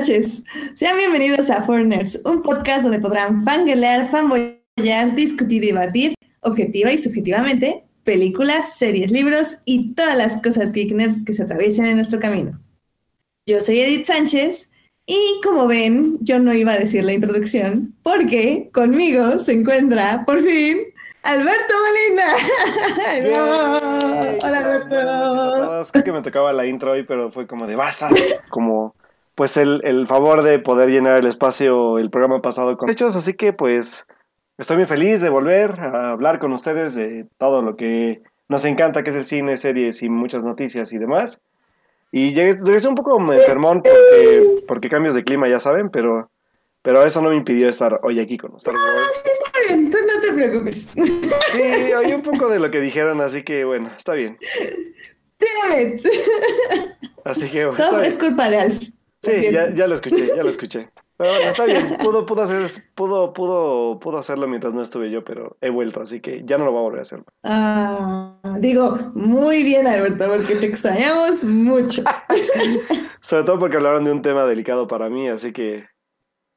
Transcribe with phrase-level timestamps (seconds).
[0.00, 0.42] noches.
[0.72, 6.96] Sean bienvenidos a Foreigners, un podcast donde podrán fangelear, fanboyar, discutir y debatir, objetiva y
[6.96, 12.18] subjetivamente, películas, series, libros y todas las cosas geek nerds que se atraviesan en nuestro
[12.18, 12.58] camino.
[13.44, 14.70] Yo soy Edith Sánchez
[15.04, 20.40] y como ven, yo no iba a decir la introducción porque conmigo se encuentra, por
[20.40, 20.78] fin,
[21.24, 22.32] Alberto Molina.
[24.44, 25.82] Hola Alberto.
[25.82, 28.02] Es que me tocaba la intro hoy, pero fue como de vas,
[28.48, 28.94] como
[29.40, 33.32] pues el, el, favor de poder llenar el espacio el programa pasado con hechos, así
[33.32, 34.06] que pues
[34.58, 39.02] estoy muy feliz de volver a hablar con ustedes de todo lo que nos encanta,
[39.02, 41.40] que es el cine, series y muchas noticias y demás.
[42.12, 46.30] Y llegué, un poco enfermón porque, porque cambios de clima, ya saben, pero
[46.82, 48.76] pero eso no me impidió estar hoy aquí con ustedes.
[48.76, 50.94] No, sí, está bien, tú no te preocupes.
[51.52, 54.36] Sí, oí un poco de lo que dijeron, así que bueno, está bien.
[55.38, 55.96] Damn
[57.24, 57.82] Así que bueno.
[57.82, 58.99] Todo es culpa de Alf.
[59.22, 60.88] Sí, ya, ya, lo escuché, ya lo escuché.
[61.16, 62.62] Pero bueno, está bien, pudo, pudo, hacer,
[62.94, 66.64] pudo, pudo, pudo hacerlo mientras no estuve yo, pero he vuelto, así que ya no
[66.64, 67.22] lo voy a volver a hacer.
[67.42, 72.02] Ah, digo, muy bien, Alberto, porque te extrañamos mucho.
[73.20, 75.84] Sobre todo porque hablaron de un tema delicado para mí, así que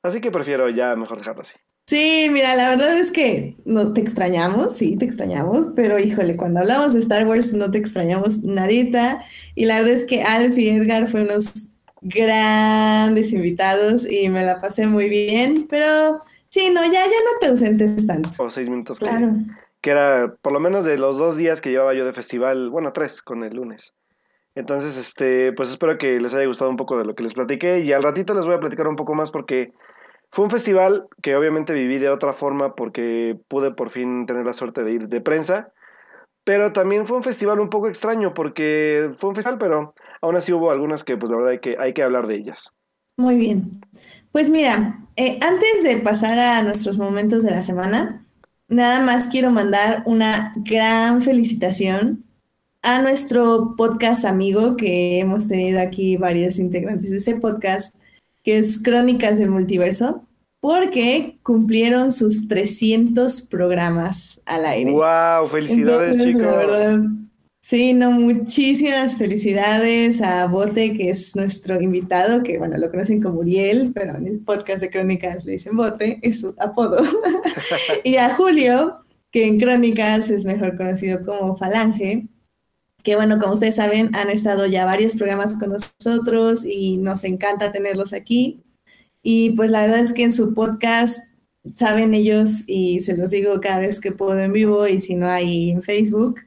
[0.03, 1.55] Así que prefiero ya mejor dejarlo así.
[1.87, 6.59] Sí, mira, la verdad es que no te extrañamos, sí, te extrañamos, pero híjole, cuando
[6.59, 9.23] hablamos de Star Wars no te extrañamos nadita.
[9.55, 11.69] Y la verdad es que Alf y Edgar fueron unos
[12.03, 17.47] grandes invitados y me la pasé muy bien, pero sí, no, ya, ya no te
[17.47, 18.29] ausentes tanto.
[18.43, 19.31] O seis minutos, claro.
[19.81, 22.93] Que, era por lo menos de los dos días que llevaba yo de festival, bueno,
[22.93, 23.93] tres con el lunes.
[24.55, 27.79] Entonces, este, pues espero que les haya gustado un poco de lo que les platiqué
[27.79, 29.73] y al ratito les voy a platicar un poco más porque
[30.29, 34.53] fue un festival que obviamente viví de otra forma porque pude por fin tener la
[34.53, 35.71] suerte de ir de prensa,
[36.43, 40.53] pero también fue un festival un poco extraño porque fue un festival, pero aún así
[40.53, 42.71] hubo algunas que pues la verdad hay que, hay que hablar de ellas.
[43.17, 43.71] Muy bien.
[44.31, 48.25] Pues mira, eh, antes de pasar a nuestros momentos de la semana,
[48.69, 52.23] nada más quiero mandar una gran felicitación
[52.81, 57.95] a nuestro podcast amigo que hemos tenido aquí varios integrantes de ese podcast
[58.43, 60.25] que es Crónicas del Multiverso,
[60.61, 64.91] porque cumplieron sus 300 programas al aire.
[64.91, 65.49] ¡Wow!
[65.49, 66.71] Felicidades, chicos.
[67.63, 73.39] Sí, no, muchísimas felicidades a Bote, que es nuestro invitado, que bueno, lo conocen como
[73.39, 77.01] Uriel, pero en el podcast de Crónicas le dicen Bote, es su apodo.
[78.03, 78.99] y a Julio,
[79.31, 82.27] que en Crónicas es mejor conocido como Falange,
[83.01, 87.71] que bueno, como ustedes saben, han estado ya varios programas con nosotros y nos encanta
[87.71, 88.63] tenerlos aquí.
[89.21, 91.19] Y pues la verdad es que en su podcast
[91.75, 95.27] saben ellos y se los digo cada vez que puedo en vivo y si no
[95.27, 96.41] hay en Facebook,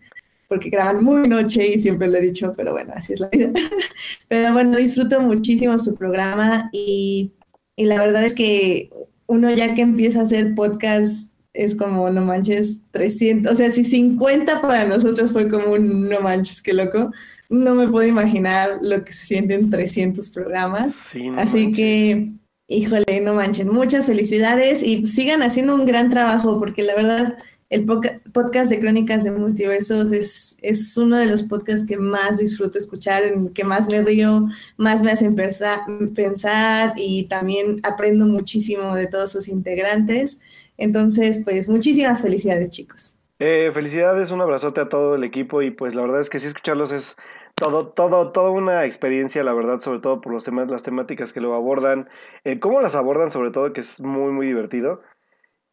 [0.49, 3.51] porque graban muy noche y siempre lo he dicho, pero bueno, así es la vida.
[4.29, 7.33] pero bueno, disfruto muchísimo su programa y,
[7.77, 8.91] y la verdad es que
[9.27, 13.83] uno ya que empieza a hacer podcast es como, no manches, 300, o sea, si
[13.83, 17.11] 50 para nosotros fue como un no manches, qué loco,
[17.49, 21.15] no me puedo imaginar lo que se sienten 300 programas.
[21.37, 22.33] Así que,
[22.69, 27.85] híjole, no manchen, muchas felicidades y sigan haciendo un gran trabajo porque la verdad, el
[27.85, 33.25] podcast de Crónicas de Multiversos es, es uno de los podcasts que más disfruto escuchar,
[33.25, 34.47] en el que más me río,
[34.77, 40.39] más me hacen pensar y también aprendo muchísimo de todos sus integrantes.
[40.77, 43.17] Entonces, pues muchísimas felicidades, chicos.
[43.39, 46.47] Eh, felicidades, un abrazote a todo el equipo y pues la verdad es que sí
[46.47, 47.17] escucharlos es
[47.55, 51.41] todo, todo, toda una experiencia, la verdad, sobre todo por los temas, las temáticas que
[51.43, 52.09] lo abordan,
[52.45, 55.03] el cómo las abordan sobre todo, que es muy, muy divertido.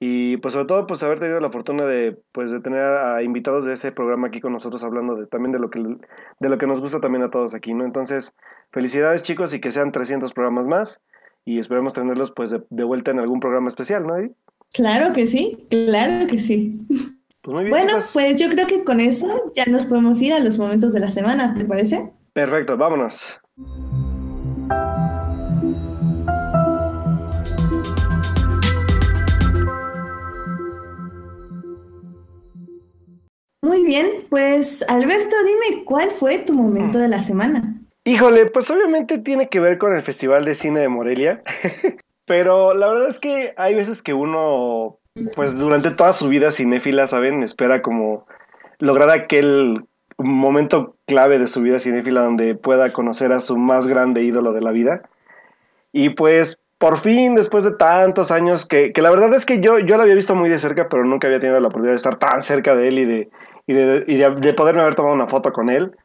[0.06, 3.64] Y pues sobre todo pues haber tenido la fortuna de pues de tener a invitados
[3.64, 6.68] de ese programa aquí con nosotros hablando de también de lo que de lo que
[6.68, 7.86] nos gusta también a todos aquí, ¿no?
[7.86, 8.36] Entonces,
[8.74, 11.00] felicidades chicos y que sean 300 programas más
[11.46, 14.16] y esperemos tenerlos pues de, de vuelta en algún programa especial, ¿no?
[14.74, 16.82] Claro que sí, claro que sí.
[17.42, 20.92] Pues bueno, pues yo creo que con eso ya nos podemos ir a los momentos
[20.92, 22.12] de la semana, ¿te parece?
[22.34, 23.40] Perfecto, vámonos.
[33.64, 37.76] Muy bien, pues Alberto, dime cuál fue tu momento de la semana.
[38.04, 41.42] Híjole, pues obviamente tiene que ver con el Festival de Cine de Morelia.
[42.26, 45.00] Pero la verdad es que hay veces que uno,
[45.34, 47.42] pues durante toda su vida cinéfila, ¿saben?
[47.42, 48.28] Espera como
[48.80, 49.86] lograr aquel
[50.18, 54.62] momento clave de su vida cinéfila donde pueda conocer a su más grande ídolo de
[54.62, 55.04] la vida.
[55.94, 59.80] Y pues por fin, después de tantos años, que, que la verdad es que yo,
[59.80, 62.20] yo lo había visto muy de cerca, pero nunca había tenido la oportunidad de estar
[62.20, 63.30] tan cerca de él y de,
[63.68, 65.96] y de, y de, poderme haber tomado una foto con él.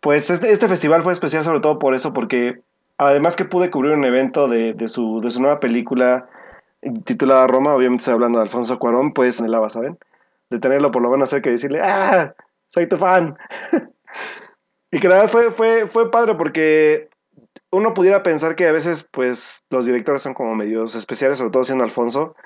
[0.00, 2.60] Pues este, este festival fue especial sobre todo por eso, porque
[2.98, 6.28] además que pude cubrir un evento de, de su nueva película
[7.04, 9.98] titulada Roma, obviamente estoy hablando de Alfonso Cuarón, pues en el lava, ¿saben?
[10.50, 12.34] De tenerlo por lo menos cerca y decirle, ¡ah!
[12.68, 13.36] Soy tu fan.
[14.90, 17.08] y que la verdad fue, fue, fue padre porque
[17.70, 21.64] uno pudiera pensar que a veces, pues, los directores son como medios especiales, sobre todo
[21.64, 22.36] siendo Alfonso,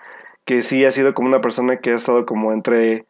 [0.44, 3.06] que sí ha sido como una persona que ha estado como entre,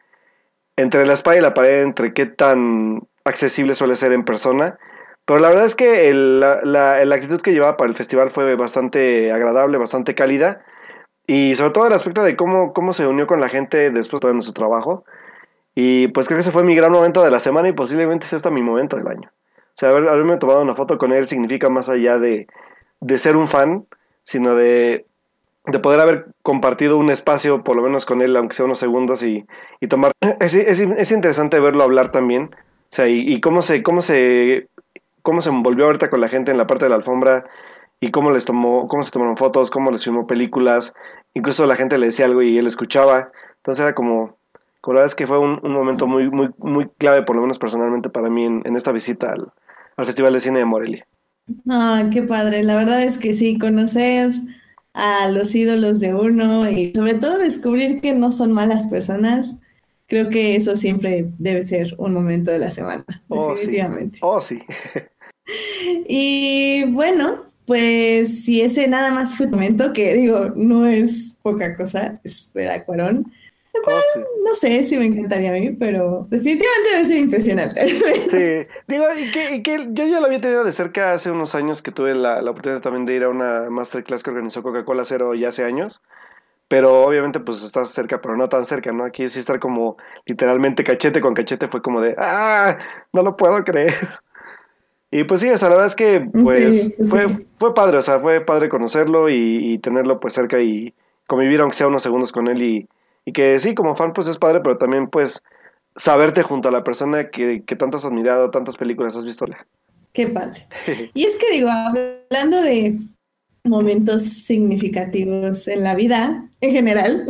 [0.78, 4.78] entre la espada y la pared, entre qué tan accesible suele ser en persona.
[5.26, 9.32] Pero la verdad es que la, la, actitud que llevaba para el festival fue bastante
[9.32, 10.64] agradable, bastante cálida.
[11.26, 14.52] Y sobre todo el aspecto de cómo, se unió con la gente después de su
[14.52, 15.04] trabajo.
[15.74, 18.34] Y pues creo que ese fue mi gran momento de la semana y posiblemente es
[18.34, 19.30] hasta mi momento del año.
[19.30, 22.46] O sea, haber, haberme tomado una foto con él significa más allá de
[23.18, 23.86] ser un fan,
[24.22, 25.07] sino de,
[25.70, 29.22] de, poder haber compartido un espacio, por lo menos con él, aunque sea unos segundos,
[29.22, 29.46] y,
[29.80, 30.12] y tomar...
[30.40, 32.50] Es, es, es, interesante verlo hablar también.
[32.54, 34.68] O sea, y, cómo se, cómo se,
[35.22, 37.44] cómo se envolvió ahorita con la gente en la parte de la alfombra
[38.00, 40.94] y cómo les tomó, cómo se tomaron fotos, cómo les filmó películas,
[41.34, 44.38] incluso la gente le decía algo y él escuchaba, entonces era como,
[44.80, 47.42] como la verdad es que fue un, un, momento muy, muy, muy clave, por lo
[47.42, 49.52] menos personalmente para mí, en, en esta visita al,
[49.96, 51.06] al, Festival de Cine de Morelia.
[51.68, 54.30] Ah, qué padre, la verdad es que sí, conocer
[54.98, 59.58] a los ídolos de uno y sobre todo descubrir que no son malas personas,
[60.08, 64.16] creo que eso siempre debe ser un momento de la semana, oh, definitivamente.
[64.16, 64.20] Sí.
[64.24, 64.60] Oh, sí.
[66.08, 71.76] y bueno, pues si ese nada más fue tu momento, que digo, no es poca
[71.76, 72.72] cosa, es ver
[73.74, 74.20] Oh, sí.
[74.44, 77.86] No sé si me encantaría a mí, pero definitivamente debe ser impresionante.
[78.22, 81.54] Sí, digo, y que, y que, yo ya lo había tenido de cerca hace unos
[81.54, 85.04] años que tuve la, la oportunidad también de ir a una masterclass que organizó Coca-Cola
[85.04, 86.02] Cero ya hace años.
[86.68, 89.04] Pero obviamente pues estás cerca, pero no tan cerca, ¿no?
[89.04, 92.76] Aquí sí estar como literalmente cachete con cachete fue como de, ah,
[93.12, 93.94] no lo puedo creer.
[95.10, 98.02] Y pues sí, o sea, la verdad es que pues sí, fue, fue padre, o
[98.02, 100.92] sea, fue padre conocerlo y, y, tenerlo pues cerca y
[101.26, 102.88] convivir aunque sea unos segundos con él y,
[103.24, 105.42] y, que sí, como fan pues es padre, pero también pues
[105.96, 109.44] saberte junto a la persona que, que tanto has admirado, tantas películas has visto.
[110.12, 110.66] Qué padre.
[111.14, 112.98] y es que digo, hablando de
[113.64, 117.26] momentos significativos en la vida en general,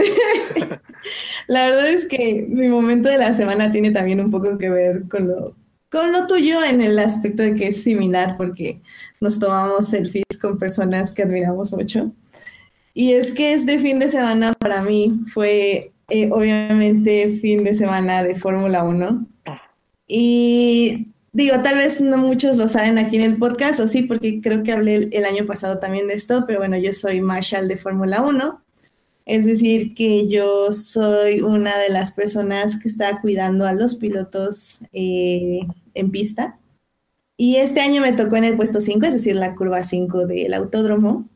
[1.48, 5.08] la verdad es que mi momento de la semana tiene también un poco que ver
[5.08, 5.54] con lo
[5.90, 8.80] con lo tuyo en el aspecto de que es similar porque
[9.20, 12.12] nos tomamos selfies con personas que admiramos mucho.
[12.98, 18.24] Y es que este fin de semana para mí fue eh, obviamente fin de semana
[18.24, 19.24] de Fórmula 1.
[20.08, 24.40] Y digo, tal vez no muchos lo saben aquí en el podcast, o sí, porque
[24.40, 27.68] creo que hablé el, el año pasado también de esto, pero bueno, yo soy Marshall
[27.68, 28.64] de Fórmula 1.
[29.26, 34.80] Es decir, que yo soy una de las personas que está cuidando a los pilotos
[34.92, 35.60] eh,
[35.94, 36.58] en pista.
[37.36, 40.52] Y este año me tocó en el puesto 5, es decir, la curva 5 del
[40.52, 41.28] autódromo.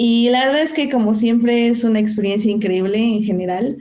[0.00, 3.78] Y la verdad es que como siempre es una experiencia increíble en general.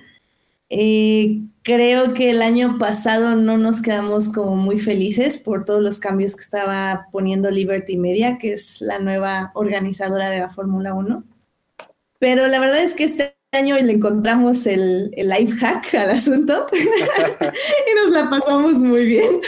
[0.67, 5.99] Eh, creo que el año pasado no nos quedamos como muy felices por todos los
[5.99, 11.23] cambios que estaba poniendo Liberty Media, que es la nueva organizadora de la Fórmula 1.
[12.17, 16.65] Pero la verdad es que este año le encontramos el, el life hack al asunto
[16.73, 19.39] y nos la pasamos muy bien.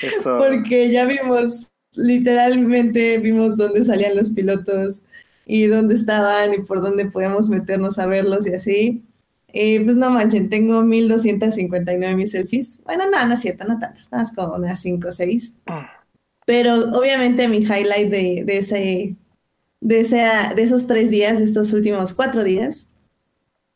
[0.00, 0.38] Eso.
[0.38, 1.66] Porque ya vimos,
[1.96, 5.02] literalmente vimos dónde salían los pilotos
[5.52, 9.04] y dónde estaban y por dónde podíamos meternos a verlos y así.
[9.48, 12.80] Eh, pues no manchen, tengo 1259 mil selfies.
[12.84, 15.52] Bueno, no, no es cierto, no tantas, nada más como unas 5 o 6.
[16.46, 19.16] Pero obviamente mi highlight de, de ese
[19.82, 20.24] de, ese,
[20.56, 22.88] de esos tres días, de estos últimos cuatro días,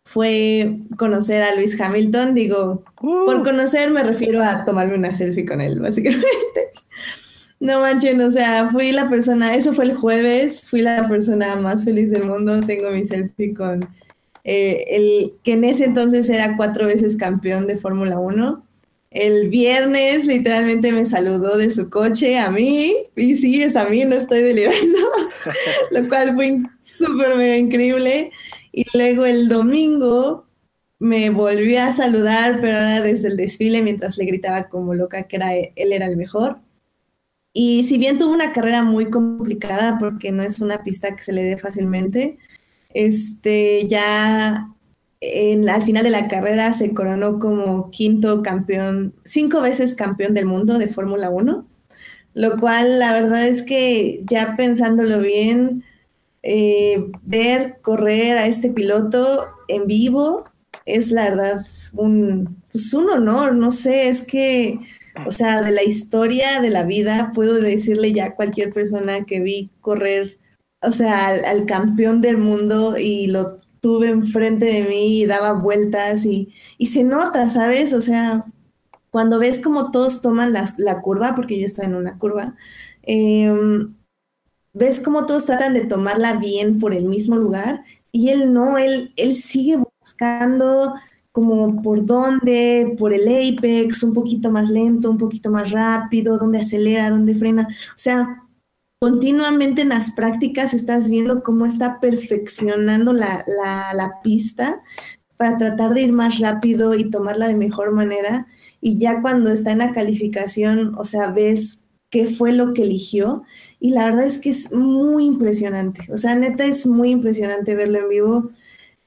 [0.07, 2.35] fue conocer a Luis Hamilton.
[2.35, 3.27] Digo, uh.
[3.27, 6.27] por conocer me refiero a tomarme una selfie con él, básicamente.
[7.59, 11.85] No manchen, o sea, fui la persona, eso fue el jueves, fui la persona más
[11.85, 12.61] feliz del mundo.
[12.61, 13.81] Tengo mi selfie con
[14.45, 18.67] eh, el que en ese entonces era cuatro veces campeón de Fórmula 1
[19.17, 24.05] el viernes literalmente me saludó de su coche a mí, y sí, es a mí,
[24.05, 24.99] no estoy delirando,
[25.91, 28.31] lo cual fue súper mega increíble.
[28.73, 30.47] Y luego el domingo
[30.99, 35.37] me volvió a saludar, pero ahora desde el desfile, mientras le gritaba como loca que
[35.37, 36.59] era, él era el mejor.
[37.59, 41.33] Y si bien tuvo una carrera muy complicada, porque no es una pista que se
[41.33, 42.37] le dé fácilmente,
[42.93, 44.67] este, ya
[45.23, 50.77] al final de la carrera se coronó como quinto campeón, cinco veces campeón del mundo
[50.77, 51.65] de Fórmula 1,
[52.35, 55.83] lo cual la verdad es que ya pensándolo bien,
[56.43, 60.45] eh, ver correr a este piloto en vivo
[60.85, 64.79] es la verdad un, pues un honor, no sé, es que
[65.25, 69.41] o sea, de la historia de la vida, puedo decirle ya a cualquier persona que
[69.41, 70.39] vi correr,
[70.83, 76.27] o sea, al, campeón del mundo y lo tuve enfrente de mí y daba vueltas
[76.27, 76.53] y,
[76.87, 77.93] se nota, ¿sabes?
[77.95, 78.45] O sea,
[79.11, 82.55] cuando ves como todos toman la, curva, porque yo estaba en una curva,
[83.03, 83.91] em,
[84.73, 89.13] ves como todos tratan de tomarla bien por el mismo lugar y él no, él
[89.37, 90.95] sigue buscando
[91.37, 96.61] como por dónde, por el apex, un poquito más lento, un poquito más rápido, dónde
[96.61, 97.69] acelera, dónde frena.
[97.69, 98.43] O sea,
[98.99, 103.45] continuamente en las prácticas estás viendo cómo está perfeccionando la,
[103.95, 104.83] la, pista
[105.37, 108.47] para tratar de ir más rápido y tomarla de mejor manera.
[108.81, 113.43] Y ya cuando está en la calificación, o sea, ves qué fue lo que eligió.
[113.79, 116.11] Y la verdad es que es muy impresionante.
[116.11, 118.51] O sea, neta es muy impresionante verlo en vivo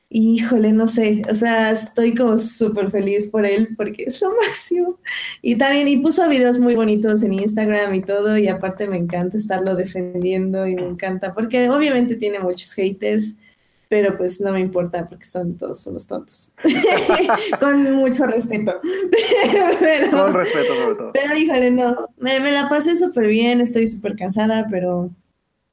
[0.09, 4.99] híjole, no sé, o sea, estoy como súper feliz por él porque es lo máximo.
[5.41, 9.37] Y también, y puso videos muy bonitos en Instagram y todo, y aparte me encanta
[9.37, 13.35] estarlo defendiendo y me encanta, porque obviamente tiene muchos haters,
[13.87, 16.51] pero pues no me importa porque son todos unos tontos.
[17.59, 18.79] Con mucho respeto.
[20.11, 21.11] Con respeto sobre todo.
[21.13, 25.11] Pero híjole, no, me, me la pasé súper bien, estoy súper cansada, pero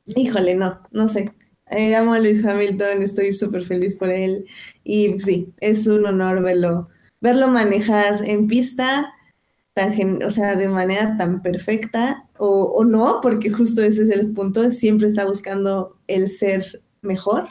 [0.06, 1.30] híjole, no, no sé.
[1.70, 4.46] Eh, amo a Luis Hamilton, estoy súper feliz por él.
[4.84, 6.88] Y sí, es un honor verlo,
[7.20, 9.12] verlo manejar en pista,
[9.74, 14.32] tan o sea, de manera tan perfecta, o, o, no, porque justo ese es el
[14.34, 16.64] punto, siempre está buscando el ser
[17.02, 17.48] mejor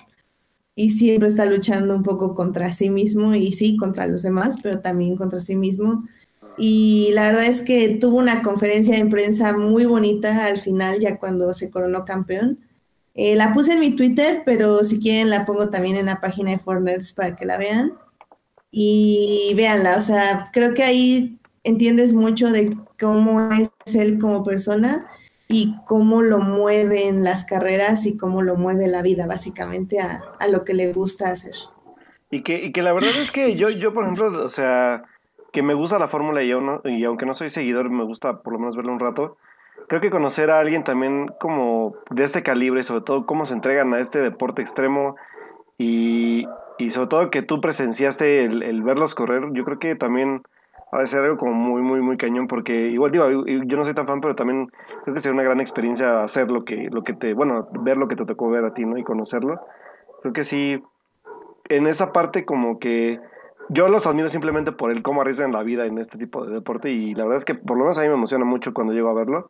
[0.75, 4.79] y siempre está luchando un poco contra sí mismo y sí, contra los demás, pero
[4.81, 6.05] también contra sí mismo.
[6.57, 11.19] Y la verdad es que tuvo una conferencia de prensa muy bonita al final, ya
[11.19, 12.59] cuando se coronó campeón
[13.15, 16.51] eh, la puse en mi Twitter, pero si quieren la pongo también en la página
[16.51, 17.93] de Forners para que la vean.
[18.71, 25.07] Y véanla, o sea, creo que ahí entiendes mucho de cómo es él como persona
[25.47, 30.47] y cómo lo mueven las carreras y cómo lo mueve la vida, básicamente, a, a
[30.49, 31.55] lo que le gusta hacer.
[32.31, 35.05] Y que, y que la verdad es que yo, yo, por ejemplo, o sea,
[35.53, 38.59] que me gusta la fórmula y, y aunque no soy seguidor, me gusta por lo
[38.59, 39.37] menos verlo un rato
[39.87, 43.93] creo que conocer a alguien también como de este calibre, sobre todo cómo se entregan
[43.93, 45.15] a este deporte extremo
[45.77, 50.43] y, y sobre todo que tú presenciaste el, verlos correr, yo creo que también
[50.93, 53.93] va a ser algo como muy, muy, muy cañón, porque igual digo, yo no soy
[53.93, 54.71] tan fan, pero también
[55.03, 58.07] creo que sería una gran experiencia hacer lo que, lo que te, bueno, ver lo
[58.07, 58.97] que te tocó ver a ti, ¿no?
[58.97, 59.59] Y conocerlo.
[60.21, 60.81] Creo que sí,
[61.67, 63.19] en esa parte como que
[63.69, 66.91] yo los admiro simplemente por el cómo arriesgan la vida en este tipo de deporte
[66.91, 69.09] y la verdad es que por lo menos a mí me emociona mucho cuando llego
[69.09, 69.47] a verlo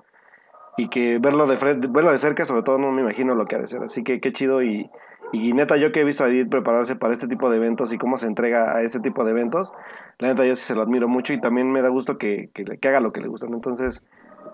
[0.77, 3.55] y que verlo de frente, verlo de cerca, sobre todo no me imagino lo que
[3.55, 3.81] ha de ser.
[3.83, 4.89] Así que qué chido y,
[5.31, 7.97] y neta, yo que he visto a Edith prepararse para este tipo de eventos y
[7.97, 9.73] cómo se entrega a ese tipo de eventos,
[10.19, 12.63] la neta yo sí se lo admiro mucho y también me da gusto que, que,
[12.63, 13.47] que haga lo que le gusta.
[13.47, 14.03] Entonces,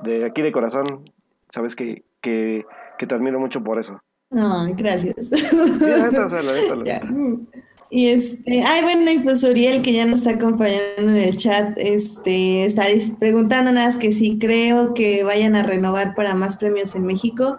[0.04, 1.04] de aquí de corazón,
[1.50, 2.66] sabes que, que,
[2.98, 4.02] que te admiro mucho por eso.
[4.32, 5.30] Ay, gracias.
[7.94, 11.78] Y este, ay, bueno, y pues Uriel, que ya nos está acompañando en el chat,
[11.78, 12.84] este, está
[13.20, 17.58] preguntándonos que si creo que vayan a renovar para más premios en México.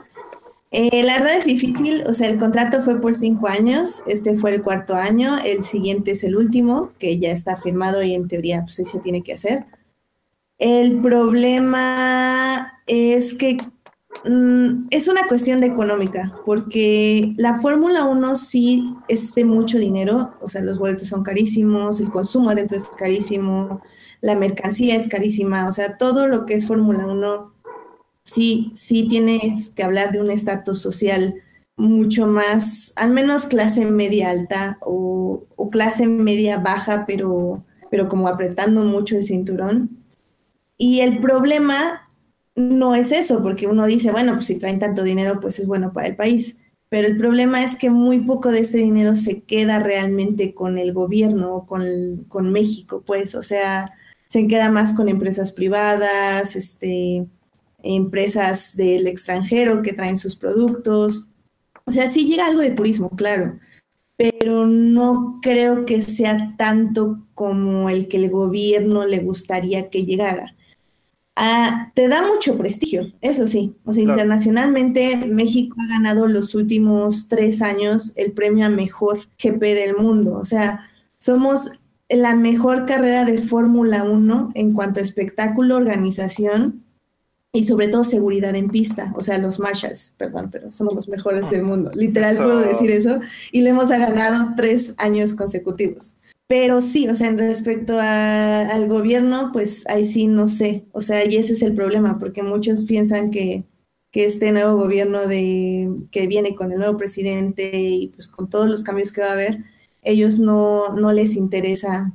[0.70, 4.54] Eh, la verdad es difícil, o sea, el contrato fue por cinco años, este fue
[4.54, 8.62] el cuarto año, el siguiente es el último, que ya está firmado y en teoría
[8.62, 9.66] pues se tiene que hacer.
[10.56, 13.58] El problema es que
[14.24, 20.34] Mm, es una cuestión de económica, porque la Fórmula 1 sí es de mucho dinero,
[20.40, 23.82] o sea, los boletos son carísimos, el consumo adentro es carísimo,
[24.20, 27.52] la mercancía es carísima, o sea, todo lo que es Fórmula 1
[28.24, 31.42] sí, sí tienes que hablar de un estatus social
[31.76, 38.28] mucho más, al menos clase media alta o, o clase media baja, pero, pero como
[38.28, 39.98] apretando mucho el cinturón.
[40.78, 42.01] Y el problema
[42.54, 45.92] no es eso, porque uno dice, bueno, pues si traen tanto dinero, pues es bueno
[45.92, 46.58] para el país.
[46.88, 50.92] Pero el problema es que muy poco de este dinero se queda realmente con el
[50.92, 51.82] gobierno o con,
[52.28, 53.92] con México, pues, o sea,
[54.28, 57.26] se queda más con empresas privadas, este,
[57.82, 61.28] empresas del extranjero que traen sus productos.
[61.86, 63.58] O sea, sí llega algo de turismo, claro,
[64.16, 70.54] pero no creo que sea tanto como el que el gobierno le gustaría que llegara.
[71.34, 73.74] Ah, te da mucho prestigio, eso sí.
[73.84, 79.62] O sea, internacionalmente México ha ganado los últimos tres años el premio a mejor GP
[79.74, 80.34] del mundo.
[80.34, 81.70] O sea, somos
[82.10, 86.84] la mejor carrera de Fórmula 1 en cuanto a espectáculo, organización
[87.54, 89.12] y sobre todo seguridad en pista.
[89.14, 91.90] O sea, los marshals, perdón, pero somos los mejores del mundo.
[91.94, 93.20] Literal puedo decir eso.
[93.52, 96.16] Y le hemos ganado tres años consecutivos.
[96.46, 100.86] Pero sí, o sea, en respecto al gobierno, pues ahí sí no sé.
[100.92, 103.64] O sea, y ese es el problema, porque muchos piensan que,
[104.10, 108.68] que este nuevo gobierno de, que viene con el nuevo presidente y pues con todos
[108.68, 109.64] los cambios que va a haber,
[110.02, 112.12] ellos no, no les interesa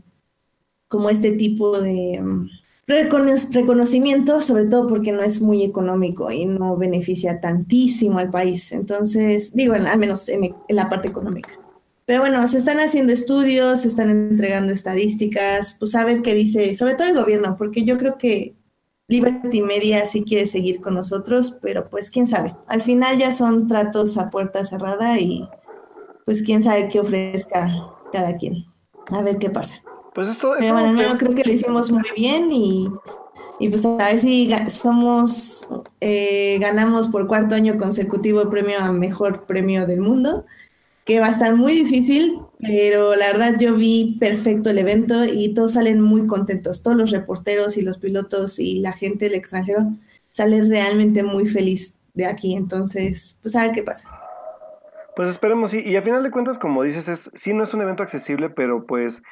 [0.88, 2.50] como este tipo de mm,
[2.88, 8.72] reconocimiento, sobre todo porque no es muy económico y no beneficia tantísimo al país.
[8.72, 11.50] Entonces, digo, al menos en, la parte económica.
[12.08, 16.74] Pero bueno, se están haciendo estudios, se están entregando estadísticas, pues a ver qué dice,
[16.74, 18.56] sobre todo el gobierno, porque yo creo que
[19.10, 22.56] Liberty Media sí quiere seguir con nosotros, pero pues quién sabe.
[22.68, 25.50] Al final ya son tratos a puerta cerrada y
[26.26, 27.68] pues quién sabe qué ofrezca
[28.14, 28.66] cada quien.
[29.12, 29.84] A ver qué pasa.
[30.16, 32.90] Pues esto, Pero bueno, yo creo que lo hicimos muy bien y,
[33.70, 35.68] pues a ver si somos,
[36.00, 40.46] eh, ganamos por cuarto año consecutivo premio a mejor premio del mundo,
[41.08, 45.54] que va a estar muy difícil, pero la verdad yo vi perfecto el evento y
[45.54, 49.94] todos salen muy contentos, todos los reporteros y los pilotos y la gente del extranjero
[50.32, 54.10] salen realmente muy feliz de aquí, entonces pues a ver qué pasa.
[55.16, 57.82] Pues esperemos, sí, y a final de cuentas, como dices, es, sí no es un
[57.82, 59.24] evento accesible, pero pues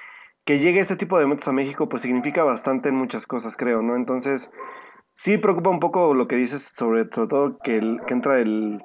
[0.46, 3.82] que llegue este tipo de eventos a México, pues significa bastante en muchas cosas, creo,
[3.82, 3.98] ¿no?
[3.98, 4.50] Entonces,
[5.14, 8.82] sí preocupa un poco lo que dices, sobre, todo que, el, que entra el,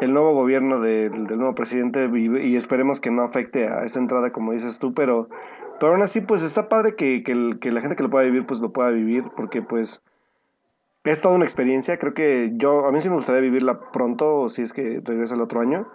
[0.00, 4.52] el nuevo gobierno del nuevo presidente y, esperemos que no afecte a esa entrada, como
[4.52, 5.28] dices tú, pero,
[5.80, 8.60] pero aún así, pues está padre que, que, la gente que lo pueda vivir, pues
[8.60, 10.02] lo pueda vivir, porque pues
[11.04, 11.98] es toda una experiencia.
[11.98, 15.40] Creo que yo, a mí sí me gustaría vivirla pronto, si es que regresa el
[15.40, 15.88] otro año.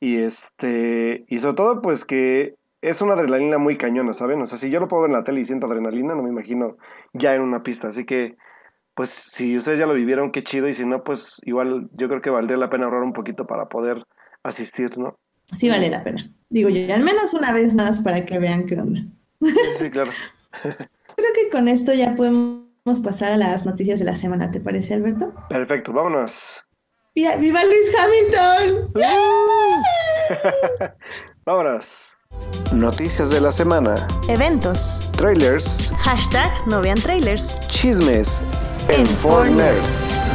[0.00, 4.40] Y este, y sobre todo, pues que es una adrenalina muy cañona, ¿saben?
[4.40, 6.30] O sea, si yo lo puedo ver en la tele y siento adrenalina, no me
[6.30, 6.76] imagino
[7.12, 7.88] ya en una pista.
[7.88, 8.36] Así que,
[8.98, 10.66] pues, si ustedes ya lo vivieron, qué chido.
[10.66, 13.68] Y si no, pues, igual yo creo que valdría la pena ahorrar un poquito para
[13.68, 14.02] poder
[14.42, 15.16] asistir, ¿no?
[15.54, 16.32] Sí, vale la pena.
[16.48, 19.02] Digo yo, al menos una vez nada más para que vean qué onda.
[19.76, 20.10] Sí, claro.
[20.62, 24.94] creo que con esto ya podemos pasar a las noticias de la semana, ¿te parece,
[24.94, 25.32] Alberto?
[25.48, 26.64] Perfecto, vámonos.
[27.14, 28.92] ¡Viva, viva Luis Hamilton!
[31.46, 32.16] vámonos.
[32.72, 34.08] Noticias de la semana.
[34.28, 35.00] Eventos.
[35.12, 35.92] Trailers.
[35.98, 37.60] Hashtag no vean trailers.
[37.68, 38.44] Chismes.
[38.90, 40.32] En, Nerds.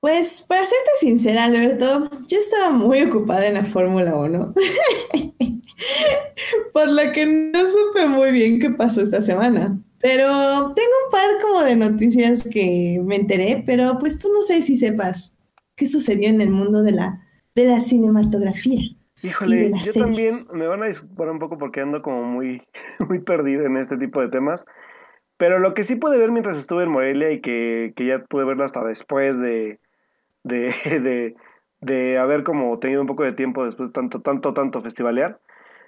[0.00, 4.54] Pues para serte sincera, Alberto, yo estaba muy ocupada en la Fórmula 1.
[6.72, 9.80] Por lo que no supe muy bien qué pasó esta semana.
[10.00, 14.60] Pero tengo un par como de noticias que me enteré, pero pues tú no sé
[14.60, 15.34] si sepas
[15.76, 17.22] qué sucedió en el mundo de la
[17.54, 18.82] de la cinematografía.
[19.24, 22.62] Híjole, yo también me van a disculpar un poco porque ando como muy,
[23.08, 24.66] muy perdido en este tipo de temas.
[25.38, 28.64] Pero lo que sí pude ver mientras estuve en Morelia y que, ya pude verlo
[28.64, 29.80] hasta después de,
[30.44, 31.34] de,
[31.80, 35.40] de, haber como tenido un poco de tiempo después de tanto, tanto, tanto festivalear.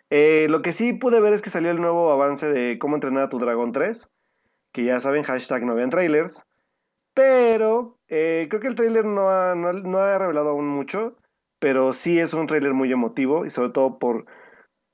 [0.08, 3.24] Eh, lo que sí pude ver es que salió el nuevo avance de cómo entrenar
[3.24, 4.08] a tu dragón 3,
[4.72, 6.46] que ya saben, hashtag no vean trailers.
[7.12, 11.18] Pero eh, creo que el trailer no ha, no ha revelado aún mucho
[11.58, 14.26] pero sí es un tráiler muy emotivo y sobre todo por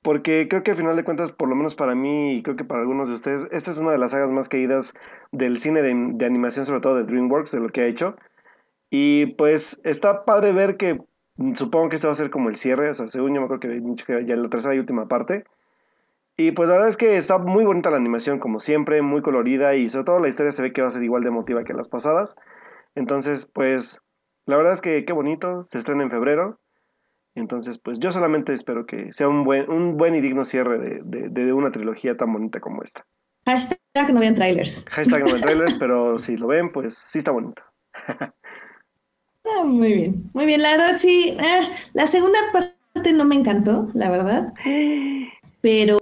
[0.03, 2.65] porque creo que al final de cuentas, por lo menos para mí y creo que
[2.65, 4.95] para algunos de ustedes, esta es una de las sagas más queridas
[5.31, 8.17] del cine de, animación, sobre todo de DreamWorks, de lo que ha hecho.
[8.91, 11.01] Y pues está padre ver que
[11.55, 13.61] supongo que este va a ser como el cierre, o sea, según yo me acuerdo
[13.61, 15.45] que había dicho que ya la tercera y última parte.
[16.37, 19.77] Y pues la verdad es que está muy bonita la animación, como siempre, muy colorida
[19.77, 21.75] y sobre todo la historia se ve que va a ser igual de emotiva que
[21.75, 22.37] las pasadas.
[22.95, 24.03] Entonces, pues
[24.47, 26.61] la verdad es que qué bonito, se estrena en febrero.
[27.35, 31.01] Entonces, pues yo solamente espero que sea un buen, un buen y digno cierre de,
[31.31, 33.07] de, una trilogía tan bonita como esta.
[33.47, 34.85] Hashtag no vean trailers.
[34.91, 37.63] Hashtag no vean trailers, pero si lo ven, pues sí está bonito.
[39.45, 40.63] Ah, muy bien, muy bien.
[40.63, 44.53] La verdad sí, eh, la segunda parte no me encantó, la verdad.
[45.63, 45.99] Pero.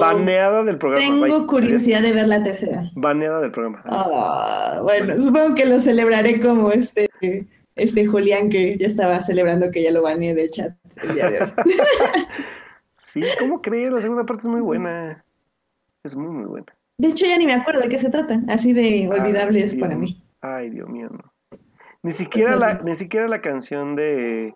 [0.00, 1.26] Baneada del programa.
[1.26, 2.90] Tengo curiosidad de ver la tercera.
[2.94, 3.82] Baneada del programa.
[3.86, 7.08] Ah, bueno, supongo que lo celebraré como este,
[7.74, 11.42] este Julián que ya estaba celebrando que ya lo baneé del chat el día de
[11.42, 11.52] hoy.
[12.92, 13.90] sí, ¿cómo crees?
[13.90, 15.24] La segunda parte es muy buena.
[16.04, 16.76] Es muy, muy buena.
[16.98, 18.42] De hecho, ya ni me acuerdo de qué se trata.
[18.48, 20.22] Así de olvidable es para mí.
[20.42, 21.32] Ay, Dios mío, no.
[22.02, 24.54] Ni siquiera, la, ni siquiera la canción de,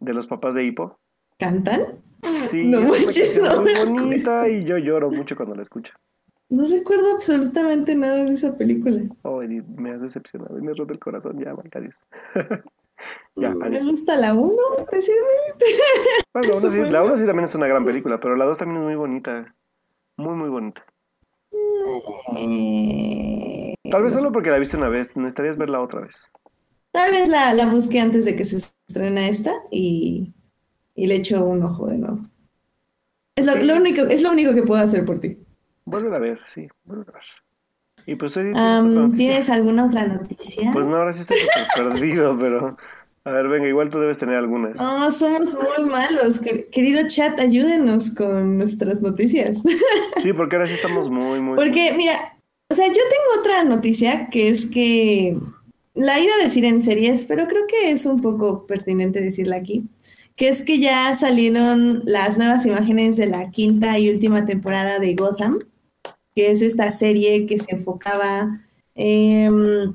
[0.00, 0.98] de los papás de Hipo.
[1.38, 2.07] ¿Cantan?
[2.22, 5.94] Sí, no es muy bonita y yo lloro mucho cuando la escucho.
[6.50, 9.02] No recuerdo absolutamente nada de esa película.
[9.22, 9.42] Oh,
[9.76, 11.38] me has decepcionado y me has roto el corazón.
[11.38, 12.04] Ya, adiós.
[13.36, 14.56] ya, Me gusta la 1,
[16.32, 18.94] bueno, la 1 sí, también es una gran película, pero la 2 también es muy
[18.94, 19.54] bonita.
[20.16, 20.84] Muy, muy bonita.
[22.36, 26.30] Eh, Tal vez solo porque la viste una vez, necesitarías verla otra vez.
[26.92, 30.34] Tal vez la, la busque antes de que se estrene esta y
[30.98, 32.18] y le echo un ojo de nuevo.
[33.36, 35.38] Es lo, lo único, es lo único que puedo hacer por ti.
[35.84, 37.22] Vuelve a ver, sí, vuelve a ver.
[38.06, 39.16] Y pues otra noticia?
[39.16, 40.70] ¿Tienes alguna otra noticia?
[40.72, 41.38] Pues no, ahora sí estoy
[41.76, 42.76] perdido, pero...
[43.24, 44.80] A ver, venga, igual tú debes tener algunas.
[44.80, 46.38] No, somos muy malos.
[46.40, 49.62] Que- Querido chat, ayúdenos con nuestras noticias.
[50.22, 51.54] Sí, porque ahora sí estamos muy, muy...
[51.54, 55.36] Porque, mira, o sea, yo tengo otra noticia que es que
[55.94, 59.84] la iba a decir en series, pero creo que es un poco pertinente decirla aquí,
[60.38, 65.16] que es que ya salieron las nuevas imágenes de la quinta y última temporada de
[65.16, 65.58] Gotham,
[66.34, 68.60] que es esta serie que se enfocaba,
[68.94, 69.94] em,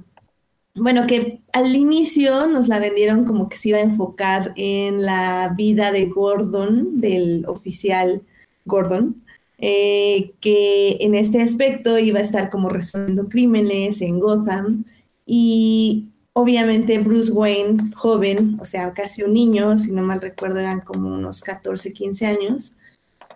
[0.76, 5.54] bueno, que al inicio nos la vendieron como que se iba a enfocar en la
[5.56, 8.24] vida de Gordon, del oficial
[8.66, 9.24] Gordon,
[9.60, 14.84] eh, que en este aspecto iba a estar como resolviendo crímenes en Gotham
[15.26, 20.82] y obviamente Bruce Wayne, joven, o sea, casi un niño, si no mal recuerdo eran
[20.82, 22.74] como unos 14, 15 años,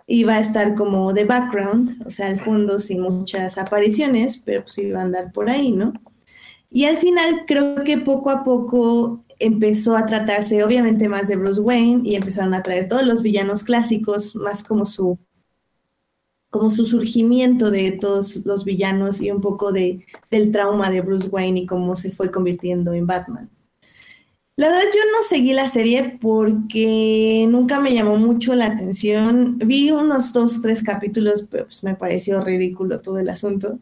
[0.06, 4.78] iba a estar como de background, o sea, al fondo sin muchas apariciones, pero pues
[4.78, 5.92] iba a andar por ahí, ¿no?
[6.70, 11.60] Y al final creo que poco a poco empezó a tratarse obviamente más de Bruce
[11.60, 15.18] Wayne y empezaron a traer todos los villanos clásicos, más como su
[16.50, 21.28] como su surgimiento de todos los villanos y un poco de, del trauma de Bruce
[21.28, 23.50] Wayne y cómo se fue convirtiendo en Batman.
[24.56, 29.56] La verdad yo no seguí la serie porque nunca me llamó mucho la atención.
[29.58, 33.78] Vi unos dos, tres capítulos, pero pues me pareció ridículo todo el asunto.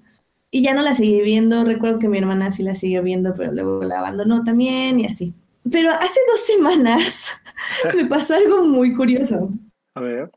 [0.51, 1.65] Y ya no la seguí viendo.
[1.65, 5.33] Recuerdo que mi hermana sí la siguió viendo, pero luego la abandonó también y así.
[5.71, 7.27] Pero hace dos semanas
[7.97, 9.51] me pasó algo muy curioso
[9.95, 10.31] A ver.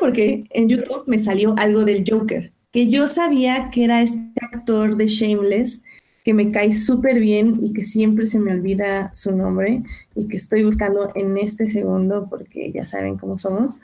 [0.00, 4.96] Porque en YouTube me salió algo del Joker, que yo sabía que era este actor
[4.96, 5.82] de Shameless,
[6.24, 9.82] que me cae súper bien y que siempre se me olvida su nombre
[10.16, 13.76] y que estoy buscando en este segundo porque ya saben cómo somos,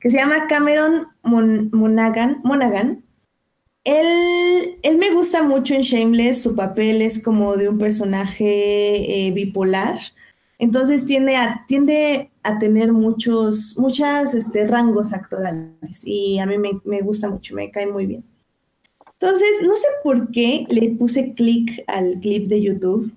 [0.00, 2.40] que se llama Cameron Mon- Monaghan.
[2.42, 3.04] Monaghan.
[3.84, 9.30] Él, él me gusta mucho en Shameless, su papel es como de un personaje eh,
[9.32, 9.98] bipolar,
[10.58, 16.80] entonces tiende a, tiende a tener muchos, muchas este, rangos actorales y a mí me,
[16.84, 18.24] me gusta mucho, me cae muy bien.
[19.20, 23.12] Entonces, no sé por qué le puse clic al clip de YouTube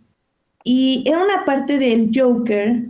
[0.63, 2.87] y era una parte del Joker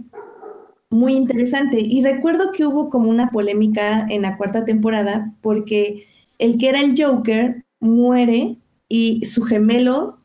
[0.90, 6.08] muy interesante y recuerdo que hubo como una polémica en la cuarta temporada porque
[6.38, 8.58] el que era el Joker muere
[8.88, 10.17] y su gemelo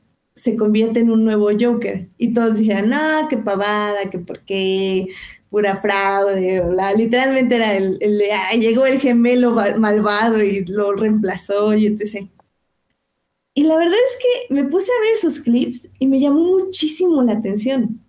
[0.43, 2.09] se convierte en un nuevo Joker.
[2.19, 5.09] Y todos dijeron, no, qué pavada, que por qué,
[5.51, 6.61] pura fraude.
[6.63, 6.93] bla".
[6.95, 11.87] Literalmente era el, el de, "Ay, llegó el gemelo ma- malvado y lo reemplazó y
[11.87, 12.31] etc.
[13.55, 17.23] Y la verdad es que me puse a ver esos clips y me llamó muchísimo
[17.23, 18.01] la atención.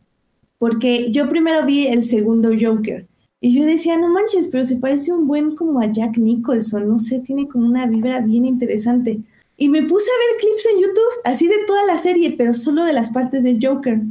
[0.60, 3.08] Porque yo primero vi el segundo Joker
[3.42, 7.00] y yo decía, no manches, pero se parece un buen como a Jack Nicholson, no
[7.00, 9.22] sé, tiene como una vibra bien interesante.
[9.56, 12.84] Y me puse a ver clips en YouTube, así de toda la serie, pero solo
[12.84, 14.02] de las partes del Joker.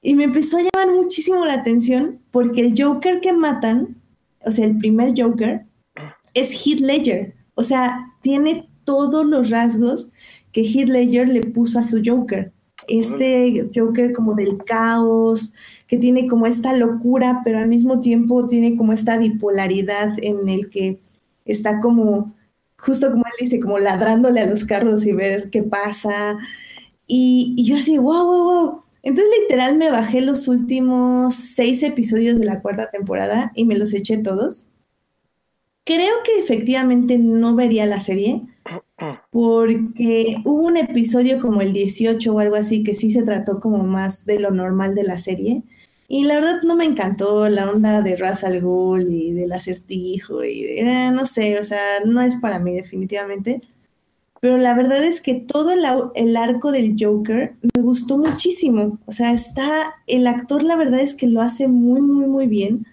[0.00, 3.96] Y me empezó a llamar muchísimo la atención porque el Joker que matan,
[4.44, 5.66] o sea, el primer Joker,
[6.32, 7.34] es Heath Ledger.
[7.54, 10.10] O sea, tiene todos los rasgos
[10.52, 12.52] que Heath Ledger le puso a su Joker.
[12.88, 15.52] Este Joker como del caos,
[15.88, 20.68] que tiene como esta locura, pero al mismo tiempo tiene como esta bipolaridad en el
[20.68, 21.00] que
[21.44, 22.34] está como,
[22.78, 26.38] justo como él dice, como ladrándole a los carros y ver qué pasa.
[27.06, 28.82] Y, yo así, wow, wow, wow.
[29.02, 33.94] Entonces literal me bajé los últimos seis episodios de la cuarta temporada y me los
[33.94, 34.72] eché todos.
[35.84, 38.42] Creo que efectivamente no vería la serie
[39.30, 43.84] porque hubo un episodio como el 18 o algo así que sí se trató como
[43.84, 45.62] más de lo normal de la serie
[46.08, 50.44] y la verdad no me encantó la onda de Ra's al Ghul y del acertijo
[50.44, 53.62] y de, eh, no sé, o sea, no es para mí definitivamente.
[54.40, 58.98] Pero la verdad es que todo el, el arco del Joker me gustó muchísimo.
[59.06, 62.86] O sea, está, el actor la verdad es que lo hace muy, muy, muy bien.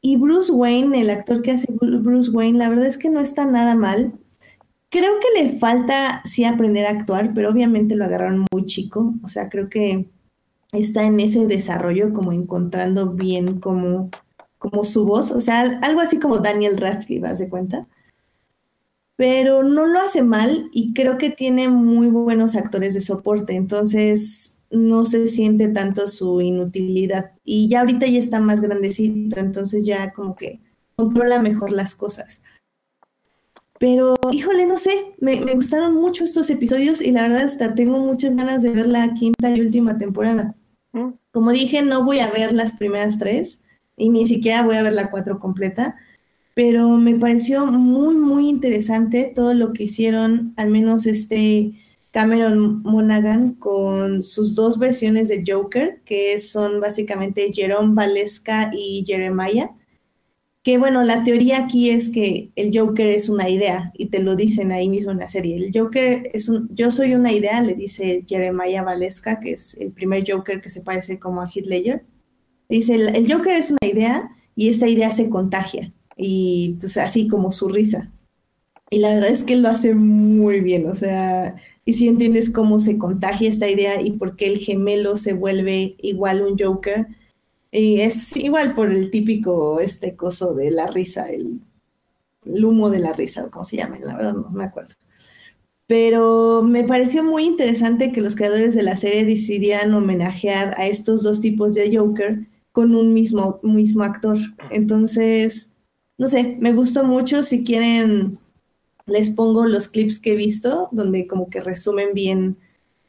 [0.00, 3.20] Y Bruce Wayne, el actor que hace Bru- Bruce Wayne, la verdad es que no
[3.20, 4.14] está nada mal.
[4.90, 9.14] Creo que le falta sí aprender a actuar, pero obviamente lo agarraron muy chico.
[9.22, 10.06] O sea, creo que
[10.72, 14.10] está en ese desarrollo como encontrando bien como,
[14.58, 15.30] como su voz.
[15.30, 17.86] O sea, algo así como Daniel Radcliffe, ¿haz de cuenta?
[19.18, 24.60] pero no lo hace mal y creo que tiene muy buenos actores de soporte, entonces
[24.70, 27.32] no se siente tanto su inutilidad.
[27.42, 30.60] Y ya ahorita ya está más grandecito, entonces ya como que
[30.94, 32.40] controla mejor las cosas.
[33.80, 37.98] Pero, híjole, no sé, me, me gustaron mucho estos episodios y la verdad hasta tengo
[37.98, 40.54] muchas ganas de ver la quinta y última temporada.
[41.30, 43.62] Como dije, no voy a ver las primeras tres,
[43.96, 45.96] y ni siquiera voy a ver la 4 completa,
[46.54, 51.72] pero me pareció muy, muy interesante todo lo que hicieron, al menos este
[52.10, 59.70] Cameron Monaghan con sus dos versiones de Joker, que son básicamente Jerome Valesca y Jeremiah.
[60.68, 64.36] Que bueno, la teoría aquí es que el Joker es una idea y te lo
[64.36, 65.56] dicen ahí mismo en la serie.
[65.56, 69.92] El Joker es un, yo soy una idea, le dice Jeremiah Valesca, que es el
[69.92, 72.04] primer Joker que se parece como a Heath Ledger.
[72.68, 77.28] Dice, el, el Joker es una idea y esta idea se contagia y pues así
[77.28, 78.12] como su risa.
[78.90, 82.78] Y la verdad es que lo hace muy bien, o sea, y si entiendes cómo
[82.78, 87.06] se contagia esta idea y por qué el gemelo se vuelve igual un Joker.
[87.70, 91.60] Y es igual por el típico este coso de la risa, el,
[92.44, 94.94] humo de la risa, o como se llama, la verdad no me acuerdo.
[95.86, 101.22] Pero me pareció muy interesante que los creadores de la serie decidieran homenajear a estos
[101.22, 104.36] dos tipos de Joker con un mismo, mismo actor.
[104.70, 105.68] Entonces,
[106.18, 107.42] no sé, me gustó mucho.
[107.42, 108.38] Si quieren
[109.08, 112.56] les pongo los clips que he visto, donde como que resumen bien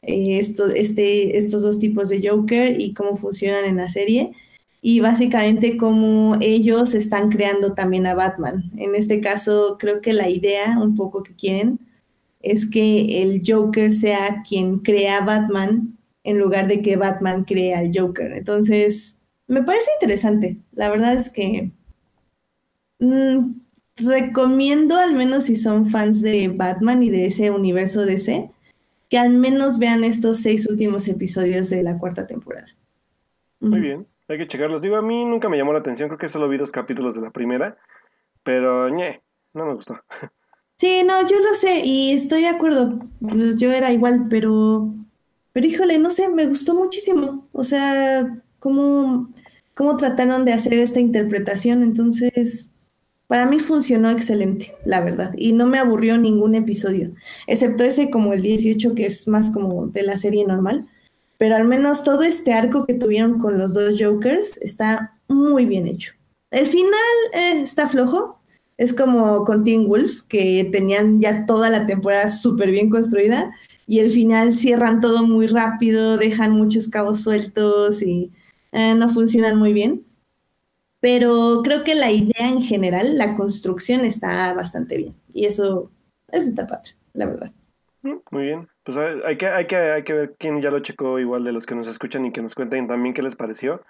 [0.02, 4.32] eh, esto, este, estos dos tipos de Joker y cómo funcionan en la serie.
[4.82, 8.70] Y básicamente cómo ellos están creando también a Batman.
[8.76, 11.80] En este caso, creo que la idea un poco que quieren
[12.40, 17.80] es que el Joker sea quien crea a Batman en lugar de que Batman crea
[17.80, 18.32] al Joker.
[18.32, 19.16] Entonces,
[19.46, 20.58] me parece interesante.
[20.72, 21.72] La verdad es que
[23.00, 23.52] mm,
[23.96, 28.50] recomiendo, al menos si son fans de Batman y de ese universo DC,
[29.08, 32.68] que al menos vean estos seis últimos episodios de la cuarta temporada.
[33.58, 34.82] Muy bien, hay que checarlos.
[34.82, 37.22] Digo, a mí nunca me llamó la atención, creo que solo vi dos capítulos de
[37.22, 37.78] la primera,
[38.42, 39.22] pero ñe,
[39.54, 39.98] no me gustó.
[40.76, 43.00] Sí, no, yo lo sé y estoy de acuerdo.
[43.20, 44.94] Yo era igual, pero,
[45.52, 47.46] pero híjole, no sé, me gustó muchísimo.
[47.52, 49.28] O sea, cómo,
[49.74, 51.82] cómo trataron de hacer esta interpretación.
[51.82, 52.70] Entonces,
[53.30, 57.12] para mí funcionó excelente, la verdad, y no me aburrió ningún episodio,
[57.46, 60.88] excepto ese como el 18 que es más como de la serie normal,
[61.40, 65.86] pero al menos todo este arco que tuvieron con los dos Jokers está muy bien
[65.86, 66.12] hecho.
[66.50, 66.92] El final
[67.32, 68.42] eh, está flojo,
[68.76, 74.00] es como con Teen Wolf, que tenían ya toda la temporada súper bien construida, y
[74.00, 78.32] el final cierran todo muy rápido, dejan muchos cabos sueltos y
[78.72, 80.04] eh, no funcionan muy bien
[81.00, 85.90] pero creo que la idea en general, la construcción está bastante bien y eso,
[86.28, 87.52] eso está padre, la verdad.
[88.02, 91.18] Mm, muy bien, pues hay que, hay, que, hay que ver quién ya lo checó
[91.18, 93.82] igual de los que nos escuchan y que nos cuenten también qué les pareció.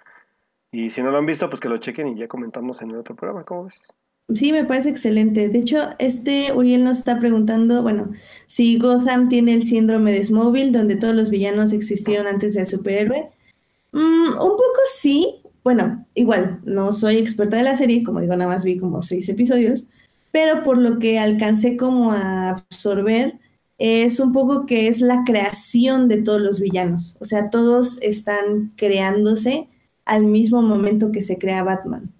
[0.71, 2.97] Y si no lo han visto, pues que lo chequen y ya comentamos en el
[2.97, 3.87] otro programa, ¿cómo ves?
[4.33, 5.49] Sí, me parece excelente.
[5.49, 8.11] De hecho, este Uriel nos está preguntando, bueno,
[8.47, 13.29] si Gotham tiene el síndrome de Smallville, donde todos los villanos existieron antes del superhéroe.
[13.91, 18.49] Mm, un poco sí, bueno, igual, no soy experta de la serie, como digo, nada
[18.53, 19.87] más vi como seis episodios,
[20.31, 23.39] pero por lo que alcancé como a absorber,
[23.81, 27.17] es un poco que es la creación de todos los villanos.
[27.19, 29.69] O sea, todos están creándose
[30.05, 32.13] al mismo momento que se crea Batman.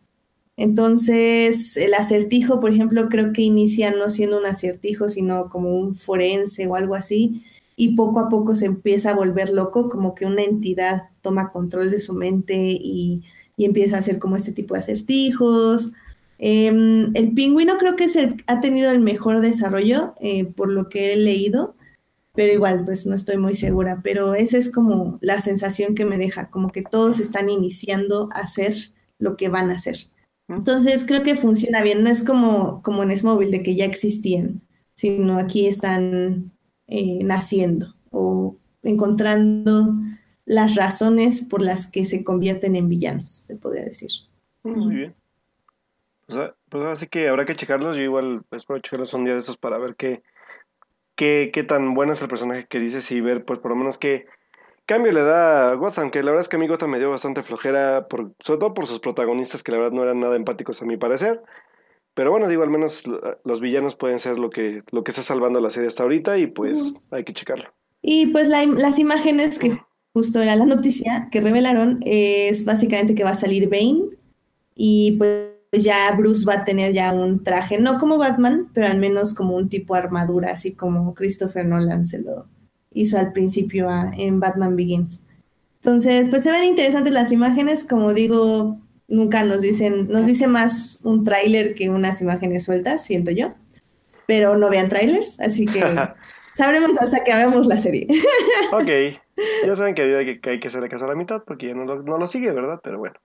[0.58, 5.94] Entonces, el acertijo, por ejemplo, creo que inicia no siendo un acertijo, sino como un
[5.96, 7.44] forense o algo así,
[7.76, 11.92] y poco a poco se empieza a volver loco, como que una entidad toma control
[11.92, 13.24] de su mente y,
[13.58, 15.94] empieza a hacer como este tipo de acertijos.
[16.44, 18.08] Em, el pingüino creo que
[18.48, 21.76] ha tenido el mejor desarrollo eh, por lo que he leído,
[22.34, 26.18] pero igual pues no estoy muy segura, pero esa es como la sensación que me
[26.18, 28.74] deja, como que todos están iniciando a hacer
[29.20, 29.98] lo que van a hacer.
[30.48, 34.64] Entonces creo que funciona bien, no es como, como en Smallville de que ya existían,
[34.96, 36.54] sino aquí están
[36.88, 39.94] eh, naciendo o encontrando
[40.46, 44.10] las razones por las que se convierten en villanos, se podría decir.
[44.64, 45.21] Muy bien.
[46.34, 47.98] Pues, pues así que habrá que checarlos.
[47.98, 50.24] Yo igual espero checarlos un día de esos para ver qué,
[51.16, 53.98] qué, qué tan bueno es el personaje que dices y ver, pues por lo menos
[53.98, 54.26] qué
[54.86, 56.12] cambio le da a Gotham.
[56.12, 58.74] Que la verdad es que a mí Gotham me dio bastante flojera, por, sobre todo
[58.74, 61.42] por sus protagonistas que la verdad no eran nada empáticos a mi parecer.
[62.14, 63.04] Pero bueno, digo, al menos
[63.46, 66.48] los villanos pueden ser lo que, lo que está salvando la serie hasta ahorita y
[66.48, 67.74] pues hay que checarlo.
[68.02, 69.80] Y pues las imágenes que
[70.14, 74.10] justo era la noticia que revelaron es básicamente que va a salir Bane
[74.76, 79.00] y pues ya Bruce va a tener ya un traje, no como Batman, pero al
[79.00, 82.48] menos como un tipo armadura, así como Christopher Nolan se lo
[82.92, 85.24] hizo al principio en Batman Begins.
[85.76, 91.00] Entonces, pues se ven interesantes las imágenes, como digo, nunca nos dicen, nos dice más
[91.04, 93.54] un tráiler que unas imágenes sueltas, siento yo,
[94.28, 95.82] pero no vean trailers, así que
[96.54, 98.08] sabremos hasta que veamos la serie.
[98.74, 99.20] ok,
[99.66, 102.18] ya saben que hay que, hay caso a la mitad porque ya no lo, no
[102.18, 102.80] lo sigue, ¿verdad?
[102.84, 103.16] Pero bueno.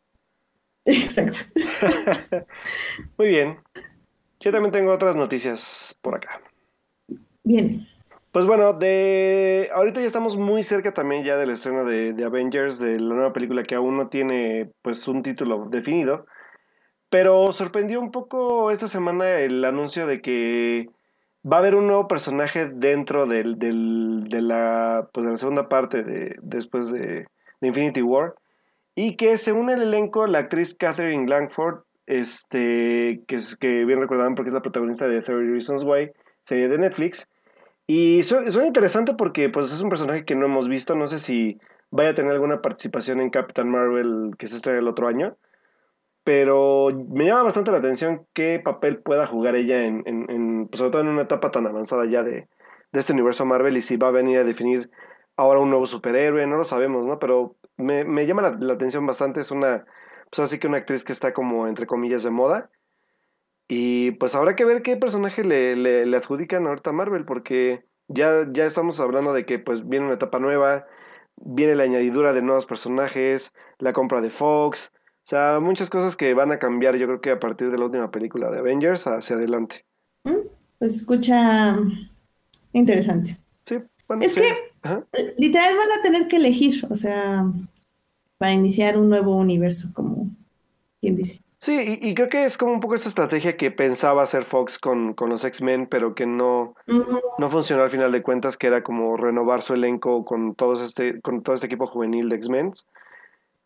[0.86, 1.38] Exacto.
[3.18, 3.58] Muy bien.
[4.40, 6.40] Yo también tengo otras noticias por acá.
[7.44, 7.86] Bien.
[8.32, 12.78] Pues bueno, de ahorita ya estamos muy cerca también ya del estreno de, de Avengers,
[12.78, 16.26] de la nueva película que aún no tiene pues un título definido.
[17.08, 20.90] Pero sorprendió un poco esta semana el anuncio de que
[21.50, 25.68] va a haber un nuevo personaje dentro del, del- de, la, pues, de la segunda
[25.68, 27.26] parte de, después de,
[27.60, 28.34] de Infinity War.
[28.96, 34.34] Y que según el elenco, la actriz Catherine Langford, este, que, es, que bien recordaban
[34.34, 36.10] porque es la protagonista de 30 Reasons Why,
[36.46, 37.28] serie de Netflix.
[37.86, 40.94] Y su- suena interesante porque pues, es un personaje que no hemos visto.
[40.94, 41.58] No sé si
[41.90, 45.36] vaya a tener alguna participación en Captain Marvel que se estrena el otro año.
[46.24, 50.78] Pero me llama bastante la atención qué papel pueda jugar ella en, en- en, pues,
[50.80, 52.48] sobre todo en una etapa tan avanzada ya de,
[52.92, 54.90] de este universo Marvel y si va a venir a definir
[55.36, 57.18] ahora un nuevo superhéroe, no lo sabemos, ¿no?
[57.20, 59.84] Pero me, me llama la, la atención bastante, es una,
[60.30, 62.70] pues así que una actriz que está como entre comillas de moda.
[63.68, 68.46] Y pues habrá que ver qué personaje le, le, le adjudican ahorita Marvel, porque ya,
[68.52, 70.86] ya estamos hablando de que pues viene una etapa nueva,
[71.36, 76.34] viene la añadidura de nuevos personajes, la compra de Fox, o sea, muchas cosas que
[76.34, 79.34] van a cambiar, yo creo que a partir de la última película de Avengers hacia
[79.34, 79.84] adelante.
[80.22, 80.46] Mm,
[80.78, 81.76] Pues escucha
[82.72, 83.38] interesante.
[84.08, 84.40] Bueno, Es sí.
[84.40, 85.04] que- Ajá.
[85.38, 87.44] Literal van a tener que elegir, o sea,
[88.38, 90.28] para iniciar un nuevo universo, como
[91.00, 91.40] quien dice.
[91.58, 94.78] Sí, y, y creo que es como un poco esta estrategia que pensaba hacer Fox
[94.78, 96.74] con, con los X-Men, pero que no,
[97.38, 101.20] no funcionó al final de cuentas, que era como renovar su elenco con todos este,
[101.22, 102.72] con todo este equipo juvenil de X-Men.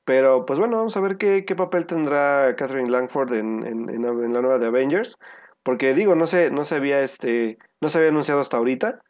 [0.04, 4.32] Pero pues bueno, vamos a ver qué, qué papel tendrá Catherine Langford en, en, en
[4.32, 5.18] la nueva de Avengers.
[5.62, 9.00] Porque digo, no se, no se había este, no se había anunciado hasta ahorita.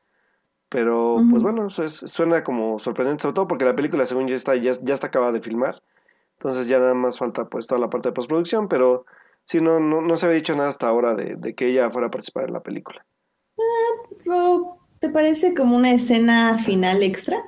[0.70, 1.30] Pero Ujú.
[1.30, 4.54] pues bueno, eso es- suena como sorprendente, sobre todo porque la película según ya está,
[4.56, 5.82] ya, ya está acabada de filmar.
[6.38, 9.04] Entonces ya nada más falta pues toda la parte de postproducción, pero
[9.44, 12.08] sí, no, no, no se había dicho nada hasta ahora de, de que ella fuera
[12.08, 13.04] a participar en la película.
[14.30, 17.44] ¿o ¿Te parece como una escena final extra?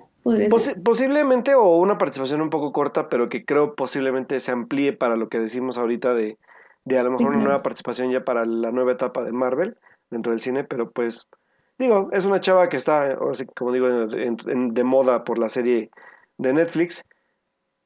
[0.85, 5.29] Posiblemente o una participación un poco corta, pero que creo posiblemente se amplíe para lo
[5.29, 6.39] que decimos ahorita de,
[6.85, 7.45] de a lo mejor una claro.
[7.45, 9.77] nueva participación ya para la nueva etapa de Marvel
[10.11, 11.29] dentro del cine, pero pues
[11.83, 13.17] digo, es una chava que está,
[13.57, 15.91] como digo, en- en- de moda por la serie
[16.39, 17.05] de Netflix.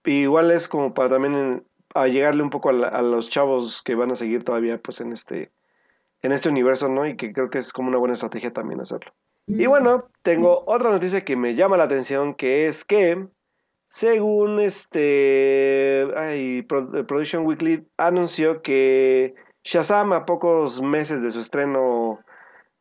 [0.04, 3.28] Y igual es como para también en- a llegarle un poco a, la- a los
[3.28, 5.50] chavos que van a seguir todavía pues en este
[6.22, 7.06] en este universo, ¿no?
[7.06, 9.12] Y que creo que es como una buena estrategia también hacerlo.
[9.46, 9.60] Mm.
[9.60, 13.28] Y bueno, tengo otra noticia que me llama la atención, que es que,
[13.88, 22.18] según este, ay, Pro- Production Weekly anunció que Shazam a pocos meses de su estreno,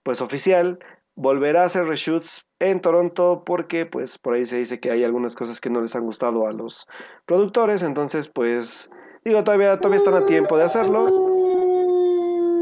[0.04, 0.80] pues oficial,
[1.16, 5.36] volverá a hacer reshoots en Toronto porque, pues, por ahí se dice que hay algunas
[5.36, 6.88] cosas que no les han gustado a los
[7.26, 8.90] productores, entonces, pues,
[9.24, 11.06] digo, todavía, todavía están a tiempo de hacerlo.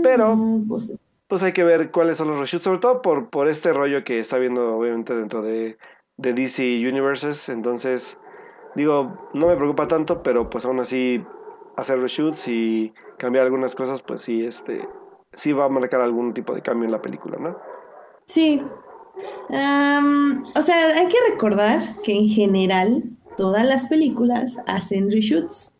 [0.03, 0.37] Pero-
[0.67, 0.91] pues,
[1.27, 4.19] pues hay que ver cuáles son los reshoots, sobre todo por, por este rollo que
[4.19, 5.77] está viendo obviamente dentro de,
[6.17, 8.19] de DC Universes, entonces
[8.75, 11.23] digo, no me preocupa tanto, pero pues aún así
[11.75, 14.87] hacer reshoots y cambiar algunas cosas, pues sí, este,
[15.33, 17.57] sí va a marcar algún tipo de cambio en la película, ¿no?
[18.25, 18.61] Sí.
[19.49, 23.03] O sea, hay que recordar que en general
[23.37, 25.73] todas las películas hacen reshoots.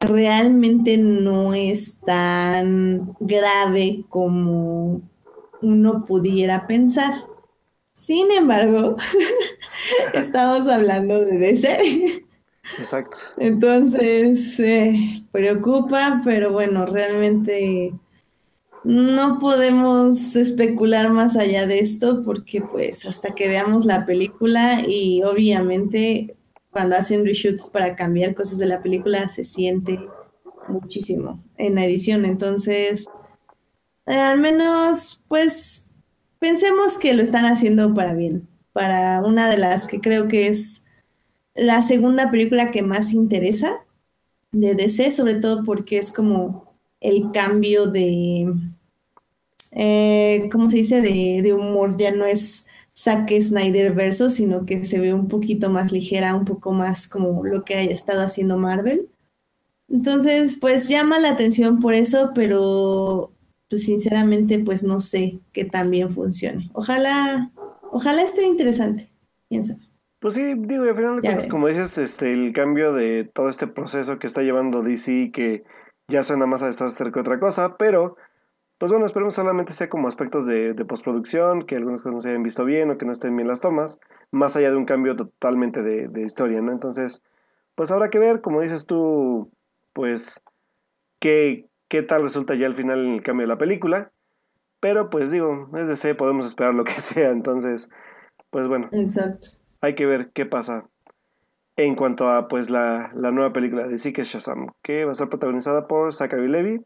[0.00, 5.02] Realmente no es tan grave como
[5.62, 7.14] uno pudiera pensar.
[7.92, 8.96] Sin embargo,
[10.14, 12.24] estamos hablando de DC.
[12.78, 13.18] Exacto.
[13.38, 17.94] Entonces, eh, preocupa, pero bueno, realmente
[18.84, 25.22] no podemos especular más allá de esto porque pues hasta que veamos la película y
[25.22, 26.36] obviamente
[26.70, 29.98] cuando hacen reshoots para cambiar cosas de la película se siente
[30.68, 32.24] muchísimo en la edición.
[32.24, 33.06] Entonces,
[34.06, 35.86] eh, al menos pues
[36.38, 40.84] pensemos que lo están haciendo para bien, para una de las que creo que es
[41.54, 43.76] la segunda película que más interesa
[44.52, 48.52] de DC, sobre todo porque es como el cambio de,
[49.74, 51.00] eh, ¿cómo se dice?
[51.00, 52.66] De, de humor, ya no es
[52.96, 57.44] Zack Snyder verso, sino que se ve un poquito más ligera, un poco más como
[57.44, 59.08] lo que ha estado haciendo Marvel.
[59.88, 63.32] Entonces, pues llama la atención por eso, pero
[63.68, 66.70] pues sinceramente, pues no sé que también funcione.
[66.72, 67.50] Ojalá,
[67.90, 69.10] ojalá esté interesante.
[69.48, 69.80] ¿Quién sabe?
[70.20, 73.48] Pues sí, digo, y al final de cuentas, como dices, este, el cambio de todo
[73.48, 75.64] este proceso que está llevando DC, que
[76.08, 78.16] ya suena más a desastre que otra cosa, pero,
[78.78, 82.28] pues bueno, esperemos solamente sea como aspectos de, de postproducción, que algunas cosas no se
[82.30, 84.00] hayan visto bien o que no estén bien las tomas,
[84.30, 86.72] más allá de un cambio totalmente de, de historia, ¿no?
[86.72, 87.22] Entonces,
[87.74, 89.50] pues habrá que ver, como dices tú,
[89.92, 90.42] pues
[91.20, 94.12] qué, qué tal resulta ya al final en el cambio de la película.
[94.80, 97.30] Pero pues digo, es DC, podemos esperar lo que sea.
[97.30, 97.88] Entonces,
[98.50, 98.88] pues bueno.
[98.92, 99.46] Exacto.
[99.80, 100.88] Hay que ver qué pasa
[101.76, 105.10] en cuanto a pues la, la nueva película de sí que es Shazam, que va
[105.10, 106.82] a estar protagonizada por Zachary Levy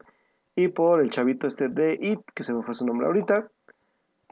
[0.55, 3.49] y por el chavito este de It, que se me fue su nombre ahorita,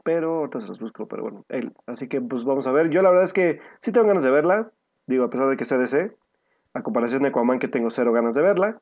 [0.04, 1.72] pero ahorita se los busco, pero bueno, él.
[1.86, 4.30] Así que pues vamos a ver, yo la verdad es que sí tengo ganas de
[4.30, 4.70] verla,
[5.06, 6.12] digo, a pesar de que sea DC,
[6.74, 8.80] a comparación de Aquaman que tengo cero ganas de verla,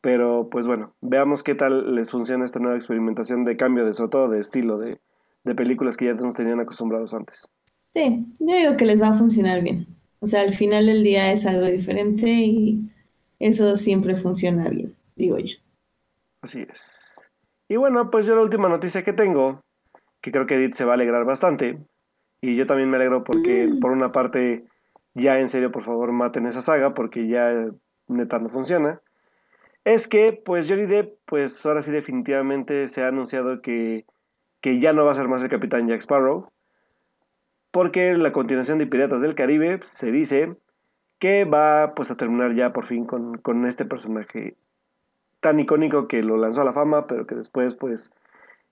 [0.00, 4.10] pero pues bueno, veamos qué tal les funciona esta nueva experimentación de cambio, de sobre
[4.10, 5.00] todo de estilo de,
[5.44, 7.50] de películas que ya nos tenían acostumbrados antes.
[7.94, 9.86] Sí, yo digo que les va a funcionar bien.
[10.20, 12.90] O sea, al final del día es algo diferente y
[13.38, 15.56] eso siempre funciona bien, digo yo.
[16.48, 17.28] Así es.
[17.68, 19.60] Y bueno, pues yo la última noticia que tengo,
[20.22, 21.78] que creo que Edith se va a alegrar bastante,
[22.40, 23.80] y yo también me alegro porque Mm.
[23.80, 24.64] por una parte,
[25.12, 27.66] ya en serio, por favor, maten esa saga porque ya
[28.06, 29.02] neta no funciona.
[29.84, 34.06] Es que, pues Johnny Depp, pues ahora sí definitivamente se ha anunciado que,
[34.62, 36.50] que ya no va a ser más el Capitán Jack Sparrow,
[37.72, 40.56] porque la continuación de Piratas del Caribe se dice
[41.18, 44.56] que va pues a terminar ya por fin con, con este personaje
[45.40, 48.10] tan icónico que lo lanzó a la fama, pero que después pues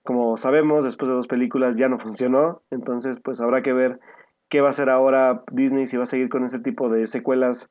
[0.03, 3.99] como sabemos, después de dos películas ya no funcionó, entonces pues habrá que ver
[4.47, 7.69] qué va a hacer ahora Disney, si va a seguir con ese tipo de secuelas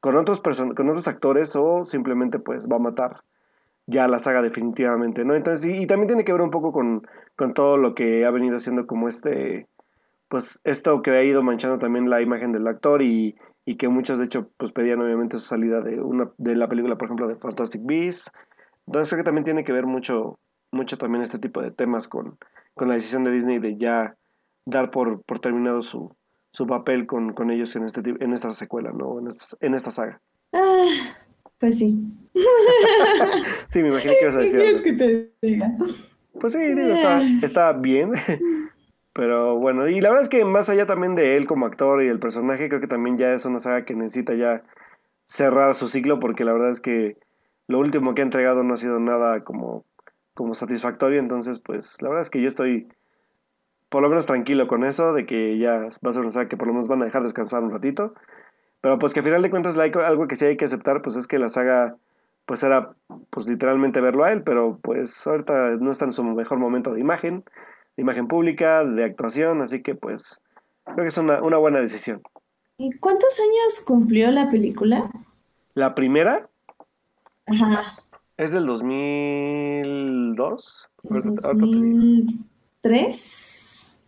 [0.00, 3.22] con otros, person con otros actores o simplemente pues va a matar
[3.86, 5.34] ya la saga definitivamente, ¿no?
[5.34, 8.30] Entonces, y, y también tiene que ver un poco con, con todo lo que ha
[8.32, 9.68] venido haciendo como este,
[10.28, 13.36] pues esto que ha ido manchando también la imagen del actor y,
[13.66, 16.96] y que muchos de hecho pues pedían obviamente su salida de, una, de la película,
[16.96, 18.30] por ejemplo, de Fantastic Beasts.
[18.86, 20.38] Entonces creo que también tiene que ver mucho,
[20.70, 22.38] mucho también este tipo de temas con,
[22.74, 24.16] con la decisión de Disney de ya
[24.64, 26.14] dar por, por terminado su,
[26.52, 29.18] su papel con, con ellos en, este, en esta secuela, ¿no?
[29.18, 30.22] En esta, en esta saga.
[30.52, 30.86] Ah,
[31.58, 31.98] pues sí.
[33.66, 35.76] Sí, me imaginé que ibas a ¿Qué decir algo quieres que te diga?
[36.40, 38.12] Pues sí, digo, está, está bien.
[39.16, 42.08] Pero bueno, y la verdad es que más allá también de él como actor y
[42.08, 44.62] el personaje, creo que también ya es una saga que necesita ya
[45.24, 47.16] cerrar su ciclo, porque la verdad es que
[47.66, 49.86] lo último que ha entregado no ha sido nada como,
[50.34, 51.18] como satisfactorio.
[51.18, 52.88] Entonces, pues la verdad es que yo estoy
[53.88, 56.58] por lo menos tranquilo con eso, de que ya va a ser una saga que
[56.58, 58.12] por lo menos van a dejar descansar un ratito.
[58.82, 61.26] Pero pues que al final de cuentas algo que sí hay que aceptar, pues es
[61.26, 61.96] que la saga
[62.44, 62.94] pues era
[63.30, 67.00] pues literalmente verlo a él, pero pues ahorita no está en su mejor momento de
[67.00, 67.44] imagen,
[67.96, 70.40] de imagen pública, de actuación, así que pues
[70.84, 72.22] creo que es una, una buena decisión.
[72.78, 75.10] ¿Y cuántos años cumplió la película?
[75.74, 76.48] La primera
[77.46, 77.98] Ajá.
[78.36, 80.88] es del 2002.
[81.08, 82.32] Ahorita, ahorita te digo.
[82.82, 84.02] ¿2003?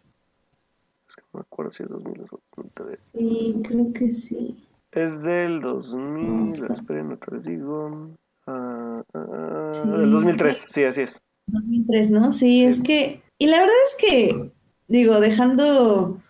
[1.09, 3.01] Es que no me acuerdo si es 2002 o 2003.
[3.01, 4.65] Sí, creo que sí.
[4.93, 6.73] Es del 2000, No, está.
[6.73, 8.11] esperen, te les digo.
[8.47, 11.21] Ah, ah, Sí, del 2003, sí, así es.
[11.47, 12.33] 2003, ¿no?
[12.33, 14.51] Sí, es que, y la verdad es que,
[14.89, 16.21] digo, dejando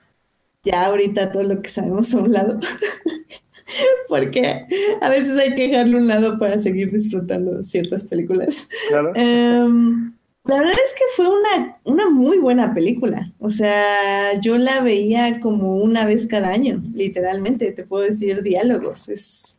[0.62, 2.58] ya ahorita todo lo que sabemos a un lado,
[4.08, 4.66] porque
[5.00, 8.68] a veces hay que dejarlo a un lado para seguir disfrutando ciertas películas.
[8.88, 9.12] Claro.
[9.14, 10.12] Em,
[10.44, 13.32] la verdad es que fue una, una muy buena película.
[13.38, 19.08] O sea, yo la veía como una vez cada año, literalmente, te puedo decir diálogos.
[19.08, 19.58] Es,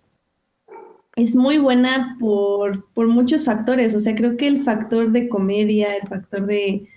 [1.16, 3.93] es muy buena por, por muchos factores.
[3.95, 6.88] O sea, creo que el factor de comedia, el factor de,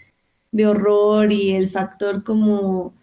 [0.53, 2.95] de horror y el factor como,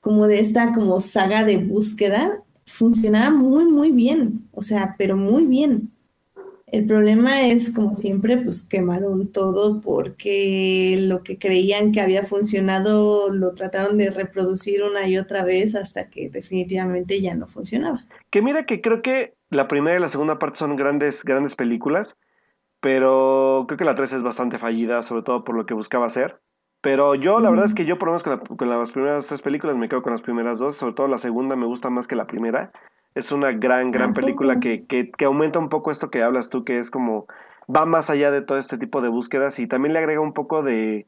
[0.00, 4.48] como de esta como saga de búsqueda funcionaba muy, muy bien.
[4.52, 5.90] O sea, pero muy bien.
[6.66, 13.32] El problema es, como siempre, pues quemaron todo porque lo que creían que había funcionado
[13.32, 18.06] lo trataron de reproducir una y otra vez hasta que definitivamente ya no funcionaba.
[18.30, 22.16] Que mira que creo que la primera y la segunda parte son grandes, grandes películas,
[22.80, 26.40] pero creo que la 3 es bastante fallida, sobre todo por lo que buscaba hacer.
[26.80, 29.26] Pero yo, la verdad es que yo, por lo menos con, la- con las primeras
[29.26, 30.76] tres películas, me quedo con las primeras dos.
[30.76, 32.72] Sobre todo la segunda me gusta más que la primera.
[33.14, 34.20] Es una gran, gran ¿A poco?
[34.20, 37.26] película que, que, que aumenta un poco esto que hablas tú, que es como
[37.74, 40.62] va más allá de todo este tipo de búsquedas y también le agrega un poco
[40.62, 41.06] de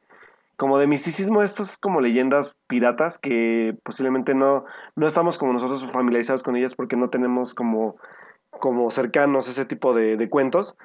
[0.56, 4.64] como de misticismo estas como leyendas piratas que posiblemente no,
[4.94, 7.96] no estamos como nosotros familiarizados con ellas porque no tenemos como,
[8.50, 10.76] como cercanos ese tipo de, de cuentos.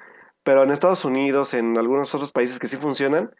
[0.42, 3.30] Pero en Estados Unidos, en algunos otros países que sí funcionan,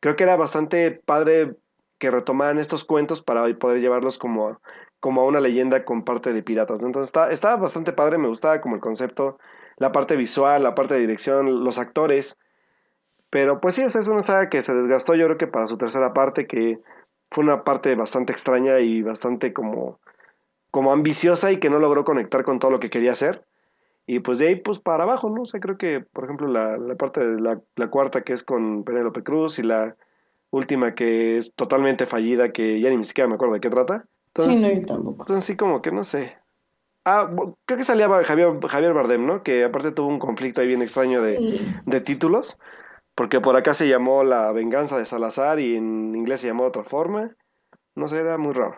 [0.00, 1.56] creo que era bastante padre
[1.98, 4.60] que retomaran estos cuentos para poder llevarlos como a,
[4.98, 6.82] como a una leyenda con parte de piratas.
[6.82, 9.38] Entonces está, estaba bastante padre, me gustaba como el concepto,
[9.76, 12.38] la parte visual, la parte de dirección, los actores.
[13.28, 16.12] Pero pues sí, es una saga que se desgastó yo creo que para su tercera
[16.12, 16.80] parte, que
[17.30, 20.00] fue una parte bastante extraña y bastante como,
[20.70, 23.44] como ambiciosa y que no logró conectar con todo lo que quería hacer.
[24.12, 25.42] Y pues de ahí, pues para abajo, ¿no?
[25.42, 28.42] O sea, creo que, por ejemplo, la, la parte de la, la cuarta que es
[28.42, 29.94] con Penélope Cruz y la
[30.50, 34.04] última que es totalmente fallida, que ya ni siquiera me acuerdo de qué trata.
[34.34, 35.22] Entonces, sí, no, yo tampoco.
[35.22, 36.36] entonces sí como que no sé.
[37.04, 37.30] Ah,
[37.66, 39.44] creo que salía Javier, Javier Bardem, ¿no?
[39.44, 41.72] Que aparte tuvo un conflicto ahí bien extraño de, Sí.
[41.86, 42.58] de títulos,
[43.14, 46.68] porque por acá se llamó La venganza de Salazar y en inglés se llamó de
[46.70, 47.30] otra forma.
[47.94, 48.74] No sé, era muy raro.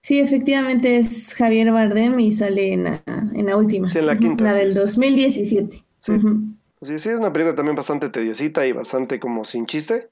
[0.00, 3.88] Sí, efectivamente es Javier Bardem y sale en la, en la última.
[3.88, 4.78] Sí, en la quinta, La del sí.
[4.78, 5.76] 2017.
[6.00, 6.12] Sí.
[6.12, 6.40] Ujú.
[6.82, 10.08] Sí, sí, es una película también bastante tediosita y bastante como sin chiste,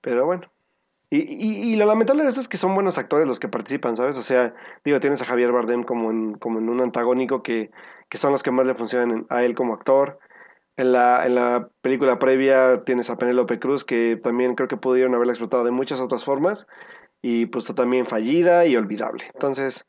[0.00, 0.50] pero bueno.
[1.10, 3.96] Y, y, y lo lamentable de eso es que son buenos actores los que participan,
[3.96, 4.18] ¿sabes?
[4.18, 7.70] O sea, digo, tienes a Javier Bardem como en, como en un antagónico que,
[8.10, 10.18] que son los que más le funcionan a él como actor.
[10.76, 15.14] En la, en la película previa tienes a Penélope Cruz, que también creo que pudieron
[15.14, 16.68] haberla explotado de muchas otras formas,
[17.22, 19.24] y pues también fallida y olvidable.
[19.34, 19.86] Entonces,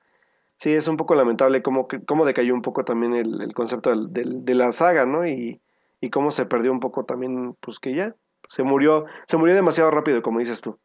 [0.58, 4.72] sí, es un poco lamentable cómo, cómo decayó un poco también el, concepto de la
[4.72, 5.28] saga, ¿no?
[5.28, 5.62] Y,
[6.02, 8.16] y cómo se perdió un poco también, pues que ya
[8.50, 10.78] se murió, se murió demasiado rápido, como dices tú.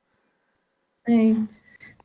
[1.07, 1.37] Sí.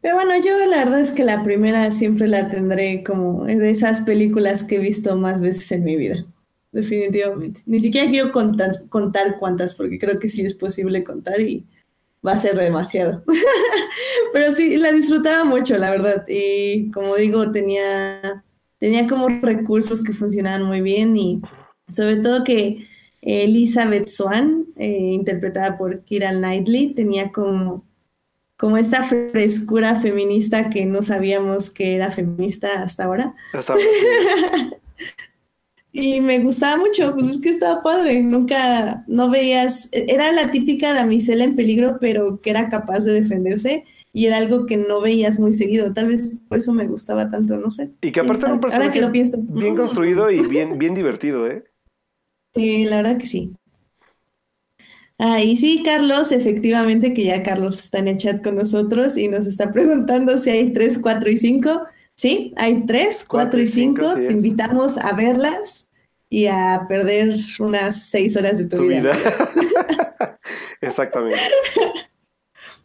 [0.02, 4.02] Pero bueno, yo la verdad es que la primera siempre la tendré como de esas
[4.02, 6.26] películas que he visto más veces en mi vida.
[6.72, 7.62] Definitivamente.
[7.66, 11.66] Ni siquiera quiero contar, contar cuántas, porque creo que sí es posible contar y
[12.26, 13.24] va a ser demasiado.
[14.34, 16.26] Pero sí, la disfrutaba mucho, la verdad.
[16.28, 18.44] Y como digo, tenía,
[18.78, 21.42] tenía como recursos que funcionaban muy bien y
[21.92, 22.88] sobre todo que
[23.22, 27.88] Elizabeth Swann, eh, interpretada por Keira Knightley, tenía como
[28.60, 33.34] como esta frescura feminista que no sabíamos que era feminista hasta ahora.
[33.54, 33.86] Hasta ahora.
[35.92, 38.22] Y me gustaba mucho, pues es que estaba padre.
[38.22, 43.86] Nunca, no veías, era la típica damisela en peligro, pero que era capaz de defenderse
[44.14, 45.92] y era algo que no veías muy seguido.
[45.94, 47.92] Tal vez por eso me gustaba tanto, no sé.
[48.02, 49.38] Y que aparte era un Ahora que personaje lo pienso.
[49.48, 51.64] bien construido y bien, bien divertido, ¿eh?
[52.54, 53.56] Sí, la verdad que sí.
[55.18, 59.28] Ah, y sí, Carlos, efectivamente que ya Carlos está en el chat con nosotros y
[59.28, 61.82] nos está preguntando si hay 3, 4 y 5.
[62.20, 64.06] Sí, hay 3, 4 y 5.
[64.06, 65.90] así Te invitamos a verlas
[66.30, 69.14] y a perder unas 6 horas de tu Tu vida.
[69.14, 70.40] vida.
[70.82, 71.40] Exactamente.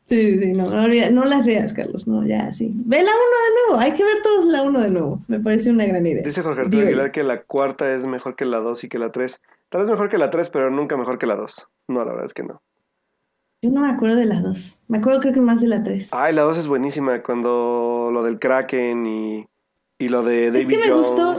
[0.06, 2.70] Sí, sí, sí, no, no, no las veas, Carlos, no, ya, sí.
[2.74, 5.20] Ve la 1 de nuevo, hay que ver todos la 1 de nuevo.
[5.28, 6.22] Me parece una gran idea.
[6.22, 6.86] Dice Jorge Arturo.
[6.86, 9.40] Aguilar que la cuarta es mejor que la dos y que la tres.
[9.70, 11.66] Tal vez mejor que la tres, pero nunca mejor que la dos.
[11.88, 12.60] No, la verdad es que no.
[13.64, 14.80] Yo no me acuerdo de la 2.
[14.88, 16.10] Me acuerdo creo que más de la 3.
[16.12, 17.22] Ay, la dos es buenísima.
[17.22, 19.46] Cuando lo del Kraken y,
[19.98, 21.08] y lo de David Es que me Jones.
[21.08, 21.34] gustó.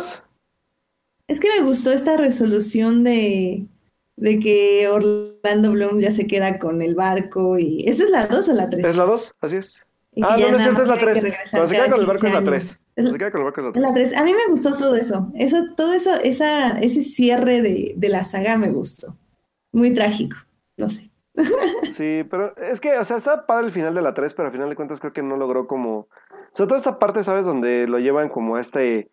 [1.28, 3.68] Es que me gustó esta resolución de,
[4.16, 7.84] de que Orlando Bloom ya se queda con el barco y...
[7.88, 8.86] ¿Esa es la 2 o la 3?
[8.88, 9.36] ¿Es la dos?
[9.40, 9.80] Así es.
[10.16, 11.24] Y Ah, no, no es cierto, es la tiene que tres.
[11.24, 12.70] regresar Cuando se queda con el barco es la 15 tres.
[12.70, 12.86] años.
[12.96, 13.84] Cuando Es se queda con el barco es la es tres.
[13.84, 14.18] la 3.
[14.18, 15.32] A mí me gustó todo eso.
[15.36, 19.16] Eso, todo eso, esa, ese cierre de, de la saga me gustó.
[19.74, 20.38] Muy trágico.
[20.78, 21.12] No sé.
[21.90, 24.52] Sí, pero es que, o sea, está padre el final de la 3, pero al
[24.52, 26.08] final de cuentas creo que no logró como...
[26.52, 27.46] Sobre todo esta parte, ¿sabes?
[27.46, 29.10] Donde lo llevan como a este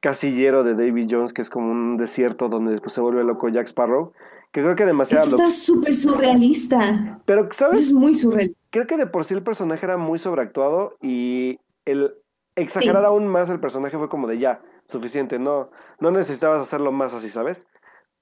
[0.00, 3.66] casillero de David Jones, que es como un desierto donde después se vuelve loco Jack
[3.66, 4.12] Sparrow,
[4.50, 5.26] que creo que demasiado...
[5.26, 7.20] Eso está súper surrealista.
[7.26, 7.78] Pero, ¿sabes?
[7.80, 8.58] es muy surrealista.
[8.70, 12.14] Creo que de por sí el personaje era muy sobreactuado y el
[12.56, 13.06] exagerar Sí.
[13.06, 17.28] aún más el personaje fue como de ya, suficiente, no, no necesitabas hacerlo más así,
[17.28, 17.66] ¿sabes?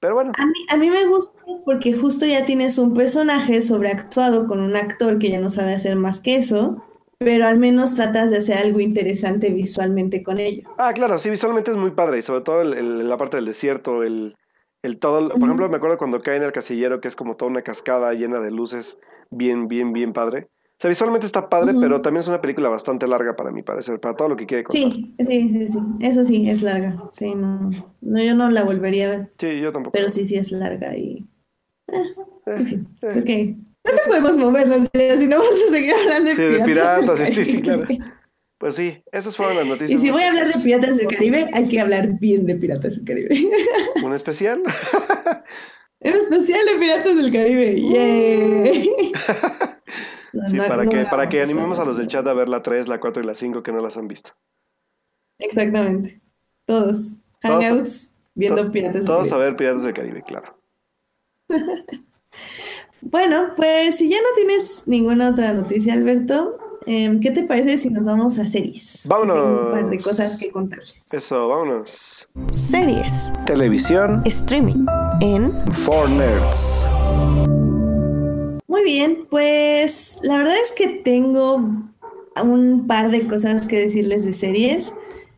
[0.01, 1.33] Pero bueno, A mí, a mí me gusta
[1.65, 5.97] porque justo ya tienes un personaje sobreactuado con un actor que ya no sabe hacer
[5.97, 6.83] más que eso,
[7.19, 10.69] pero al menos tratas de hacer algo interesante visualmente con ello.
[10.79, 13.47] Ah, claro, sí, visualmente es muy padre, y sobre todo el- el- la parte del
[13.47, 14.37] desierto, el,
[14.83, 17.51] el todo, por ejemplo, me acuerdo cuando cae en el casillero, que es como toda
[17.51, 18.97] una cascada llena de luces,
[19.31, 20.49] bien, bien, bien padre.
[20.79, 23.99] O sea, visualmente está padre, pero también es una película bastante larga para mi parecer,
[23.99, 24.93] para todo lo que quiere contar.
[24.93, 25.79] Sí, sí, sí, sí.
[26.01, 27.03] Eso sí, es larga.
[27.11, 27.71] Sí, no,
[28.01, 29.93] no, yo no la volvería a ver, Sí, yo tampoco.
[29.93, 31.27] pero sí, sí es larga y,
[31.89, 32.05] Eh,
[32.47, 33.09] en fin, eh.
[33.11, 36.61] creo que, creo que podemos movernos si no vamos a seguir hablando de Sí, de
[36.61, 37.87] Piratas piratas, sí, sí, Caribe.
[37.87, 38.05] claro.
[38.59, 39.91] Pues sí, esas fueron las noticias.
[39.93, 40.61] Y si voy a hablar de.
[40.61, 43.29] Piratas del Caribe, hay que hablar bien de Piratas del Caribe.
[44.05, 44.63] ¿Un especial?
[46.01, 47.81] En especial de Piratas del Caribe.
[47.81, 48.91] ¡Yay!
[50.33, 52.33] No, Sí, no- para no que, para que a animemos a los del chat a
[52.35, 54.31] ver la 3, la 4 y la 5 que no las han visto.
[55.39, 56.21] Exactamente.
[56.67, 57.21] Todos.
[57.41, 59.45] Todos- Hangouts viendo To- Piratas del Todos a Caribe.
[59.47, 60.59] ver Piratas del Caribe, claro.
[63.01, 67.91] Bueno, pues si ya no tienes ninguna otra noticia, Alberto, em, ¿qué te parece si
[67.91, 69.07] nos vamos a series?
[69.09, 69.37] Vámonos.
[69.37, 71.07] Tengo un par de cosas que contarles.
[71.13, 72.29] Eso, vámonos.
[72.53, 73.33] Series.
[73.47, 74.85] Televisión Streaming.
[75.21, 76.89] En for Nerds.
[78.69, 81.57] Muy bien, pues la verdad es que tengo
[82.45, 84.93] un par de cosas que decirles de series.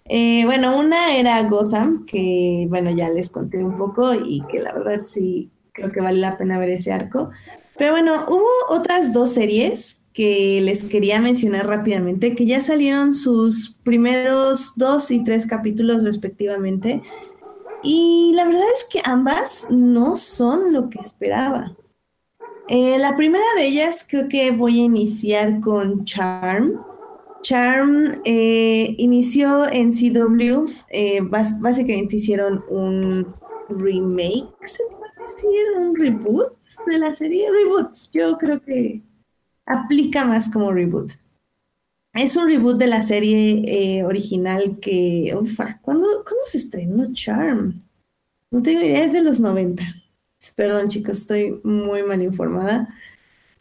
[0.06, 4.72] Eh, bueno, una era Gotham, que bueno, ya les conté un poco y que la
[4.72, 7.30] verdad sí creo que vale la pena ver ese arco.
[7.78, 13.76] Pero bueno, hubo otras dos series que les quería mencionar rápidamente, que ya salieron sus
[13.84, 17.00] primeros dos y tres capítulos respectivamente.
[17.84, 21.76] Y la verdad es que ambas no son lo que esperaba.
[22.72, 26.80] Eh, la primera de ellas creo que voy a iniciar con Charm.
[27.42, 33.34] Charm eh, inició en CW, eh, básicamente hicieron un
[33.70, 36.52] remake, se puede decir, un reboot
[36.86, 37.50] de la serie.
[37.50, 39.02] Reboots, yo creo que
[39.66, 41.10] aplica más como reboot.
[42.14, 47.80] Es un reboot de la serie original que, ufa, ¿cuándo, ¿cuándo, se estrenó Charm?
[48.52, 49.99] No tengo idea, es de los 90.
[50.56, 52.88] Perdón chicos, estoy muy mal informada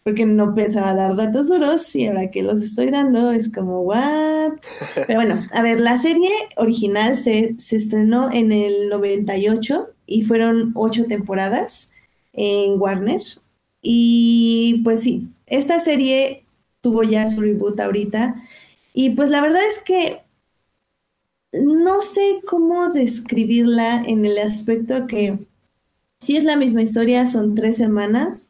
[0.03, 4.53] porque no pensaba dar datos duros y ahora que los estoy dando es como, ¿what?
[4.95, 10.71] Pero bueno, a ver, la serie original se, se estrenó en el 98 y fueron
[10.75, 11.91] ocho temporadas
[12.33, 13.21] en Warner.
[13.81, 16.45] Y pues sí, esta serie
[16.81, 18.35] tuvo ya su reboot ahorita
[18.93, 20.21] y pues la verdad es que
[21.51, 25.39] no sé cómo describirla en el aspecto que
[26.19, 28.49] si es la misma historia, son tres hermanas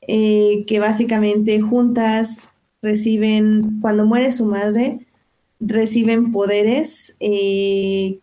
[0.00, 2.50] eh, que básicamente juntas
[2.82, 5.06] reciben, cuando muere su madre,
[5.58, 8.20] reciben poderes eh,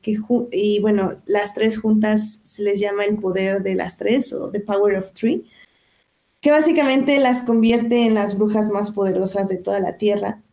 [0.51, 4.59] y bueno, las tres juntas se les llama el poder de las tres o the
[4.59, 5.43] power of three
[6.43, 10.43] que básicamente las convierte en las brujas más poderosas de toda la Tierra.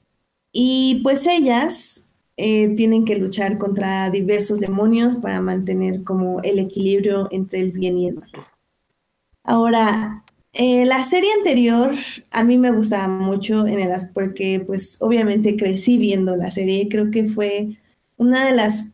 [0.53, 2.05] Y pues ellas
[2.43, 7.99] eh, tienen que luchar contra diversos demonios para mantener como el equilibrio entre el bien
[7.99, 8.31] y el mal.
[9.45, 10.25] Ahora,
[10.55, 11.95] eh, la serie anterior
[12.31, 17.11] a mí me gustaba mucho en el porque pues obviamente crecí viendo la serie, creo
[17.11, 17.77] que fue
[18.17, 18.87] una de las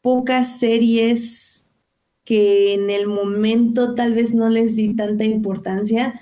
[0.00, 1.66] pocas series
[2.24, 6.18] que en el momento tal vez no les di tanta importancia,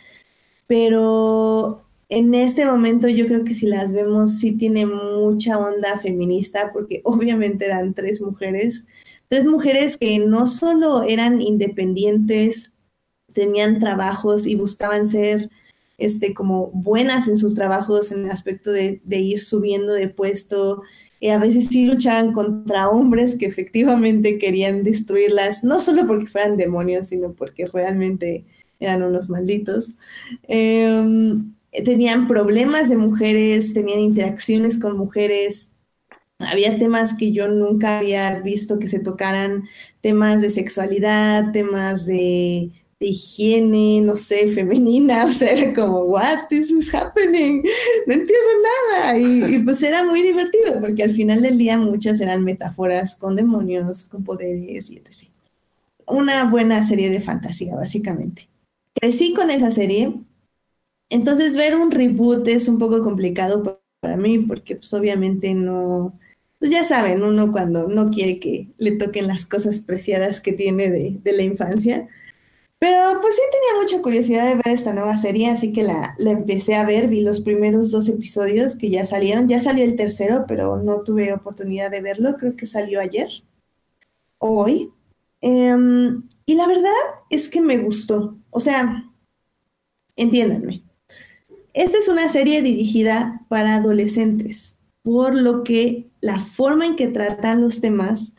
[0.67, 6.71] pero en este momento yo creo que si las vemos sí tiene mucha onda feminista,
[6.73, 8.87] porque obviamente eran tres mujeres,
[9.29, 12.73] tres mujeres que no solo eran independientes,
[13.33, 15.51] tenían trabajos y buscaban ser
[15.99, 20.83] este, como buenas en sus trabajos en el aspecto de, ir subiendo de puesto,
[21.19, 26.59] y a veces sí luchaban contra hombres que efectivamente querían destruirlas, no solo porque fueran
[26.59, 28.45] demonios, sino porque realmente
[28.81, 29.97] eran unos malditos.
[30.47, 35.71] Em, tenían problemas de mujeres, tenían interacciones con mujeres.
[36.39, 39.65] Había temas que yo nunca había visto que se tocaran,
[40.01, 46.71] temas de sexualidad, temas de higiene, no sé, femenina, o sea, era como, what this
[46.71, 47.63] is happening,
[48.07, 48.35] no entiendo
[48.91, 53.35] nada, y, pues era muy divertido, porque al final del día muchas eran metáforas con
[53.35, 55.31] demonios, con poderes y etc.
[56.07, 58.49] Una buena serie de fantasía, básicamente.
[58.95, 60.15] Crecí con esa serie,
[61.11, 66.19] entonces ver un reboot es un poco complicado para mí, porque pues obviamente no,
[66.59, 70.91] pues ya saben, uno cuando no quiere que le toquen las cosas preciadas que tiene
[70.91, 72.09] de, de la infancia,
[72.79, 76.75] pero pues sí tenía mucha curiosidad de ver esta nueva serie, así que la, empecé
[76.75, 80.77] a ver, vi los primeros dos episodios que ya salieron, ya salió el tercero, pero
[80.83, 83.29] no tuve oportunidad de verlo, creo que salió ayer
[84.39, 84.93] o hoy.
[85.41, 86.93] Em, y la verdad
[87.31, 89.11] es que me gustó, o sea,
[90.17, 90.83] entiéndanme,
[91.77, 97.61] esta es una serie dirigida para adolescentes, por lo que la forma en que tratan
[97.61, 98.35] los temas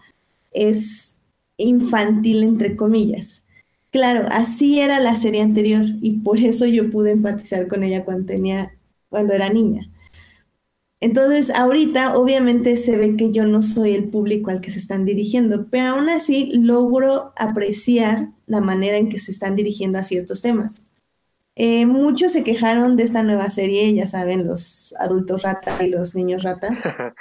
[0.51, 1.17] es
[1.57, 3.45] infantil, entre comillas
[3.91, 8.25] Claro, así era la serie anterior y por eso yo pude empatizar con ella cuando
[8.25, 8.77] tenía,
[9.09, 9.89] cuando era niña.
[10.99, 15.05] Entonces, ahorita obviamente se ve que yo no soy el público al que se están
[15.05, 20.41] dirigiendo, pero aún así logro apreciar la manera en que se están dirigiendo a ciertos
[20.41, 20.86] temas.
[21.59, 26.13] Eh, muchos se quejaron de esta nueva serie, ya saben, los adultos rata y los
[26.13, 26.69] niños rata,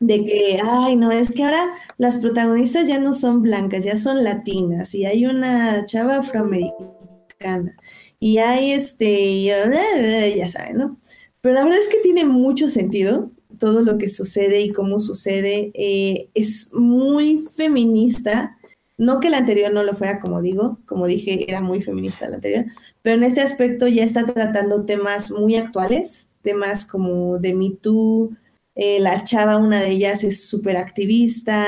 [0.00, 1.62] de que, ay, no, es que ahora
[1.98, 7.76] las protagonistas ya no son blancas, ya son latinas y hay una chava afroamericana
[8.18, 9.42] y hay este,
[10.36, 10.98] ya saben, ¿no?
[11.42, 15.70] Pero la verdad es que tiene mucho sentido todo lo que sucede y cómo sucede.
[15.74, 18.56] Eh, es muy feminista.
[19.02, 22.36] No que la anterior no lo fuera, como digo, como dije, era muy feminista la
[22.36, 22.66] anterior,
[23.02, 28.30] pero en este aspecto ya está tratando temas muy actuales, temas como de Me Too,
[28.76, 31.66] eh, la chava, una de ellas es súper activista,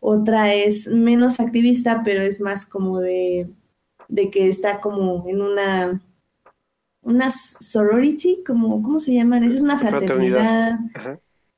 [0.00, 3.48] otra es menos activista, pero es más como de,
[4.08, 6.02] de que está como en una,
[7.02, 9.44] una sorority, como, ¿cómo se llaman?
[9.44, 10.80] Esa es una fraternidad.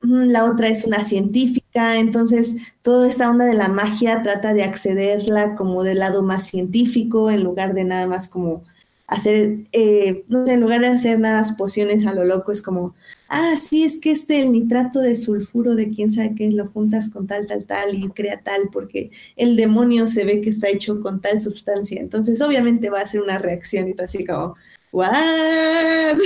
[0.07, 5.55] La otra es una científica, entonces toda esta onda de la magia trata de accederla
[5.55, 8.63] como del lado más científico en lugar de nada más como
[9.07, 12.61] hacer, eh, no sé, en lugar de hacer nada más pociones a lo loco, es
[12.61, 12.93] como,
[13.29, 17.09] ah, sí, es que este, el nitrato de sulfuro de quién sabe qué, lo juntas
[17.09, 21.01] con tal, tal, tal y crea tal, porque el demonio se ve que está hecho
[21.01, 22.01] con tal sustancia.
[22.01, 24.55] Entonces, obviamente va a ser una reacción y todo así como,
[24.91, 26.17] ¿what?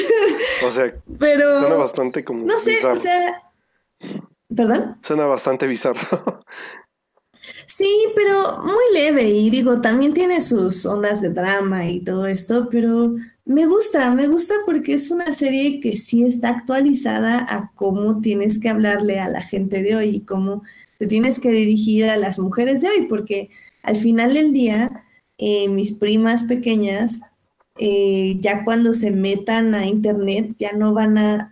[0.65, 2.99] O sea, Pero, suena bastante como no sé, bizarro.
[2.99, 3.43] o sea,
[4.55, 4.97] ¿perdón?
[5.01, 6.43] Suena bastante bizarro.
[7.65, 12.67] Sí, pero muy leve y digo, también tiene sus ondas de drama y todo esto,
[12.69, 18.21] pero me gusta, me gusta porque es una serie que sí está actualizada a cómo
[18.21, 20.63] tienes que hablarle a la gente de hoy y cómo
[20.99, 23.49] te tienes que dirigir a las mujeres de hoy, porque
[23.81, 25.05] al final del día,
[25.39, 27.21] eh, mis primas pequeñas,
[27.77, 31.50] eh, ya cuando se metan a internet, ya no van a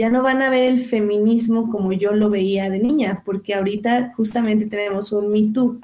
[0.00, 4.14] ya no van a ver el feminismo como yo lo veía de niña, porque ahorita
[4.16, 5.78] justamente tenemos un Me Too.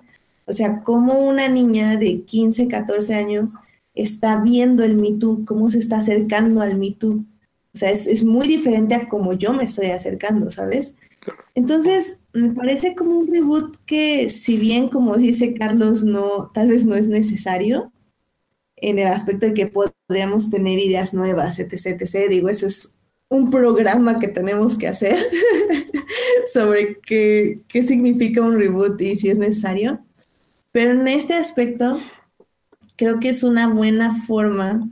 [0.46, 3.56] O sea, cómo una niña de 15, 14 años
[3.94, 7.26] está viendo el Me Too, cómo se está acercando al Me Too.
[7.74, 10.94] O sea, es, es muy diferente a cómo yo me estoy acercando, ¿sabes?
[11.54, 16.86] Entonces, me parece como un reboot que, si bien, como dice Carlos, no, tal vez
[16.86, 17.92] no es necesario,
[18.76, 22.30] en el aspecto de que podríamos tener ideas nuevas, etc, etc.
[22.30, 22.95] Digo, eso es
[23.28, 25.16] un programa que tenemos que hacer
[26.52, 30.00] sobre qué, qué significa un reboot y si es necesario.
[30.72, 31.98] Pero en este aspecto,
[32.96, 34.88] creo que es una buena forma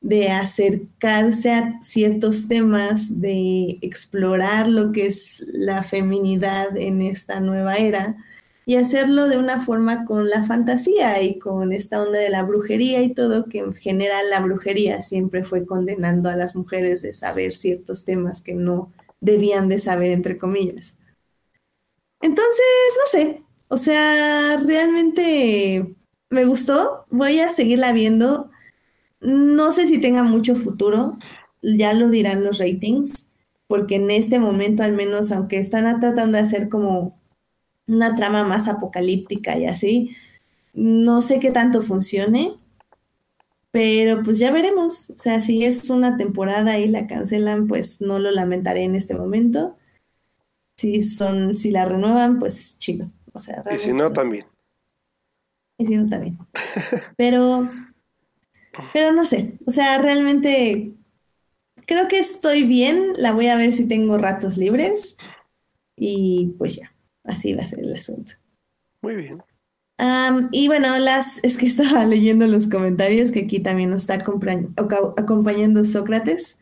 [0.00, 7.76] de acercarse a ciertos temas, de explorar lo que es la feminidad en esta nueva
[7.76, 8.16] era
[8.66, 13.02] y hacerlo de una forma con la fantasía y con esta onda de la brujería
[13.02, 17.54] y todo, que en general la brujería siempre fue condenando a las mujeres de saber
[17.54, 20.96] ciertos temas que no debían de saber, entre comillas.
[22.20, 22.64] Entonces,
[22.98, 25.94] no sé, o sea, realmente
[26.30, 28.50] me gustó, voy a seguirla viendo,
[29.20, 31.12] no sé si tenga mucho futuro,
[31.62, 33.30] ya lo dirán los ratings,
[33.66, 37.18] porque en este momento al menos, aunque están tratando de hacer como
[37.86, 40.16] una trama más apocalíptica y así.
[40.72, 42.56] No sé qué tanto funcione,
[43.70, 45.10] pero pues ya veremos.
[45.10, 49.14] O sea, si es una temporada y la cancelan, pues no lo lamentaré en este
[49.14, 49.76] momento.
[50.76, 53.10] Si son, si la renuevan, pues chido.
[53.32, 54.46] O sea, y si no, también.
[55.76, 56.38] Y si no, también.
[57.16, 57.68] Pero,
[58.92, 59.58] pero no sé.
[59.66, 60.92] O sea, realmente
[61.86, 63.12] creo que estoy bien.
[63.16, 65.16] La voy a ver si tengo ratos libres.
[65.96, 66.93] Y pues ya.
[67.24, 68.34] Así va a ser el asunto.
[69.02, 69.42] Muy bien.
[69.98, 74.14] Um, y bueno, las es que estaba leyendo los comentarios que aquí también nos está
[74.14, 76.58] acompañando Sócrates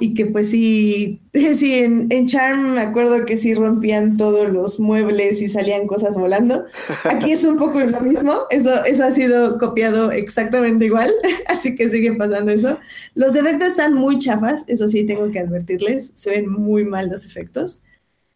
[0.00, 4.78] y que pues sí, sí en, en, Charm me acuerdo que sí rompían todos los
[4.78, 6.64] muebles y salían cosas volando.
[7.04, 11.10] Aquí es un poco lo mismo, eso, eso ha sido copiado exactamente igual,
[11.48, 12.78] así que sigue pasando eso.
[13.14, 17.26] Los efectos están muy chafas, eso sí tengo que advertirles, se ven muy mal los
[17.26, 17.80] efectos.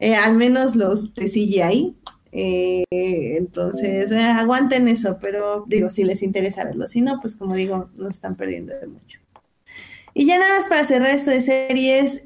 [0.02, 1.94] Eh, al menos los de CGI.
[2.32, 6.88] Eh, entonces, eh, aguanten eso, pero digo, si les interesa verlo.
[6.88, 9.20] Si no, pues como digo, no están perdiendo de mucho.
[10.12, 12.24] Y ya nada más para cerrar esto de series,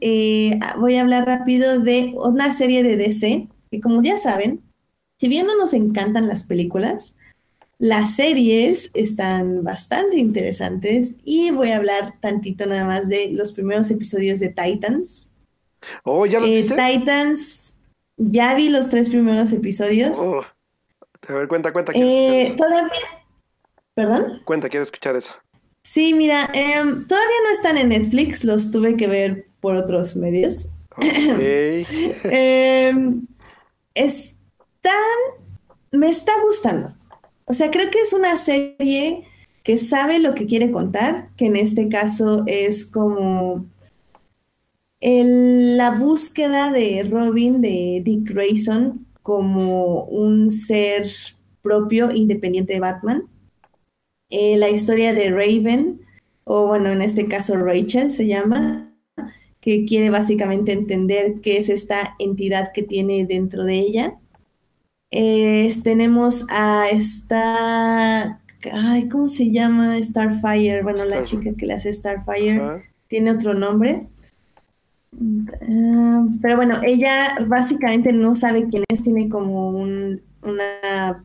[0.78, 4.62] voy a hablar rápido de una serie de DC, que como ya saben,
[5.18, 7.14] si bien no nos encantan las películas,
[7.78, 13.90] las series están bastante interesantes y voy a hablar tantito nada más de los primeros
[13.90, 15.28] episodios de Titans,
[16.04, 16.74] Oh, ¿ya lo eh, viste?
[16.74, 17.76] Titans,
[18.16, 20.18] ya vi los tres primeros episodios.
[20.18, 20.42] Oh.
[21.28, 21.92] A ver, cuenta, cuenta.
[21.94, 22.92] Eh, todavía,
[23.94, 24.42] perdón.
[24.44, 25.34] Cuenta, quiero escuchar eso.
[25.82, 30.70] Sí, mira, em, todavía no están en Netflix, los tuve que ver por otros medios.
[30.98, 33.26] Em,
[33.94, 34.94] están,
[35.92, 36.94] me está gustando.
[37.44, 39.24] O sea, creo que es una serie
[39.62, 43.66] que sabe lo que quiere contar, que en este caso es como
[45.06, 51.06] el- la búsqueda de Robin, de Dick Grayson, como un ser
[51.62, 53.22] propio, independiente de Batman.
[54.30, 56.00] Eh, la historia de Raven,
[56.42, 58.92] o bueno, en este caso Rachel se llama,
[59.60, 64.14] que quiere básicamente entender qué es esta entidad que tiene dentro de ella.
[65.12, 68.40] Eh, tenemos a esta,
[68.72, 70.02] ay, ¿cómo se llama?
[70.02, 74.08] Starfire, bueno, la chica que le hace Starfire tiene otro nombre.
[75.62, 81.24] Ah, pero bueno, ella básicamente no sabe quién es, tiene como un- una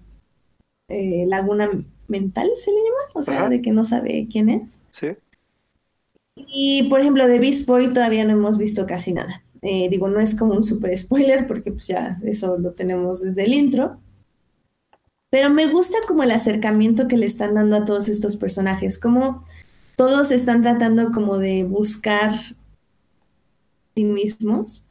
[0.88, 1.70] eh, laguna
[2.08, 3.50] mental, se le llama, o sea, Ajá.
[3.50, 4.80] de que no sabe quién es.
[4.92, 5.08] Sí.
[6.36, 9.44] Y por ejemplo, de Beast Boy todavía no hemos visto casi nada.
[9.62, 13.44] Eh, digo, no es como un super spoiler porque pues ya eso lo tenemos desde
[13.46, 14.00] el intro.
[15.30, 19.46] Pero me gusta como el acercamiento que le están dando a todos estos personajes, como
[19.96, 22.32] todos están tratando como de buscar
[23.96, 24.90] sí mismos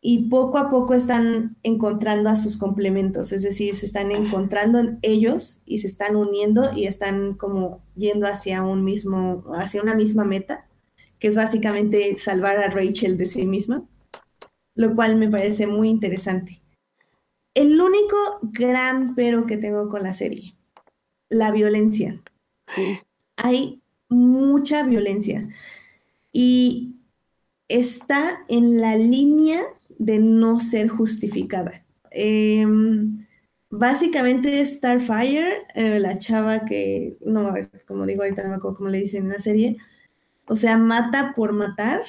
[0.00, 4.98] y poco a poco están encontrando a sus complementos, es decir, se están encontrando en
[5.02, 10.24] ellos y se están uniendo y están como yendo hacia un mismo, hacia una misma
[10.24, 10.68] meta,
[11.18, 13.84] que es básicamente salvar a Rachel de sí misma,
[14.76, 16.62] lo cual me parece muy interesante.
[17.54, 20.54] El único gran pero que tengo con la serie,
[21.28, 22.22] la violencia.
[23.36, 25.48] Hay mucha violencia
[26.32, 26.97] y
[27.68, 29.62] está en la línea
[29.98, 31.84] de no ser justificada.
[32.10, 33.26] Em,
[33.70, 37.52] básicamente Starfire, eh, la chava que, no,
[37.86, 39.76] como digo ahorita no me acuerdo cómo le dicen en la serie,
[40.46, 42.02] o sea, mata por matar,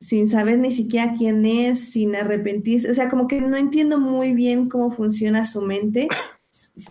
[0.00, 4.32] sin saber ni siquiera quién es, sin arrepentirse, o sea, como que no entiendo muy
[4.34, 6.08] bien cómo funciona su mente,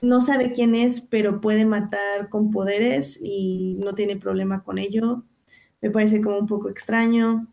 [0.01, 5.23] no sabe quién es, pero puede matar con poderes y no tiene problema con ello,
[5.81, 7.45] me parece como un poco extraño.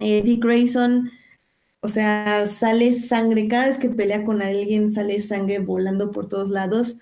[0.00, 1.10] Eh, Dick Grayson,
[1.80, 6.48] o sea, sale sangre, cada vez que pelea con alguien sale sangre volando por todos
[6.48, 6.98] lados.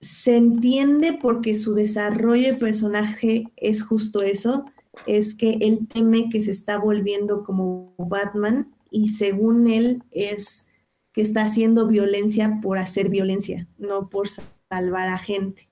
[0.00, 4.66] Se entiende porque su desarrollo de personaje es justo eso,
[5.06, 10.68] es que él teme que se está volviendo como Batman y según él es
[11.12, 15.68] que está haciendo violencia por hacer violencia, no por salvar a gente.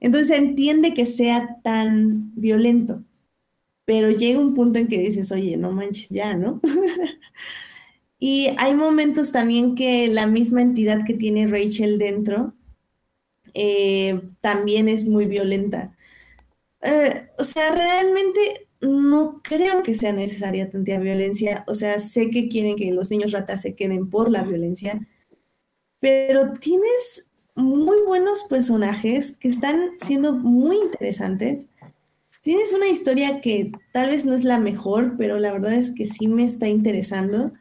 [0.00, 3.04] Entonces entiende que sea tan violento
[3.88, 6.60] pero llega un punto en que dices, oye, no manches ya, ¿no?
[8.18, 12.52] y hay momentos también que la misma entidad que tiene Rachel dentro
[13.54, 15.96] eh, también es muy violenta.
[16.82, 21.64] Eh, o sea, realmente no creo que sea necesaria tanta violencia.
[21.66, 25.00] O sea, sé que quieren que los niños ratas se queden por la violencia,
[25.98, 31.70] pero tienes muy buenos personajes que están siendo muy interesantes
[32.40, 36.06] Tienes una historia que tal vez no es la mejor, pero la verdad es que
[36.06, 37.52] sí me está interesando.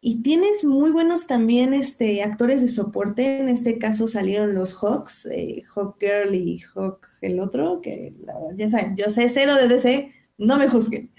[0.00, 3.38] Y tienes muy buenos también este, actores de soporte.
[3.38, 8.12] En este caso salieron los Hawks, eh, Hawk Girl y Hawk el otro, que
[8.56, 11.10] ya saben, yo sé cero de DC, no me juzguen.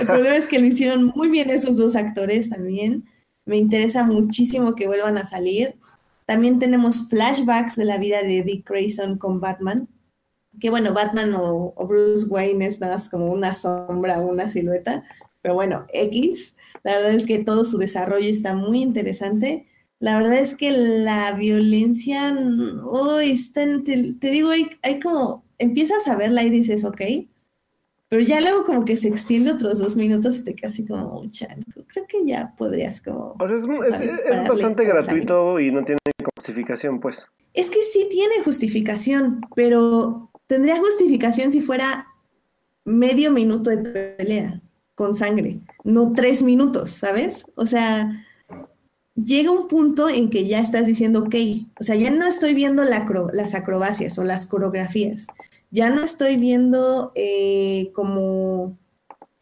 [0.00, 3.04] El problema es que lo hicieron muy bien esos dos actores también.
[3.44, 5.74] Me interesa muchísimo que vuelvan a salir.
[6.24, 9.88] También tenemos flashbacks de la vida de Dick Grayson con Batman
[10.60, 15.04] que bueno, Batman o, Bruce Wayne es nada más como una sombra, una silueta,
[15.42, 19.66] pero bueno, X, la verdad es que todo su desarrollo está muy interesante.
[20.00, 22.36] La verdad es que la violencia,
[22.84, 27.00] hoy está te, digo, hay, como, empiezas a verla y dices, ok,
[28.08, 31.24] pero ya luego como que se extiende otros dos minutos y te casi como,
[31.88, 33.36] creo que ya podrías como...
[33.38, 35.98] O sea, es, es bastante gratuito y no tiene
[36.34, 37.28] justificación, pues.
[37.54, 42.08] Es que sí tiene justificación, pero tendría justificación si fuera
[42.84, 44.60] medio minuto de pelea
[44.96, 47.46] con sangre, no tres minutos, ¿sabes?
[47.54, 48.24] O sea,
[49.14, 51.34] llega un punto en que ya estás diciendo, ok,
[51.78, 55.28] o sea, ya no estoy viendo las acrobacias o las coreografías,
[55.70, 58.76] ya no estoy viendo eh, como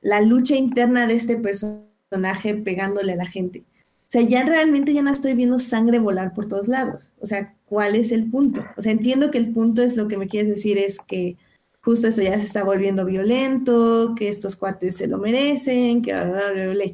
[0.02, 3.64] la lucha interna de este personaje pegándole a la gente.
[4.06, 7.12] O sea, ya realmente ya no estoy viendo sangre volar por todos lados.
[7.20, 8.64] O sea, ¿cuál es el punto?
[8.76, 11.36] O sea, entiendo que el punto es lo que me quieres decir es que
[11.80, 16.52] justo esto ya se está volviendo violento, que estos cuates se lo merecen, que bla,
[16.52, 16.84] bla, bla,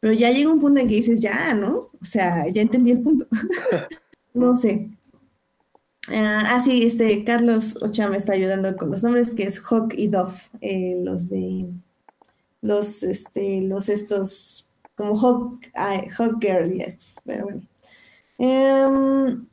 [0.00, 1.90] Pero ya llega un punto en que dices, ya, ¿no?
[2.00, 3.26] O sea, ya entendí el punto.
[4.34, 4.90] no sé.
[6.08, 9.94] ah, ah sí, este, Carlos Ocha me está ayudando con los nombres, que es Hawk
[9.96, 11.66] y Dove, eh, los de
[12.62, 14.63] los, este, los estos
[14.94, 15.60] como Hawk,
[16.40, 16.84] Girl y
[17.24, 17.62] pero bueno.
[18.38, 19.46] Em,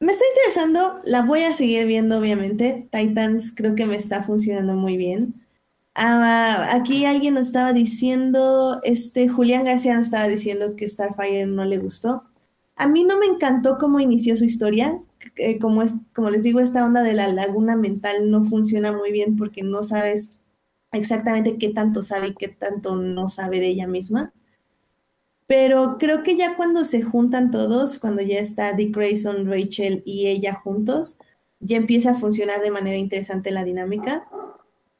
[0.00, 2.88] me está interesando, la voy a seguir viendo obviamente.
[2.92, 5.46] Titans creo que me está funcionando muy bien.
[5.94, 11.64] Ah, aquí alguien nos estaba diciendo, este Julián García nos estaba diciendo que Starfire no
[11.64, 12.24] le gustó.
[12.76, 15.00] A mí no me encantó cómo inició su historia.
[15.36, 19.12] Eh, como, es, como les digo, esta onda de la laguna mental no funciona muy
[19.12, 20.40] bien porque no sabes
[20.92, 24.32] exactamente qué tanto sabe y qué tanto no sabe de ella misma.
[25.46, 30.26] Pero creo que ya cuando se juntan todos, cuando ya está Dick Grayson, Rachel y
[30.26, 31.18] ella juntos,
[31.60, 34.26] ya empieza a funcionar de manera interesante la dinámica.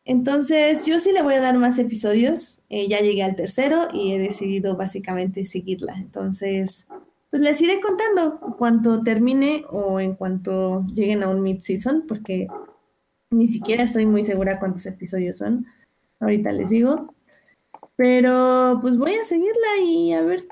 [0.05, 2.63] Entonces, yo sí le voy a dar más episodios.
[2.69, 5.95] Eh, ya llegué al tercero y he decidido básicamente seguirla.
[5.97, 6.87] Entonces,
[7.31, 12.47] pues les iré contando cuanto termine o en cuanto lleguen a un mid-season, porque
[13.31, 15.67] ni siquiera estoy muy segura cuántos episodios son.
[16.21, 17.16] Ahorita les digo.
[17.97, 20.47] Pero pues voy a seguirla y a ver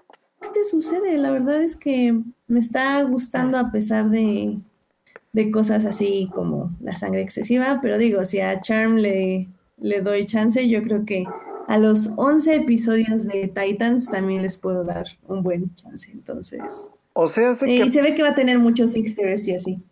[0.53, 1.19] qué sucede.
[1.19, 4.59] La verdad es que me está gustando a pesar de,
[5.33, 10.27] de cosas así como la sangre excesiva, pero digo, si a Charm le, le doy
[10.27, 11.25] chance, yo creo que
[11.67, 16.11] a los 11 episodios de Titans también les puedo dar un buen chance.
[16.13, 16.63] Entonces,
[17.15, 19.83] O sea, sé y que, se ve que va a tener muchos Easter y así.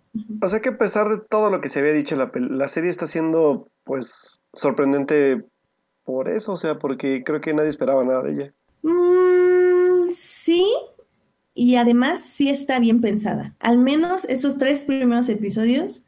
[0.40, 2.90] o sea que a pesar de todo lo que se había dicho, la, la serie
[2.90, 5.44] está siendo pues sorprendente
[6.04, 8.54] por eso, o sea, porque creo que nadie esperaba nada de ella.
[8.82, 10.66] Mm, sí,
[11.54, 13.54] y además sí está bien pensada.
[13.60, 16.04] Al menos esos tres primeros episodios,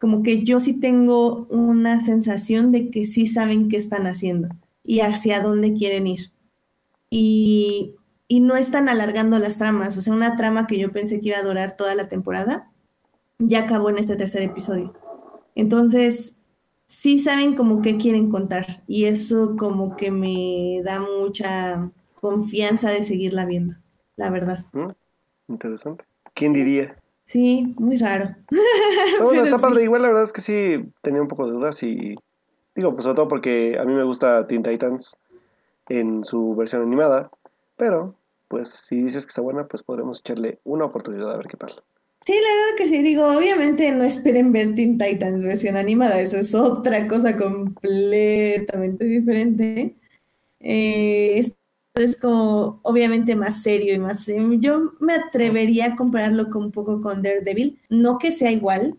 [0.00, 4.48] como que yo sí tengo una sensación de que sí saben qué están haciendo
[4.82, 6.32] y hacia dónde quieren ir.
[7.10, 7.96] Y,
[8.28, 9.96] y no están alargando las tramas.
[9.96, 12.70] O sea, una trama que yo pensé que iba a durar toda la temporada,
[13.38, 14.94] ya acabó en este tercer episodio.
[15.54, 16.36] Entonces,
[16.90, 23.04] sí saben como qué quieren contar y eso como que me da mucha confianza de
[23.04, 23.74] seguirla viendo,
[24.16, 24.66] la verdad.
[24.72, 24.88] ¿Mm?
[25.46, 26.04] Interesante.
[26.34, 26.96] ¿Quién diría?
[27.22, 28.34] Sí, muy raro.
[28.50, 29.62] Pero bueno, está sí.
[29.62, 29.84] padre.
[29.84, 32.16] Igual la verdad es que sí tenía un poco de dudas y
[32.74, 35.16] digo, pues sobre todo porque a mí me gusta Teen Titans
[35.88, 37.30] en su versión animada,
[37.76, 38.16] pero
[38.48, 41.84] pues si dices que está buena, pues podremos echarle una oportunidad a ver qué tal.
[42.26, 46.36] Sí, la verdad que sí, digo, obviamente no esperen ver Teen Titans versión animada, eso
[46.36, 49.96] es otra cosa completamente diferente.
[50.60, 51.56] Eh, esto
[51.96, 54.28] es como obviamente más serio y más...
[54.28, 58.98] eh, Yo me atrevería a compararlo con, un poco con Daredevil, no que sea igual,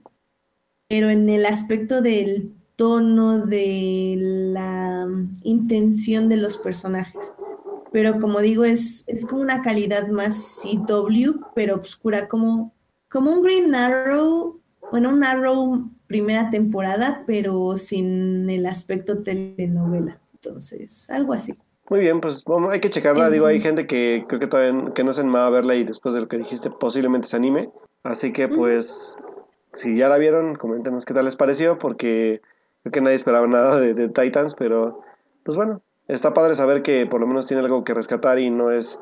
[0.88, 7.34] pero en el aspecto del tono, de la mm, intención de los personajes.
[7.92, 12.74] Pero como digo, es, es como una calidad más CW, pero oscura, como,
[13.12, 14.60] como un Green Arrow,
[14.90, 20.20] bueno, un Arrow primera temporada, pero sin el aspecto telenovela.
[20.34, 21.54] Entonces, algo así.
[21.90, 23.30] Muy bien, pues vamos, hay que checarla.
[23.30, 26.14] Digo, hay gente que creo que todavía que no se animaba a verla y después
[26.14, 27.70] de lo que dijiste posiblemente se anime.
[28.04, 29.18] Así que pues,
[29.74, 32.42] si ya la vieron, coméntenos qué tal les pareció, porque
[32.82, 35.02] creo que nadie esperaba nada de, de Titans, pero
[35.44, 38.72] pues bueno, está padre saber que por lo menos tiene algo que rescatar y no
[38.72, 39.00] es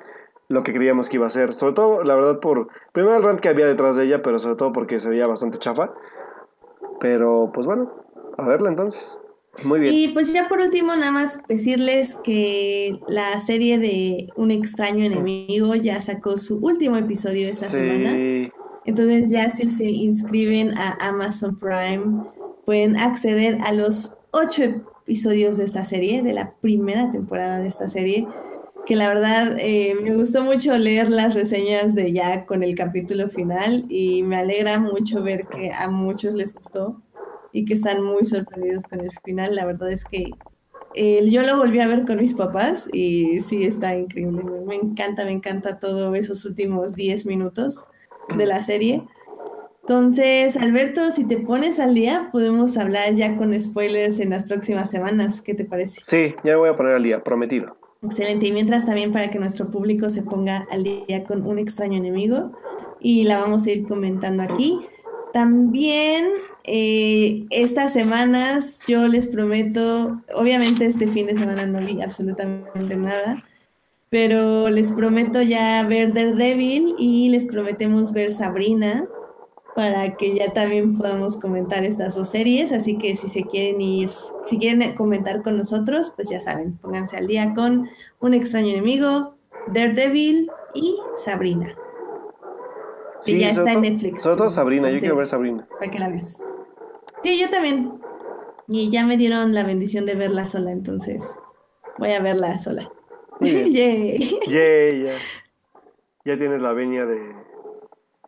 [0.50, 1.54] lo que creíamos que iba a ser.
[1.54, 4.58] Sobre todo, la verdad, por primero el rant que había detrás de ella, pero sobre
[4.58, 5.94] todo porque se veía bastante chafa.
[7.00, 7.94] Pero pues bueno,
[8.38, 9.22] a verla entonces.
[9.64, 9.94] Muy bien.
[9.94, 15.76] Y pues ya por último, nada más decirles que la serie de Un extraño enemigo
[15.76, 18.12] ya sacó su último episodio esta semana.
[18.12, 18.52] Sí.
[18.86, 22.24] Entonces ya si se inscriben a Amazon Prime,
[22.66, 27.90] pueden acceder a los ocho episodios de esta serie, de la primera temporada de esta
[27.90, 28.28] serie,
[28.90, 33.30] que la verdad eh, me gustó mucho leer las reseñas de ya con el capítulo
[33.30, 37.00] final y me alegra mucho ver que a muchos les gustó
[37.54, 39.54] y que están muy sorprendidos con el final.
[39.54, 40.32] La verdad es que
[40.96, 44.42] eh, yo lo volví a ver con mis papás y sí está increíble.
[44.66, 47.86] Me, encanta, me encanta todo esos últimos 10 minutos
[48.36, 49.04] de la serie.
[49.82, 54.90] Entonces, Alberto, si te pones al día, podemos hablar ya con spoilers en las próximas
[54.90, 55.42] semanas.
[55.42, 56.00] ¿Qué te parece?
[56.02, 57.79] Sí, ya me voy a poner al día, prometido.
[58.02, 58.48] Excelente.
[58.48, 62.52] Y mientras también para que nuestro público se ponga al día con un extraño enemigo
[63.00, 64.80] y la vamos a ir comentando aquí.
[65.34, 66.30] También
[66.64, 73.44] eh, estas semanas yo les prometo, obviamente este fin de semana no vi absolutamente nada,
[74.10, 79.08] pero les prometo ya ver Daredevil y les prometemos ver Sabrina
[79.80, 82.74] para que ya también podamos comentar estas dos series.
[82.74, 84.10] Así que si se quieren ir,
[84.46, 89.38] si quieren comentar con nosotros, pues ya saben, pónganse al día con Un extraño enemigo,
[89.68, 91.74] Daredevil y Sabrina.
[93.22, 94.22] Sí, ya está en Netflix.
[94.22, 95.66] Sobre todo Sabrina, yo quiero ver Sabrina.
[95.80, 96.36] Para que la veas.
[97.24, 98.02] Sí, yo también.
[98.68, 101.24] Y ya me dieron la bendición de verla sola, entonces
[101.98, 102.92] voy a verla sola.
[103.40, 103.72] Muy bien.
[103.72, 104.40] Yay.
[104.46, 105.14] Yay, ya.
[106.26, 107.39] Ya tienes la venia de,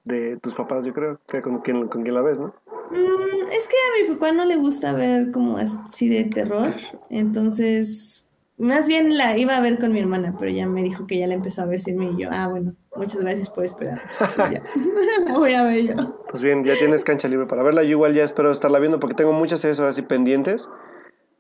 [0.04, 2.54] de tus papás, yo creo, que con quien, con quien la ves, ¿no?
[2.92, 6.74] Mm, es que a mi papá no le gusta ver como así de terror,
[7.10, 8.32] entonces
[8.62, 11.26] más bien la iba a ver con mi hermana, pero ya me dijo que ya
[11.26, 14.00] la empezó a ver sin mí y yo, ah, bueno, muchas gracias por esperar.
[15.26, 16.24] La voy a ver yo.
[16.30, 17.82] Pues bien, ya tienes cancha libre para verla.
[17.82, 20.70] Yo igual ya espero estarla viendo porque tengo muchas series ahora sí pendientes.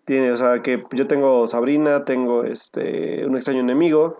[0.05, 4.20] Tiene, o sea, que yo tengo Sabrina, tengo este Un extraño enemigo.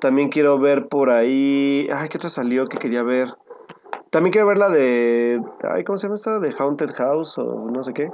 [0.00, 1.88] También quiero ver por ahí.
[1.92, 3.28] Ay, ¿qué otra salió que quería ver?
[4.10, 5.40] También quiero ver la de.
[5.62, 6.38] Ay, ¿cómo se llama esta?
[6.40, 8.10] De Haunted House o no sé qué.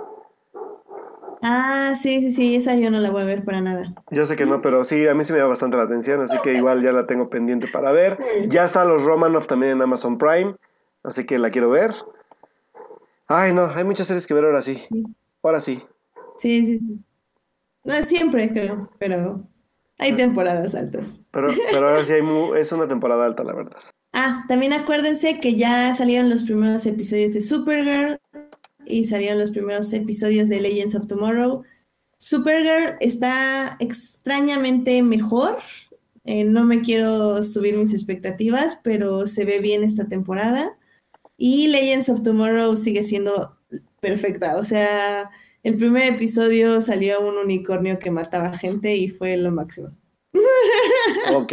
[1.42, 3.94] Ah, sí, sí, sí, esa yo no la voy a ver para nada.
[4.11, 6.36] Yo sé que no, pero sí, a mí sí me da bastante la atención, así
[6.42, 8.18] que igual ya la tengo pendiente para ver.
[8.49, 10.57] Ya está los Romanoff también en Amazon Prime,
[11.03, 11.92] así que la quiero ver.
[13.28, 14.76] Ay, no, hay muchas series que ver ahora sí.
[14.76, 15.05] Sí,
[15.42, 15.82] Ahora sí.
[16.38, 16.78] sí, sí.
[16.78, 17.05] sí.
[17.84, 19.42] No siempre creo, pero
[19.99, 21.20] Hay temporadas altas.
[21.30, 23.78] Pero, pero ahora sí hay mu- es una temporada alta, la verdad.
[24.18, 28.18] Ah, también acuérdense que ya salieron los primeros episodios de Supergirl
[28.86, 31.64] y salieron los primeros episodios de Legends of Tomorrow.
[32.16, 35.58] Supergirl está extrañamente mejor.
[36.24, 40.78] Eh, no me quiero subir mis expectativas, pero se ve bien esta temporada.
[41.36, 43.58] Y Legends of Tomorrow sigue siendo
[44.00, 44.56] perfecta.
[44.56, 45.28] O sea,
[45.62, 49.90] el primer episodio salió un unicornio que mataba gente y fue lo máximo.
[51.34, 51.52] Ok.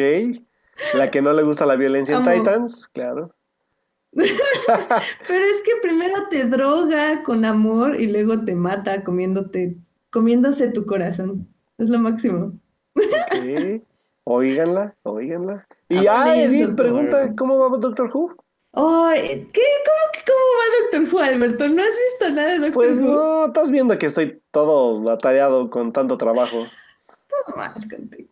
[0.93, 2.31] La que no le gusta la violencia en Amo.
[2.31, 3.33] Titans, claro.
[4.11, 9.75] Pero es que primero te droga con amor y luego te mata comiéndote,
[10.11, 11.47] comiéndose tu corazón.
[11.77, 12.53] Es lo máximo.
[12.95, 13.81] Ok.
[14.25, 15.67] Óiganla, óiganla.
[15.89, 17.33] Y Ah, Edith pregunta.
[17.35, 18.35] ¿cómo va Doctor Who?
[18.73, 19.61] Ay, ¿qué?
[19.85, 20.63] ¿Cómo, cómo va
[21.01, 21.67] Doctor Who, Alberto?
[21.67, 23.05] ¿No has visto nada de Doctor Pues Who?
[23.07, 26.57] no, estás viendo que estoy todo atareado con tanto trabajo.
[26.59, 28.29] No mal contigo.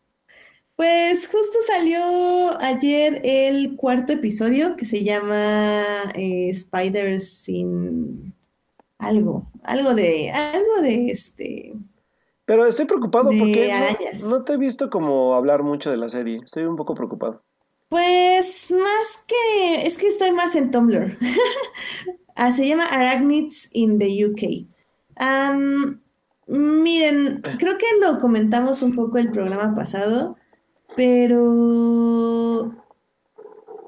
[0.82, 5.84] Pues justo salió ayer el cuarto episodio que se llama
[6.16, 8.34] eh, Spiders sin
[8.98, 11.74] algo, algo de, algo de este.
[12.46, 13.72] Pero estoy preocupado porque
[14.24, 16.40] no- te he visto como hablar mucho de la serie.
[16.44, 17.44] Estoy un poco preocupado.
[17.88, 21.16] Pues más que, es que estoy más en Tumblr.
[22.36, 24.66] Ah, se llama Arachnids in the UK.
[25.18, 26.02] Am,
[26.48, 30.38] miren, creo que lo comentamos un poco el programa pasado,
[30.96, 32.76] pero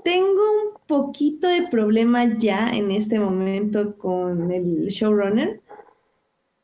[0.03, 5.61] tengo un poquito de problema ya en este momento con el showrunner,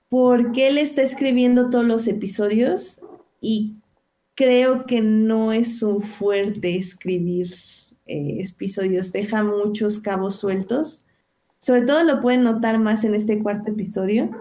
[0.10, 3.02] porque él está escribiendo todos los episodios
[3.42, 3.76] y
[4.36, 7.48] creo que no es su fuerte escribir
[8.06, 11.06] eh, episodios, deja muchos cabos sueltos.
[11.60, 14.32] Sobre todo lo pueden notar más en este cuarto episodio.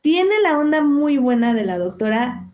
[0.00, 2.47] Tiene la onda muy buena de la doctora.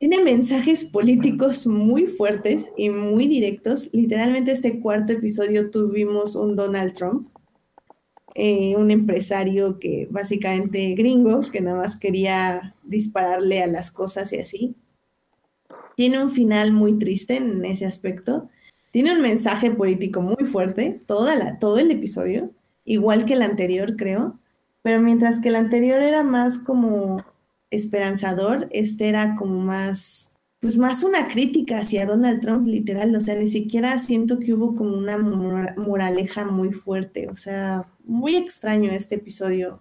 [0.00, 3.90] Tiene mensajes políticos muy fuertes y muy directos.
[3.92, 7.28] Literalmente este cuarto episodio tuvimos un Donald Trump,
[8.34, 14.38] eh, un empresario que básicamente gringo, que nada más quería dispararle a las cosas y
[14.38, 14.74] así.
[15.96, 18.48] Tiene un final muy triste en ese aspecto.
[18.92, 22.52] Tiene un mensaje político muy fuerte, toda todo el episodio,
[22.86, 24.38] igual que el anterior, creo.
[24.80, 27.22] Pero mientras que el anterior era más como
[27.70, 33.14] esperanzador, este era como más, pues más una crítica hacia Donald Trump, literal.
[33.14, 37.28] O sea, ni siquiera siento que hubo como una mora- moraleja muy fuerte.
[37.28, 39.80] O sea, muy extraño este episodio.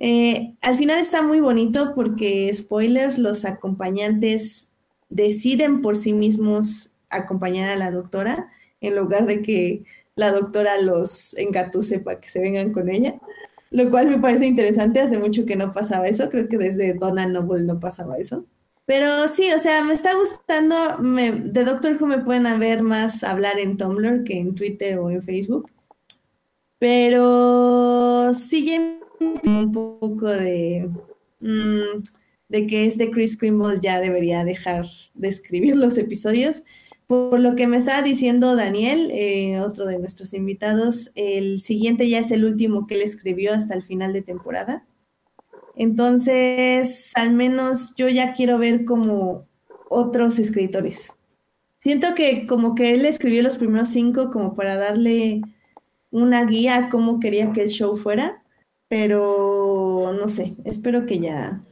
[0.00, 4.68] Eh, al final está muy bonito porque, spoilers, los acompañantes
[5.08, 8.48] deciden por sí mismos acompañar a la doctora
[8.80, 9.82] en lugar de que
[10.14, 13.18] la doctora los engatuse para que se vengan con ella,
[13.70, 17.26] lo cual me parece interesante, hace mucho que no pasaba eso, creo que desde Donna
[17.26, 18.46] Noble no pasaba eso.
[18.86, 23.22] Pero sí, o sea, me está gustando, me- de Doctor Who me pueden ver más
[23.24, 25.70] hablar en Tumblr que en Twitter o en Facebook,
[26.78, 29.00] pero sigue
[29.44, 30.88] un poco de,
[31.40, 32.02] mm,
[32.48, 36.62] de que este Chris Krimble ya debería dejar de escribir los episodios.
[37.08, 42.18] Por lo que me estaba diciendo Daniel, eh, otro de nuestros invitados, el siguiente ya
[42.18, 44.86] es el último que él escribió hasta el final de temporada.
[45.74, 49.48] Entonces, al menos yo ya quiero ver como
[49.88, 51.16] otros escritores.
[51.78, 55.40] Siento que como que él escribió los primeros cinco como para darle
[56.10, 58.42] una guía a cómo quería que el show fuera,
[58.88, 61.64] pero no sé, espero que ya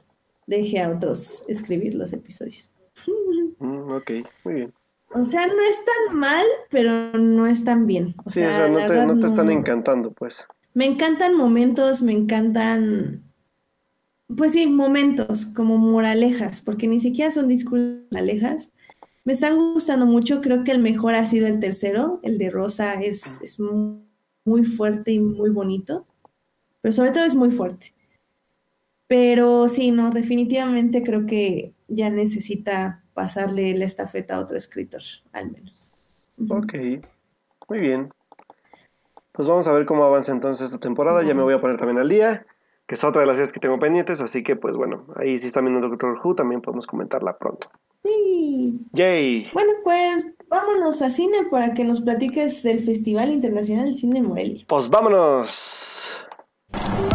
[0.47, 2.73] deje a otros escribir los episodios.
[3.59, 4.11] Mm, ok,
[4.45, 4.73] muy bien.
[5.19, 8.15] O sea, no es tan mal, pero no es tan bien.
[8.25, 10.47] O Sí, o sea, sea, no te, verdad no te están no- encantando, pues.
[10.75, 13.23] Me encantan momentos, me encantan,
[14.37, 18.71] pues sí, momentos como moralejas, porque ni siquiera son discursos moralejas.
[19.25, 22.95] Me están gustando mucho, creo que el mejor ha sido el tercero, el de Rosa
[23.03, 24.03] es, es mu-
[24.45, 26.07] muy fuerte y muy bonito,
[26.83, 27.95] pero sobre todo es muy fuerte.
[29.09, 35.01] Pero sí, no, definitivamente creo que ya necesita pasarle la estafeta a otro escritor,
[35.33, 35.95] al menos.
[36.51, 36.75] Ok,
[37.69, 38.13] muy bien.
[39.33, 41.23] Pues vamos a ver cómo avanza entonces esta temporada.
[41.23, 42.47] Ya me voy a poner también al día,
[42.87, 44.21] que es otra de las series que tengo pendientes.
[44.21, 47.71] Así que, pues bueno, ahí si están viendo Doctor Who, también podemos comentarla pronto.
[48.05, 48.87] Sí.
[48.93, 49.49] ¡Yay!
[49.55, 54.29] Bueno, pues vámonos a cine para que nos platiques del Festival Internacional de Cine de
[54.29, 54.65] Morelia.
[54.69, 56.21] Pues vámonos.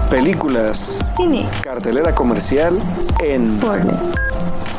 [0.09, 1.47] Películas, Cine.
[1.63, 2.77] cartelera comercial
[3.23, 4.70] en Fornex.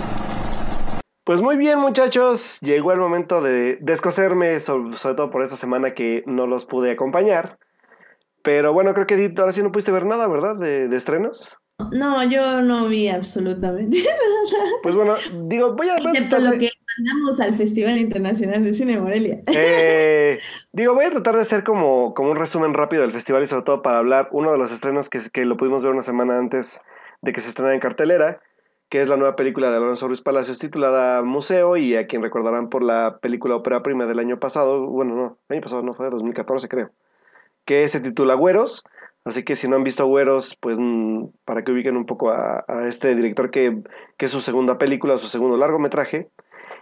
[1.24, 5.94] Pues muy bien muchachos, llegó el momento de descoserme, sobre, sobre todo por esta semana
[5.94, 7.59] que no los pude acompañar.
[8.43, 10.57] Pero bueno, creo que Edith, ahora sí no pudiste ver nada, ¿verdad?
[10.57, 11.57] De, de estrenos.
[11.93, 14.70] no, yo no vi absolutamente nada.
[14.82, 15.97] Pues bueno, digo, voy a...
[15.99, 19.43] Excepto lo que mandamos al Festival Internacional de Cine Morelia.
[19.55, 20.40] Eh,
[20.73, 23.62] digo, voy a tratar de hacer como, como un resumen rápido del festival y sobre
[23.62, 26.81] todo para hablar uno de los estrenos que, que lo pudimos ver una semana antes
[27.20, 28.40] de que se estrenara en cartelera,
[28.93, 32.69] que es la nueva película de Alonso Ruiz Palacios titulada Museo y a quien recordarán
[32.69, 36.05] por la película ópera prima del año pasado, bueno, no, el año pasado no fue
[36.05, 36.90] de 2014 creo,
[37.64, 38.85] que se titula Güeros,
[39.24, 42.66] así que si no han visto Güeros, pues mm, para que ubiquen un poco a,
[42.86, 43.81] este director que,
[44.19, 46.28] que es su segunda película, su segundo largometraje,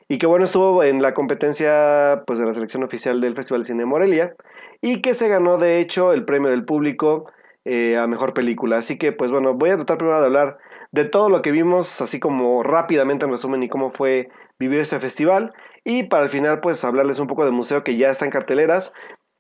[0.09, 3.67] y que bueno, estuvo en la competencia pues, de la selección oficial del Festival de
[3.67, 4.35] Cine de Morelia
[4.81, 7.31] y que se ganó de hecho el premio del público
[7.65, 8.79] eh, a mejor película.
[8.79, 10.59] Así que pues bueno, voy a tratar primero de hablar
[10.93, 15.01] de todo lo que vimos, así como rápidamente en resumen y cómo fue vivir este
[15.01, 15.51] festival.
[15.85, 18.93] Y para el final pues hablarles un poco del museo que ya está en carteleras,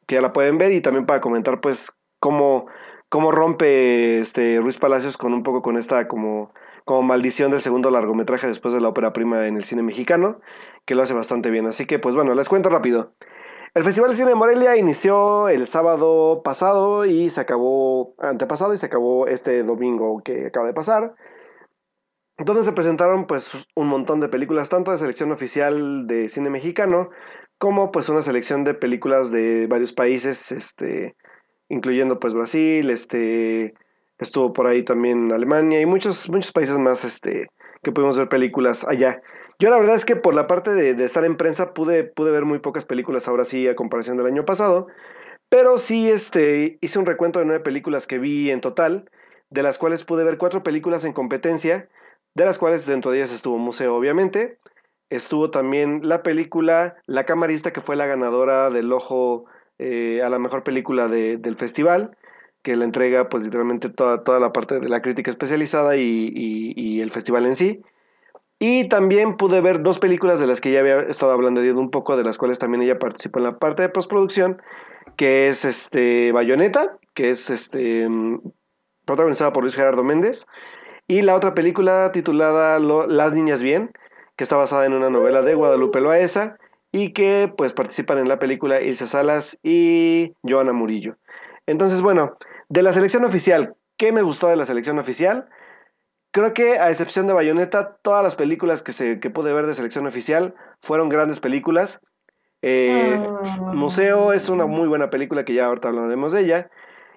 [0.06, 2.66] que ya la pueden ver y también para comentar pues cómo,
[3.08, 6.52] cómo rompe este Ruiz Palacios con un poco con esta como
[6.84, 10.40] como maldición del segundo largometraje después de la ópera prima en el cine mexicano,
[10.86, 11.66] que lo hace bastante bien.
[11.66, 13.12] Así que, pues bueno, les cuento rápido.
[13.74, 18.76] El Festival de Cine de Morelia inició el sábado pasado y se acabó, antepasado y
[18.76, 21.14] se acabó este domingo que acaba de pasar.
[22.40, 27.10] Entonces se presentaron pues un montón de películas, tanto de selección oficial de cine mexicano,
[27.58, 31.16] como pues una selección de películas de varios países, este,
[31.68, 33.74] incluyendo pues Brasil, este,
[34.18, 37.48] estuvo por ahí también Alemania y muchos, muchos países más este,
[37.82, 39.20] que pudimos ver películas allá.
[39.58, 42.46] Yo la verdad es que por la parte de, estar en prensa pude, pude ver
[42.46, 44.86] muy pocas películas ahora sí a comparación del año pasado,
[45.50, 49.10] pero sí este, hice un recuento de nueve películas que vi en total,
[49.50, 51.90] de las cuales pude ver cuatro películas en competencia,
[52.34, 54.58] de las cuales dentro de ellas estuvo Museo obviamente,
[55.10, 59.46] estuvo también la película La Camarista que fue la ganadora del ojo
[59.78, 62.16] eh, a la mejor película de- del festival,
[62.62, 66.02] que la entrega pues literalmente toda, toda la parte de la crítica especializada y,
[66.34, 67.82] y- y el festival en sí.
[68.58, 71.90] Y también pude ver dos películas de las que ya había estado hablando de un
[71.90, 74.60] poco, de las cuales también ella participó en la parte de postproducción,
[75.16, 78.42] que es este Bayonetta, que es este mm,
[79.06, 80.46] protagonizada por Luis Gerardo Méndez,
[81.10, 83.90] y la otra película titulada Las Niñas Bien,
[84.36, 86.56] que está basada en una novela de Guadalupe Loaesa
[86.92, 91.16] y que pues participan en la película Ilse Salas y Joana Murillo.
[91.66, 92.38] Entonces, bueno,
[92.68, 95.48] de la selección oficial, ¿qué me gustó de la selección oficial?
[96.30, 99.74] Creo que a excepción de Bayonetta, todas las películas que, se, que pude ver de
[99.74, 102.00] selección oficial fueron grandes películas.
[102.62, 103.72] Eh, Ah.
[103.74, 106.70] Museo es una muy buena película que ya ahorita hablaremos de ella.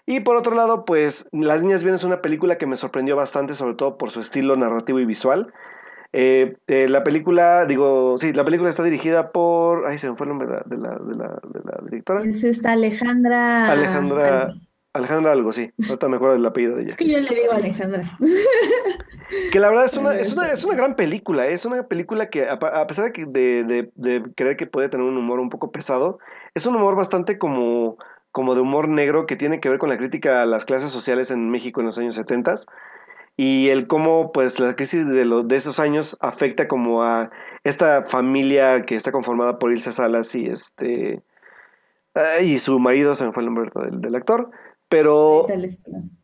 [0.06, 3.54] Y por otro lado, pues Las Niñas Bien es una película que me sorprendió bastante,
[3.54, 5.54] sobre todo por su estilo narrativo y visual.
[6.12, 9.88] Eh, eh, la película, digo, sí, la película está dirigida por.
[9.88, 12.24] Ay, se me fue el nombre de la, de la, de la, de la directora.
[12.24, 13.72] Es esta Alejandra.
[13.72, 14.42] Alejandra.
[14.44, 14.54] algo.
[14.96, 15.72] Alejandra Algo, sí.
[15.90, 16.90] Ahorita me acuerdo del apellido de ella.
[16.90, 18.16] Es que yo le digo Alejandra.
[19.52, 21.54] Que la verdad es una, es una, es una gran película, ¿eh?
[21.54, 25.08] es una película que a, pesar de, que de, de- de creer que puede tener
[25.08, 26.20] un humor un poco pesado,
[26.54, 27.98] es un humor bastante como,
[28.34, 31.32] como de humor negro que tiene que ver con la crítica a las clases sociales
[31.32, 32.56] en México en los años 70
[33.38, 37.32] y el cómo pues la crisis de, lo- de esos años afecta como a
[37.64, 41.24] esta familia que está conformada por Ilse Salas y este
[42.44, 44.52] y su marido, se me fue el nombre del, del actor,
[44.90, 45.46] pero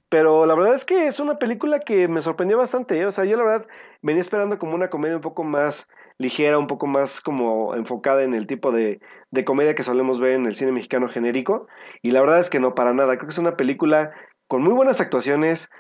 [0.09, 2.99] pero la verdad es que es una película que me sorprendió bastante.
[2.99, 3.05] ¿eh?
[3.05, 3.67] O sea, yo la verdad
[4.01, 5.87] venía esperando como una comedia un poco más
[6.19, 8.99] ligera, un poco más como enfocada en el tipo de,
[9.31, 11.67] de comedia que solemos ver en el cine mexicano genérico.
[12.03, 13.15] Y la verdad es que no, para nada.
[13.15, 14.11] Creo que es una película
[14.47, 15.71] con muy buenas actuaciones,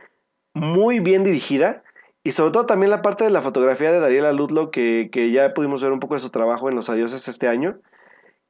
[0.53, 1.83] muy bien dirigida.
[2.23, 5.53] Y sobre todo también la parte de la fotografía de Dariela Ludlow, que, que ya
[5.53, 7.79] pudimos ver un poco de su trabajo en Los Adioses este año,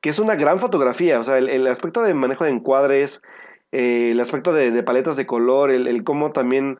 [0.01, 1.19] que es una gran fotografía.
[1.19, 3.21] O sea, el, el aspecto de manejo de encuadres,
[3.71, 6.77] eh, el aspecto de, paletas de color, el, el cómo también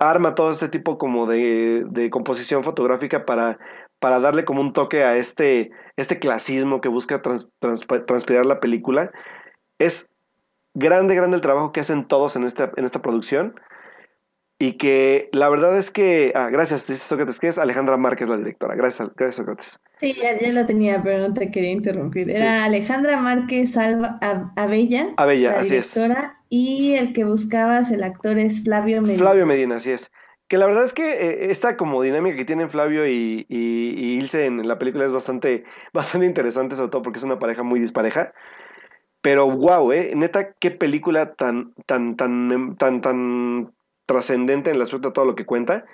[0.00, 3.58] arma todo este tipo como de, de composición fotográfica para,
[4.00, 9.10] para darle como un toque a este, este clasismo que busca trans- transpirar la película.
[9.78, 10.10] Es
[10.74, 13.54] grande, grande el trabajo que hacen todos en esta, en esta producción.
[14.60, 16.32] Y que la verdad es que.
[16.34, 18.74] Ah, gracias, dice Sócrates, que es Alejandra Márquez la directora.
[18.74, 19.78] Gracias, gracias Sócrates.
[20.00, 22.32] Sí, ya, ya lo tenía, pero no te quería interrumpir.
[22.34, 22.40] Sí.
[22.42, 25.94] Era Alejandra Márquez Alba, Ab- Abella, Abella, la así es.
[25.94, 29.18] directora, y el que buscabas, el actor, es Flavio Medina.
[29.20, 30.10] Flavio Medina, así es.
[30.48, 34.46] Que la verdad es que eh, esta como dinámica que tienen Flavio y, y, Ilse
[34.46, 38.32] en la película es bastante, bastante interesante, sobre todo porque es una pareja muy dispareja.
[39.22, 43.74] Pero wow, eh, neta, qué película tan, tan, tan, em, tan, tan
[44.06, 45.86] trascendente en el aspecto de todo lo que cuenta,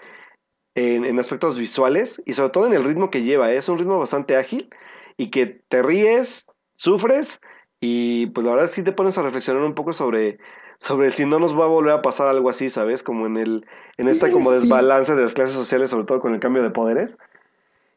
[0.74, 3.52] en, en aspectos visuales y sobre todo en el ritmo que lleva.
[3.52, 3.56] eh.
[3.56, 4.70] Es un ritmo bastante ágil
[5.16, 7.40] y que te ríes, sufres
[7.80, 10.38] Y pues la verdad sí te pones a reflexionar un poco sobre,
[10.84, 13.02] sobre si no nos va a volver a pasar algo así, ¿sabes?
[13.02, 13.66] Como en el,
[13.96, 17.16] en esta como desbalance de las clases sociales, sobre todo con el cambio de poderes.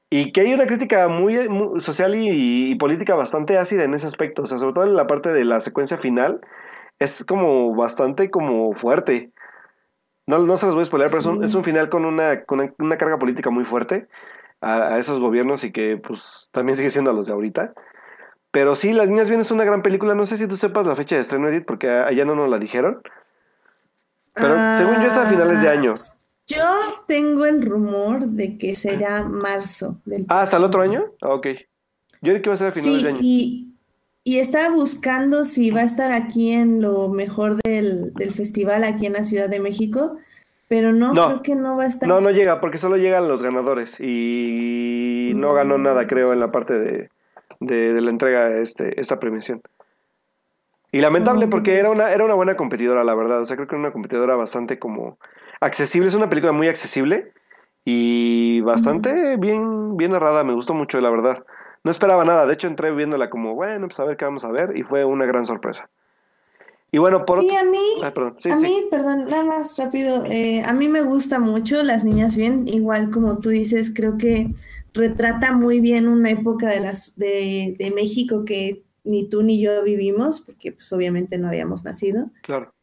[0.10, 4.08] Y que hay una crítica muy, muy social y, y política bastante ácida en ese
[4.08, 4.44] aspecto.
[4.44, 6.40] O sea, sobre todo en la parte de la secuencia final,
[6.98, 9.32] es como bastante como fuerte.
[10.26, 12.46] No, no se los voy a spoiler, pero es un, es un final con una,
[12.46, 14.08] con una, una carga política muy fuerte
[14.62, 17.74] a, a esos gobiernos y que pues también sigue siendo a los de ahorita.
[18.58, 20.16] Pero sí, Las Niñas Bien es una gran película.
[20.16, 22.58] No sé si tú sepas la fecha de estreno, Edith, porque allá no nos la
[22.58, 23.04] dijeron.
[24.34, 25.94] Pero según yo es a finales de año.
[25.96, 26.14] Ah,
[26.48, 26.64] Yo
[27.08, 31.06] tengo el rumor de que será marzo del Ah, ¿hasta el otro año?
[31.22, 31.46] Ah, ok.
[32.24, 33.20] Yo creo que iba a ser a finales Sí, de año.
[33.22, 33.74] y,
[34.24, 39.06] y estaba buscando si va a estar aquí en lo mejor del, del festival, aquí
[39.06, 40.18] en la Ciudad de México,
[40.68, 41.28] pero no, No.
[41.28, 42.10] creo que no va a estar.
[42.10, 44.00] No, no llega, porque solo llegan los ganadores.
[44.00, 47.10] Y no ganó nada, creo, en la parte de,
[47.60, 49.62] de, de la entrega este, esta premiación.
[50.92, 53.42] Y lamentable, porque era una, era una buena competidora, la verdad.
[53.42, 55.18] O sea, creo que era una competidora bastante como
[55.60, 56.08] accesible.
[56.08, 57.34] Es una película muy accesible
[57.84, 60.44] y bastante bien, bien narrada.
[60.44, 61.46] Me gustó mucho, la verdad.
[61.84, 62.46] No esperaba nada.
[62.46, 64.78] De hecho, entré viéndola como, bueno, pues a ver qué vamos a ver.
[64.78, 65.90] Y fue una gran sorpresa.
[66.90, 67.60] Y bueno, por Sí, otro...
[67.60, 68.36] a mí, Ay, perdón.
[68.38, 68.64] Sí, a sí.
[68.66, 73.12] mí, perdón, nada más rápido, eh, a mí me gusta mucho Las Niñas Bien, igual
[73.12, 74.48] como tú dices, creo que
[74.98, 79.84] retrata muy bien una época de, las, de, de México que ni tú ni yo
[79.84, 82.30] vivimos, porque pues obviamente no habíamos nacido.
[82.42, 82.74] Claro.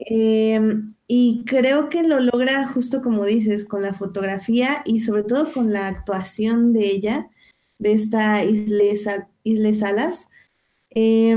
[0.00, 0.60] Eh,
[1.06, 5.72] y creo que lo logra justo como dices, con la fotografía y sobre todo con
[5.72, 7.30] la actuación de ella,
[7.78, 10.28] de esta Isle, Sa- Isle Salas.
[10.90, 11.36] Eh,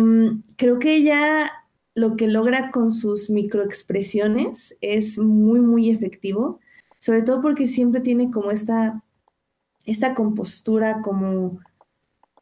[0.55, 1.45] creo que ella
[1.93, 6.59] lo que logra con sus microexpresiones es muy, muy efectivo,
[6.99, 9.03] sobre todo porque siempre tiene como esta,
[9.85, 11.59] esta compostura como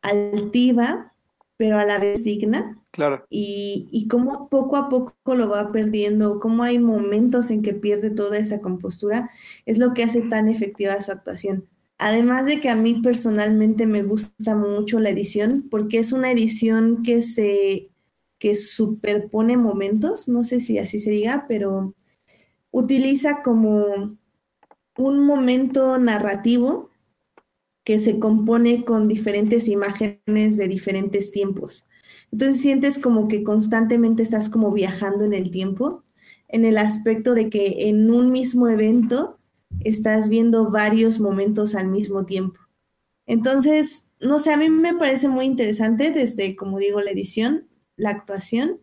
[0.02, 1.14] altiva,
[1.58, 3.28] pero a la vez digna Claro.
[3.30, 8.10] y, y cómo poco a poco lo va perdiendo, cómo hay momentos en que pierde
[8.12, 9.30] toda esa compostura,
[9.66, 11.68] es lo que hace tan efectiva su actuación.
[11.98, 17.04] Además de que a mí personalmente me gusta mucho la edición, porque es una edición
[17.04, 17.90] que se
[18.40, 21.96] que superpone momentos, no sé si así se diga, pero
[22.72, 24.18] utiliza como
[24.98, 26.90] un momento narrativo
[27.84, 31.86] que se compone con diferentes imágenes de diferentes tiempos.
[32.32, 36.04] Entonces sientes como que constantemente estás como viajando en el tiempo,
[36.48, 39.40] en el aspecto de que en un mismo evento
[39.82, 42.60] estás viendo varios momentos al mismo tiempo.
[43.26, 48.10] Entonces, no sé, a mí me parece muy interesante desde, como digo, la edición, la
[48.10, 48.80] actuación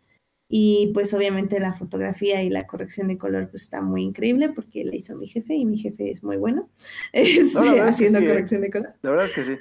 [0.53, 4.85] y pues obviamente la fotografía y la corrección de color pues está muy increíble porque
[4.85, 6.69] la hizo mi jefe y mi jefe es muy bueno
[7.13, 8.29] este, No, la verdad es que haciendo sí, ¿eh?
[8.29, 8.95] corrección de color.
[9.03, 9.57] La verdad es que sí.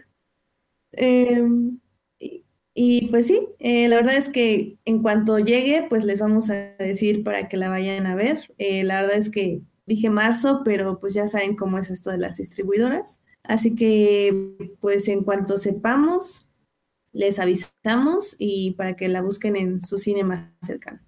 [0.94, 1.48] Eh,
[2.18, 2.44] y,
[2.74, 6.56] y, pues sí, eh, la verdad es que en cuanto llegue, pues les vamos a
[6.80, 8.52] decir para que la vayan a ver.
[8.58, 12.18] Eh, la verdad es que dije marzo, pero pues ya saben cómo es esto de
[12.18, 13.22] las distribuidoras.
[13.44, 16.49] Así que pues en cuanto sepamos,
[17.14, 21.00] les avisamos y para que la busquen en su cine más cercano.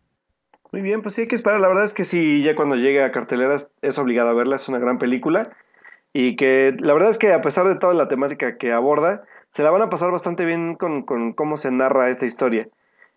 [0.71, 1.59] Muy bien, pues sí hay que esperar.
[1.59, 4.67] La verdad es que sí, ya cuando llegue a carteleras es obligado a verla, es
[4.69, 5.55] una gran película.
[6.13, 9.63] Y que la verdad es que a pesar de toda la temática que aborda, se
[9.63, 12.69] la van a pasar bastante bien con, con cómo se narra esta historia.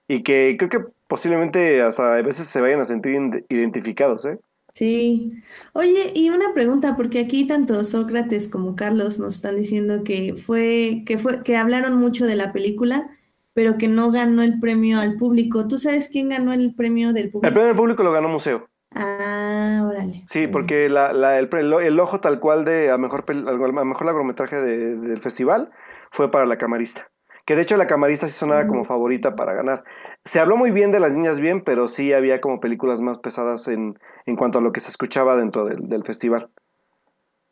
[0.08, 4.38] Y que creo que posiblemente hasta a veces se vayan a sentir ide- identificados, ¿eh?
[4.74, 5.30] Sí.
[5.72, 11.04] Oye, y una pregunta, porque aquí tanto Sócrates como Carlos nos están diciendo que fue,
[11.06, 13.08] que fue, que hablaron mucho de la película,
[13.52, 15.68] pero que no ganó el premio al público.
[15.68, 17.54] ¿Tú sabes quién ganó el premio del El público?
[17.54, 18.66] premio del público lo ganó Museo.
[18.96, 20.22] Ah, órale.
[20.26, 24.06] Sí, porque la, la- el, el, el ojo tal cual de a mejor, a mejor
[24.06, 25.70] largometraje de- del festival
[26.10, 27.08] fue para la camarista.
[27.44, 29.84] Que de hecho la camarista sí sonaba como favorita para ganar.
[30.24, 33.68] Se habló muy bien de las niñas bien, pero sí había como películas más pesadas
[33.68, 36.48] en, en cuanto a lo que se escuchaba dentro del, del festival.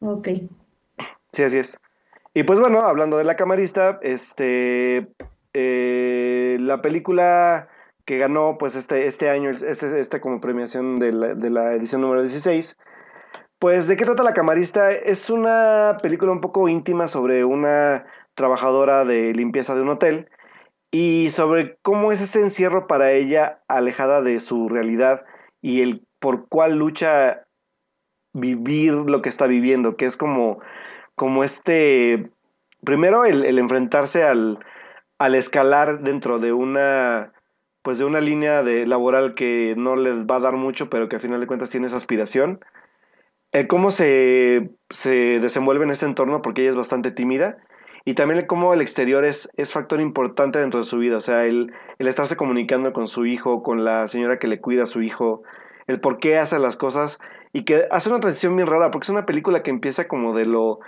[0.01, 0.28] Ok.
[1.32, 1.78] Sí, así es.
[2.35, 5.09] Y pues bueno, hablando de la camarista, este
[5.55, 7.69] eh, la película
[8.05, 12.01] que ganó pues este, este año, este, esta como premiación de la, de la edición
[12.01, 12.78] número 16,
[13.59, 14.90] pues ¿de qué trata la camarista?
[14.90, 20.28] Es una película un poco íntima sobre una trabajadora de limpieza de un hotel
[20.90, 25.24] y sobre cómo es este encierro para ella alejada de su realidad
[25.60, 27.46] y el por cuál lucha
[28.32, 30.60] vivir lo que está viviendo, que es como,
[31.14, 32.30] como este,
[32.84, 34.59] primero el, enfrentarse al,
[35.18, 37.32] al escalar dentro de una,
[37.82, 41.16] pues de una línea de laboral que no les va a dar mucho, pero que
[41.16, 42.60] al final de cuentas tiene esa aspiración.
[43.50, 47.59] El cómo se, se desenvuelve en ese entorno, porque ella es bastante tímida.
[48.04, 51.44] Y también cómo el exterior es, es factor importante dentro de su vida, o sea,
[51.44, 55.02] el, el estarse comunicando con su hijo, con la señora que le cuida a su
[55.02, 55.42] hijo,
[55.86, 57.18] el por qué hace las cosas
[57.52, 60.46] y que hace una transición bien rara, porque es una película que empieza como de
[60.46, 60.80] lo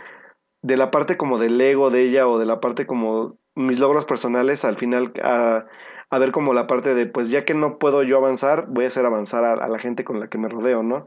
[0.62, 4.06] de la parte como del ego de ella o de la parte como mis logros
[4.06, 5.66] personales al final a,
[6.08, 8.88] a ver como la parte de pues ya que no puedo yo avanzar, voy a
[8.88, 11.06] hacer avanzar a, a la gente con la que me rodeo, ¿no?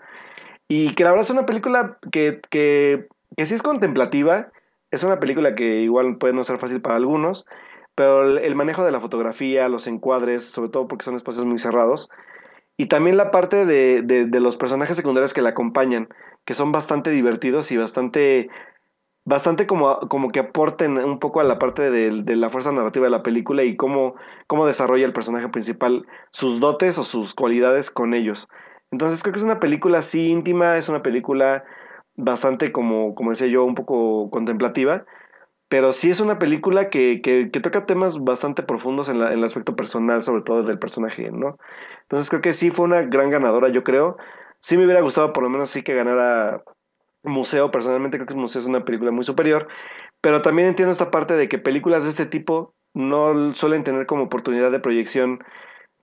[0.67, 4.51] Y que la verdad es una película que, que, que sí es contemplativa,
[4.91, 7.45] es una película que igual puede no ser fácil para algunos,
[7.95, 12.09] pero el, manejo de la fotografía, los encuadres, sobre todo porque son espacios muy cerrados,
[12.77, 16.09] y también la parte de, de, de, los personajes secundarios que la acompañan,
[16.45, 18.49] que son bastante divertidos y bastante,
[19.25, 23.07] bastante como, como que aporten un poco a la parte de, de, la fuerza narrativa
[23.07, 24.15] de la película y cómo,
[24.45, 28.47] cómo desarrolla el personaje principal sus dotes o sus cualidades con ellos.
[28.91, 31.65] Entonces creo que es una película así íntima, es una película
[32.17, 35.05] bastante, como, como decía yo, un poco contemplativa,
[35.69, 39.45] pero sí es una película que, que, toca temas bastante profundos en, la, en, el
[39.45, 41.57] aspecto personal, sobre todo del personaje, ¿no?
[42.03, 44.17] Entonces creo que sí fue una gran ganadora, yo creo.
[44.59, 46.63] Sí me hubiera gustado por lo menos sí que ganara
[47.23, 49.67] Museo, personalmente creo que Museo es una película muy superior,
[50.21, 54.23] pero también entiendo esta parte de que películas de este tipo no suelen tener como
[54.23, 55.43] oportunidad de proyección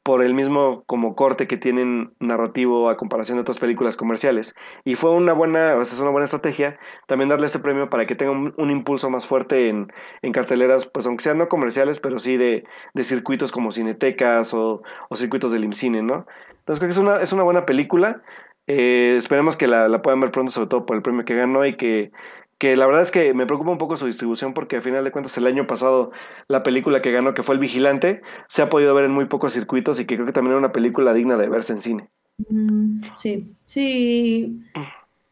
[0.04, 4.54] por el mismo como corte que tienen narrativo a comparación de otras películas comerciales.
[4.84, 8.06] Y fue una buena, o sea, es una buena estrategia también darle este premio para
[8.06, 9.90] que tenga un, impulso más fuerte en,
[10.20, 14.82] en, carteleras, pues aunque sean no comerciales, pero sí de, de circuitos como cinetecas o,
[15.08, 16.26] o, circuitos del IMCINE, ¿no?
[16.50, 18.22] Entonces creo que es una, es una buena película.
[18.66, 21.64] Eh, esperemos que la, la puedan ver pronto, sobre todo por el premio que ganó
[21.64, 22.12] y que,
[22.58, 25.12] que la verdad es que me preocupa un poco su distribución porque a final de
[25.12, 26.12] cuentas el año pasado
[26.48, 29.52] la película que ganó, que fue El Vigilante, se ha podido ver en muy pocos
[29.52, 32.08] circuitos y que creo que también era una película digna de verse en cine.
[32.48, 34.60] Mm, sí, sí.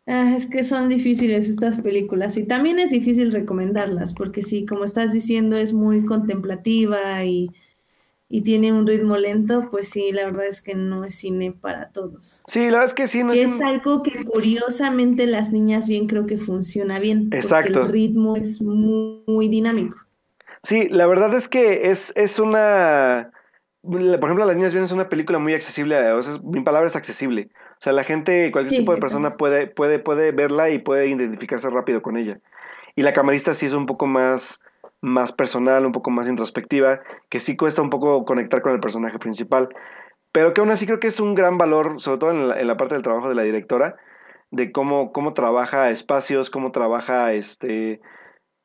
[0.06, 4.84] Ah, es que son difíciles estas películas y también es difícil recomendarlas porque sí, como
[4.84, 7.50] estás diciendo, es muy contemplativa y
[8.34, 11.90] y tiene un ritmo lento, pues sí, la verdad es que no es cine para
[11.90, 12.42] todos.
[12.46, 13.22] Sí, la verdad es que sí.
[13.22, 17.28] No es, es algo que curiosamente las niñas bien creo que funciona bien.
[17.30, 17.82] Exacto.
[17.82, 19.98] el ritmo es muy, muy, dinámico.
[20.62, 23.32] Sí, la verdad es que es, es una...
[23.82, 26.96] Por ejemplo, Las Niñas Bien es una película muy accesible, o sea, mi palabra es
[26.96, 27.50] accesible.
[27.72, 31.06] O sea, la gente, cualquier sí, tipo de persona puede, puede, puede verla y puede
[31.06, 32.40] identificarse rápido con ella.
[32.94, 34.62] Y la camarista sí es un poco más
[35.02, 39.18] más personal, un poco más introspectiva, que sí cuesta un poco conectar con el personaje
[39.18, 39.68] principal,
[40.32, 42.94] pero que aún así creo que es un gran valor, sobre todo en la, parte
[42.94, 43.96] del trabajo de la directora,
[44.50, 48.00] de cómo, cómo trabaja espacios, cómo trabaja este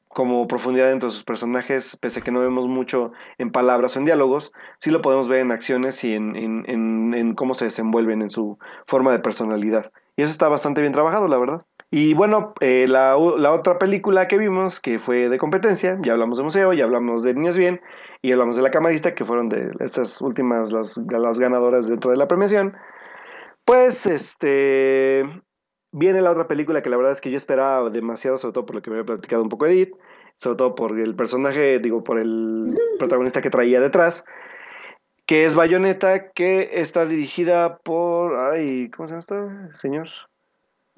[0.09, 3.99] como profundidad dentro de sus personajes, pese a que no vemos mucho en palabras o
[3.99, 8.57] en diálogos, sí lo podemos ver en acciones y en cómo se desenvuelven en su
[8.87, 9.91] forma de personalidad.
[10.15, 11.65] Y eso está bastante bien trabajado, la verdad.
[11.89, 16.37] Y bueno, eh, la, la, otra película que vimos, que fue de competencia, ya hablamos
[16.37, 17.79] de museo, ya hablamos de Niñas Bien,
[18.21, 22.17] y hablamos de La Camarista, que fueron de estas últimas las, las ganadoras dentro de
[22.17, 22.75] la premiación.
[23.63, 25.23] Pues, este,
[25.93, 28.75] viene la otra película que la verdad es que yo esperaba demasiado, sobre todo por
[28.75, 29.93] lo que me había platicado un poco Edith,
[30.37, 34.25] sobre todo por el personaje, digo, por el protagonista que traía detrás,
[35.25, 40.07] que es Bayonetta, que está dirigida por, ay, ¿cómo se llama este señor?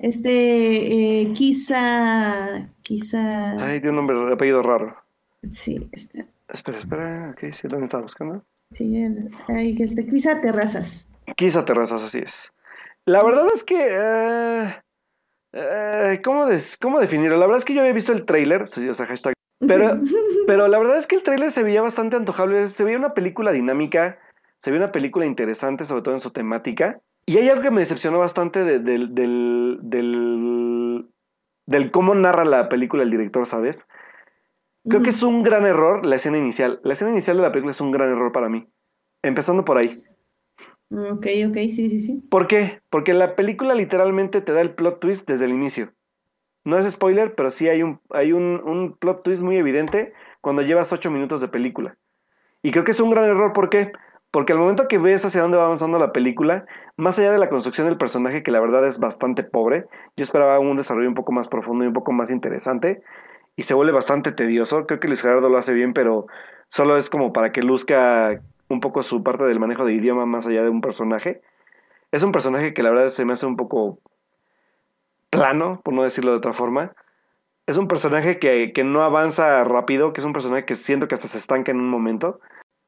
[0.02, 3.64] Este, eh, quizá, quizá.
[3.64, 4.96] Ay, tiene un nombre, un apellido raro.
[5.52, 6.26] Sí, espera.
[6.48, 7.68] Espera, espera, ¿qué dice?
[7.68, 8.44] ¿Dónde estaba buscando?
[8.72, 8.96] Sí,
[9.50, 11.10] ay, este, quizá Terrazas.
[11.36, 12.52] Quizá Terrazas, así es.
[13.06, 14.72] La verdad es que.
[15.52, 17.38] Uh, ¿cómo, des, ¿Cómo definirlo?
[17.38, 19.34] La verdad es que yo había visto el trailer, o sea, hashtag.
[19.60, 20.16] Pero, sí.
[20.48, 22.68] pero la verdad es que el trailer se veía bastante antojable.
[22.70, 24.18] Se veía una película dinámica,
[24.60, 27.02] se veía una película interesante, sobre todo en su temática.
[27.30, 31.08] Y hay algo que me decepcionó bastante de, de, del, del,
[31.68, 33.88] del cómo narra la película el director, ¿sabes?
[34.84, 35.04] Creo mm.
[35.04, 36.80] que es un gran error la escena inicial.
[36.84, 38.68] La escena inicial de la película es un gran error para mí.
[39.22, 40.04] Empezando por ahí.
[40.90, 42.24] Ok, ok, sí, sí, sí.
[42.32, 42.82] ¿Por qué?
[42.90, 45.94] Porque la película literalmente te da el plot twist desde el inicio.
[46.66, 50.64] No es spoiler, pero sí hay un, hay un, un plot twist muy evidente cuando
[50.64, 51.96] llevas ocho minutos de película.
[52.64, 53.92] Y creo que es un gran error, ¿por qué?
[53.92, 54.00] Porque
[54.32, 56.66] al momento que ves hacia dónde va avanzando la película,
[56.98, 59.86] más allá de la construcción del personaje, que la verdad es bastante pobre,
[60.16, 63.02] yo esperaba un desarrollo un poco más profundo y un poco más interesante,
[63.56, 64.86] y se vuelve bastante tedioso.
[64.86, 66.28] Creo que Luis Gerardo lo hace bien, pero
[66.70, 70.48] solo es como para que luzca un poco su parte del manejo de idioma más
[70.48, 71.42] allá de un personaje.
[72.12, 74.00] Es un personaje que la verdad se me hace un poco
[75.30, 76.94] plano, por no decirlo de otra forma.
[77.68, 81.16] Es un personaje que, que no avanza rápido, que es un personaje que siento que
[81.16, 82.40] hasta se estanca en un momento.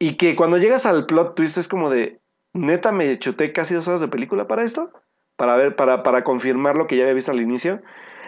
[0.01, 2.19] Y que cuando llegas al plot twist es como de,
[2.53, 4.89] neta, me chuté casi dos horas de película para esto,
[5.35, 7.83] para ver, para, para confirmar lo que ya había visto al inicio.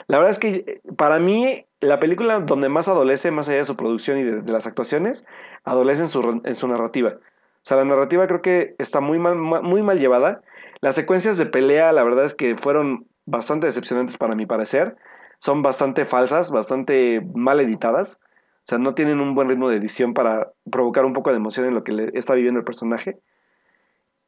[0.06, 3.76] La verdad es que para mí la película donde más adolece, más allá de su
[3.76, 5.26] producción y de, de las actuaciones,
[5.64, 7.16] adolece en su, en su narrativa.
[7.18, 10.44] O sea, la narrativa creo que está muy mal, muy mal llevada.
[10.80, 14.96] Las secuencias de pelea, la verdad es que fueron bastante decepcionantes para mi parecer.
[15.40, 18.20] Son bastante falsas, bastante mal editadas.
[18.64, 21.66] O sea, no tienen un buen ritmo de edición para provocar un poco de emoción
[21.66, 23.20] en lo que le está viviendo el personaje.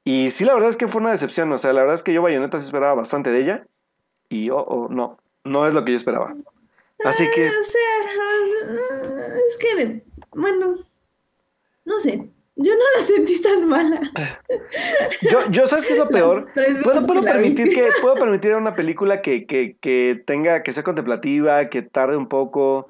[0.04, 1.52] Y sí, la verdad es que fue una decepción.
[1.54, 3.68] O sea, la verdad es que yo Bayonetta sí esperaba bastante de ella.
[4.28, 6.36] Y oh, oh, no, no es lo que yo esperaba.
[7.06, 7.48] Así que...
[7.48, 8.76] Ah, o sea,
[9.50, 10.76] es que, bueno,
[11.86, 12.30] no sé.
[12.58, 14.00] Yo no la sentí tan mala.
[15.22, 16.48] Yo, yo ¿sabes qué es lo peor?
[16.84, 21.70] Puedo, puedo permitir que, puedo permitir una película que, que, que tenga, que sea contemplativa,
[21.70, 22.88] que tarde un poco,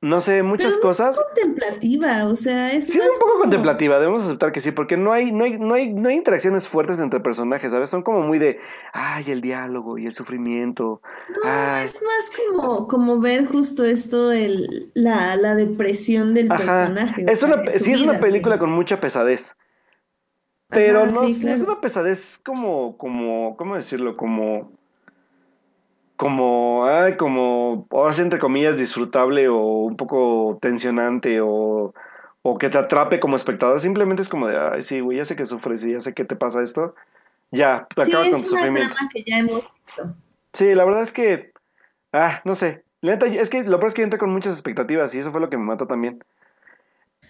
[0.00, 1.18] no sé, muchas Pero cosas.
[1.18, 2.86] Es contemplativa, o sea, es.
[2.86, 3.40] Sí, es un poco como...
[3.40, 6.68] contemplativa, debemos aceptar que sí, porque no hay, no hay, no hay, no hay interacciones
[6.68, 7.90] fuertes entre personajes, ¿sabes?
[7.90, 8.58] Son como muy de
[8.92, 11.02] ay, el diálogo y el sufrimiento.
[11.28, 11.86] No, ay.
[11.86, 16.86] es más como, como ver justo esto, el, la, la depresión del Ajá.
[16.86, 17.24] personaje.
[17.28, 19.56] Es sea, una, su sí, es una película con mucha pesadez.
[20.70, 21.72] Pero Ajá, no, sí, es- no es claro.
[21.72, 24.16] una pesadez como, como, ¿cómo decirlo?
[24.16, 24.70] Como,
[26.18, 31.94] como, ay, como, ahora sí, entre comillas, disfrutable o un poco tensionante o,
[32.42, 33.78] o que te atrape como espectador.
[33.78, 36.24] Simplemente es como de, ay, sí, güey, ya sé que sufres y ya sé que
[36.24, 36.96] te pasa esto.
[37.52, 38.96] Ya, Sí, acaba con tu sufrimiento.
[39.14, 40.16] que ya hemos visto.
[40.52, 41.52] Sí, la verdad es que,
[42.12, 42.82] ah, no sé.
[43.00, 45.30] La neta, es que lo peor es que yo entré con muchas expectativas y eso
[45.30, 46.24] fue lo que me mató también.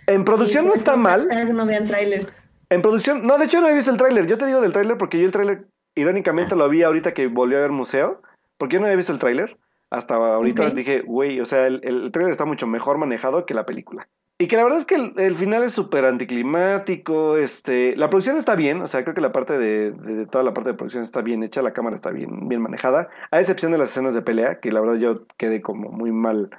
[0.07, 1.29] En producción Sí, no está mal.
[1.53, 2.49] No vean trailers.
[2.71, 4.27] En producción, no, de hecho no he visto el tráiler.
[4.27, 7.59] Yo te digo del tráiler porque yo el tráiler, irónicamente, lo vi ahorita que volvió
[7.59, 8.23] a ver museo.
[8.59, 9.57] Porque yo no había visto el tráiler.
[9.91, 13.65] Hasta ahorita dije, güey, o sea, el, el tráiler está mucho mejor manejado que la
[13.65, 14.07] película.
[14.41, 17.37] Y que la verdad es que el, el final es súper anticlimático.
[17.39, 20.45] Este, la producción está bien, o sea, creo que la parte de, de- de toda
[20.45, 23.09] la parte de producción está bien hecha, la cámara está bien, bien manejada.
[23.31, 26.51] A excepción de las escenas de pelea, que la verdad yo quedé como muy mal,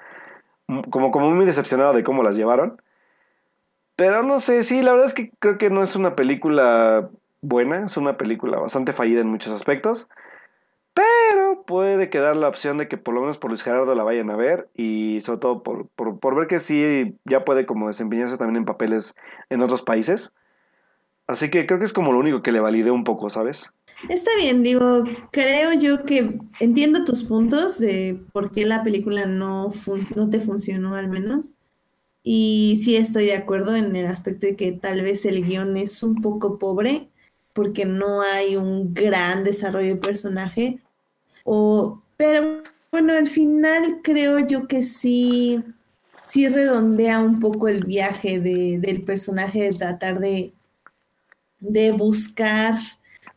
[0.89, 2.81] como, como muy decepcionado de cómo las llevaron.
[3.95, 7.09] Pero no sé, sí, la verdad es que creo que no es una película
[7.41, 10.07] buena, es una película bastante fallida en muchos aspectos.
[10.99, 14.30] Pero puede quedar la opción de que por lo menos por Luis Gerardo la vayan
[14.30, 18.57] a ver y sobre todo por, por, ver que sí ya puede como desempeñarse también
[18.57, 19.15] en papeles
[19.49, 20.34] en otros países.
[21.26, 23.71] Así que creo que es como lo único que le validé un poco, ¿sabes?
[24.09, 29.69] Está bien, digo, creo yo que entiendo tus puntos de por qué la película no,
[30.15, 31.53] no te funcionó al menos.
[32.23, 36.03] Y sí estoy de acuerdo en el aspecto de que tal vez el guion es
[36.03, 37.07] un poco pobre
[37.53, 40.80] porque no hay un gran desarrollo de personaje.
[42.17, 45.63] Pero bueno, al final creo yo que sí,
[46.23, 50.53] sí redondea un poco el viaje de- del personaje de tratar de,
[51.59, 52.76] de buscar.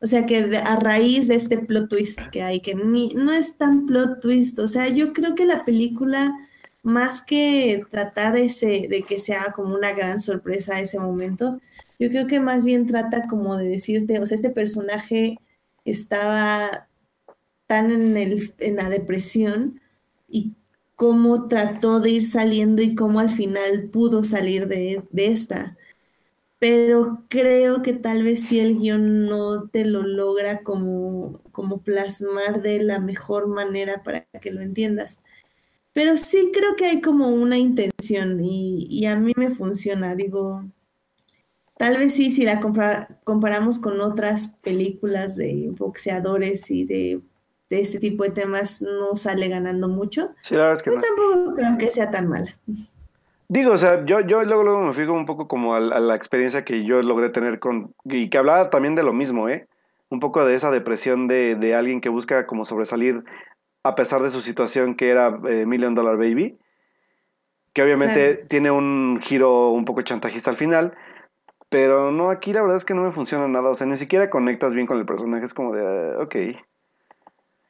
[0.00, 3.86] O sea que a raíz de este plot twist que hay, que no es tan
[3.86, 6.32] plot twist, o sea, yo creo que la película,
[6.82, 11.60] más que tratar ese, de que sea como una gran sorpresa ese momento,
[12.00, 15.38] yo creo que más bien trata como de decirte, o sea, este personaje
[15.84, 16.88] estaba
[17.72, 17.90] tan
[18.58, 19.80] en la depresión
[20.28, 20.54] y
[20.96, 25.76] cómo trató de ir saliendo y cómo al final pudo salir de, de esta
[26.58, 32.62] pero creo que tal vez si el guion no te lo logra como, como plasmar
[32.62, 35.20] de la mejor manera para que lo entiendas.
[35.92, 40.14] Pero sí creo que hay como una intención y, y a mí me funciona.
[40.16, 40.64] Digo,
[41.76, 47.22] tal vez sí, si la compara- comparamos con otras películas de boxeadores y de,
[47.76, 50.30] de este tipo de temas, no sale ganando mucho.
[50.42, 51.06] Sí, la verdad es que Pero no.
[51.08, 52.54] tampoco creo que sea tan mala.
[53.48, 56.14] Digo, o sea, yo, yo luego, luego me fijo un poco como a, a la
[56.14, 57.94] experiencia que yo logré tener con...
[58.04, 59.66] Y que hablaba también de lo mismo, ¿eh?
[60.10, 63.24] Un poco de esa depresión de, de alguien que busca como sobresalir
[63.84, 66.58] a pesar de su situación que era eh, Million Dollar Baby.
[67.72, 68.48] Que obviamente Claro.
[68.48, 70.92] tiene un giro un poco chantajista al final.
[71.70, 73.70] Pero no, aquí la verdad es que no me funciona nada.
[73.70, 75.44] O sea, ni siquiera conectas bien con el personaje.
[75.44, 76.36] Es como de, ah, ok.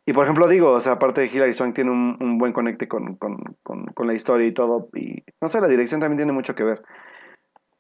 [0.04, 2.88] Y por ejemplo, digo, o sea, aparte de Hilary Swank tiene un, un buen conecte
[2.88, 4.88] con, con, con, con la historia y todo.
[4.94, 6.82] Y no sé, la dirección también tiene mucho que ver.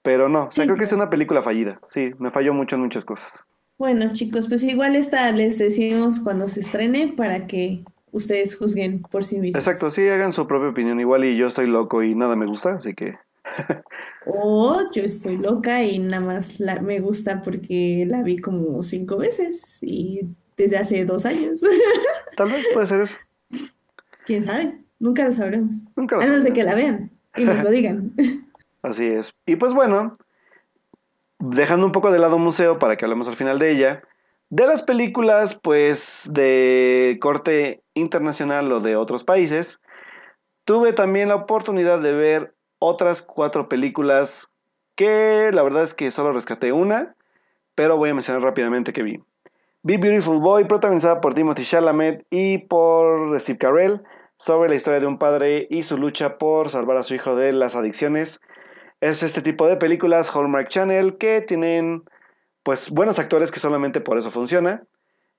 [0.02, 1.80] Pero no, o sea, Sí, creo que es una película fallida.
[1.84, 3.44] Sí, me falló mucho en muchas cosas.
[3.78, 9.24] Bueno, chicos, pues igual esta les decimos cuando se estrene para que ustedes juzguen por
[9.24, 9.66] sí mismos.
[9.66, 11.00] Exacto, sí, hagan su propia opinión.
[11.00, 13.16] Igual y yo estoy loco y nada me gusta, así que...
[14.24, 19.16] O yo estoy loca y nada más la, me gusta porque la vi como cinco
[19.16, 21.60] veces y desde hace dos años.
[22.36, 23.16] Tal vez puede ser eso.
[24.26, 24.78] ¿Quién sabe?
[24.98, 25.86] Nunca lo sabremos.
[25.96, 28.12] Nunca lo A menos de que la vean y nos lo digan.
[28.82, 29.34] Así es.
[29.46, 30.16] Y pues bueno,
[31.38, 34.02] dejando un poco de lado museo para que hablemos al final de ella,
[34.48, 39.80] De las películas, pues, de corte internacional o de otros países,
[40.64, 44.52] tuve también la oportunidad de ver otras cuatro películas
[44.94, 47.16] que la verdad es que solo rescaté una,
[47.74, 49.22] pero voy a mencionar rápidamente que vi.
[49.84, 54.00] Vi Beautiful Boy, protagonizada por Timothy Chalamet y por Steve Carell,
[54.38, 57.52] sobre la historia de un padre y su lucha por salvar a su hijo de
[57.52, 58.40] las adicciones.
[59.00, 62.04] Es este tipo de películas Hallmark Channel que tienen
[62.62, 64.84] pues buenos actores que solamente por eso funciona.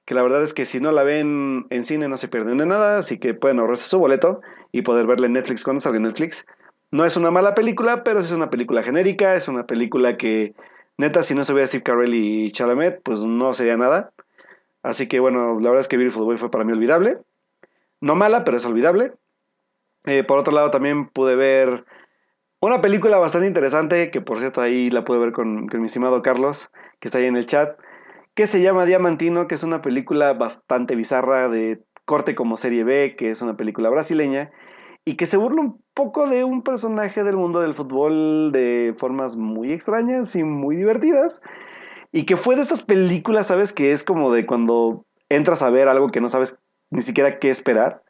[0.04, 2.66] Que la verdad es que si no la ven en cine no se pierden de
[2.66, 4.42] nada, así que pueden ahorrarse su boleto
[4.74, 6.46] y poder verla en Netflix cuando salga en Netflix.
[6.92, 10.54] No es una mala película, pero es una película genérica, es una película que
[10.98, 14.12] neta si no se hubiera Steve Carell y Chalamet, pues no sería nada.
[14.84, 17.18] Así que bueno, la verdad es que Beautiful Boy fue para mí olvidable.
[18.02, 19.14] No mala, pero es olvidable.
[20.06, 21.86] Eh, por otro lado también pude ver
[22.60, 26.22] una película bastante interesante, que por cierto ahí la pude ver con, con mi estimado
[26.22, 26.70] Carlos,
[27.00, 27.74] que está ahí en el chat,
[28.34, 33.16] que se llama Diamantino, que es una película bastante bizarra de corte como serie B,
[33.18, 34.52] que es una película brasileña,
[35.06, 39.36] y que se burla un poco de un personaje del mundo del fútbol de formas
[39.38, 41.42] muy extrañas y muy divertidas.
[42.14, 43.74] Y que fue de estas películas, ¿sabes?
[43.74, 46.60] Que es como de cuando entras a ver algo que no sabes
[46.92, 48.04] ni siquiera qué esperar.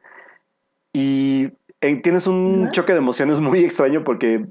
[0.92, 4.46] Y eh, tienes un choque de emociones muy extraño porque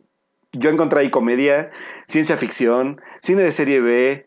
[0.53, 1.70] yo encontré ahí comedia,
[2.07, 4.27] ciencia ficción, cine de serie B.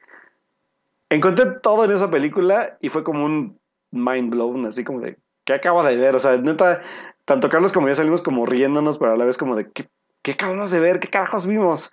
[1.10, 3.60] Encontré todo en esa película y fue como un
[3.92, 6.16] mind blown, así como de, ¿qué acabo de ver?
[6.16, 6.84] O sea, neta,
[7.26, 9.90] tanto Carlos como yo salimos como riéndonos, pero a la vez como de, ¿qué,
[10.22, 11.00] qué acabamos de ver?
[11.00, 11.92] ¿Qué carajos vimos?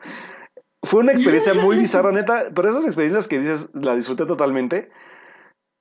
[0.82, 4.90] Fue una experiencia muy bizarra, neta, pero esas experiencias que dices, la disfruté totalmente.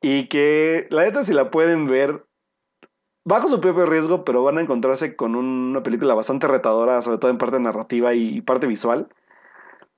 [0.01, 2.25] Y que la neta, si la pueden ver,
[3.23, 7.31] bajo su propio riesgo, pero van a encontrarse con una película bastante retadora, sobre todo
[7.31, 9.09] en parte narrativa y parte visual.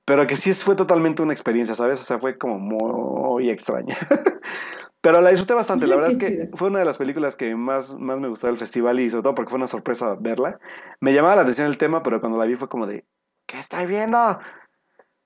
[0.06, 2.00] Pero que sí fue totalmente una experiencia, ¿sabes?
[2.00, 3.96] O sea, fue como muy extraña.
[5.00, 5.86] pero la disfruté bastante.
[5.86, 8.58] La verdad es que fue una de las películas que más, más me gustó del
[8.58, 10.60] festival y sobre todo porque fue una sorpresa verla.
[11.00, 13.06] Me llamaba la atención el tema, pero cuando la vi fue como de,
[13.46, 14.38] ¿qué estoy viendo?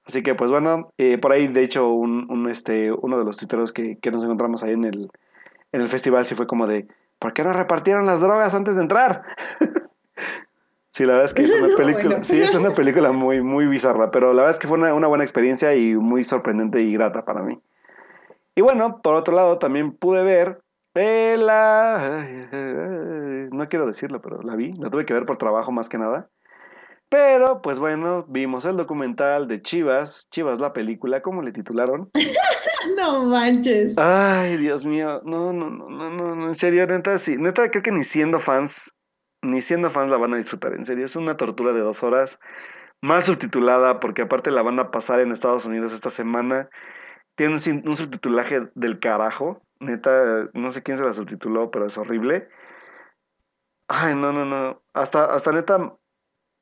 [0.09, 3.37] Así que, pues bueno, eh, por ahí, de hecho, un, un, este, uno de los
[3.37, 5.11] tuiteros que, que, nos encontramos ahí en el,
[5.71, 8.83] en el festival sí fue como de, ¿por qué no repartieron las drogas antes de
[8.83, 9.23] entrar?
[10.93, 12.25] sí, la verdad es que es una película, bueno.
[12.25, 15.09] sí, es una película muy, muy bizarra, pero la verdad es que fue una, una
[15.09, 17.61] buena experiencia y muy sorprendente y grata para mí.
[18.55, 20.63] Y bueno, por otro lado, también pude ver
[20.95, 22.27] eh, la...
[23.53, 26.31] No quiero decirlo, pero la vi, la tuve que ver por trabajo más que nada.
[27.11, 32.11] Pero, pues bueno, vimos el documental de Chivas, Chivas la película, ¿cómo le titularon?
[32.97, 33.97] no manches.
[33.97, 37.93] Ay, Dios mío, no, no, no, no, no, en serio, neta, sí, neta, creo que
[37.93, 38.95] ni siendo fans,
[39.43, 42.41] ni siendo fans la van a disfrutar, en serio, es una tortura de dos horas,
[43.01, 46.69] mal subtitulada, porque aparte la van a pasar en Estados Unidos esta semana,
[47.37, 51.97] tiene un, un subtitulaje del carajo, neta, no sé quién se la subtituló, pero es
[51.97, 52.49] horrible.
[53.87, 55.98] Ay, no, no, no, hasta, hasta neta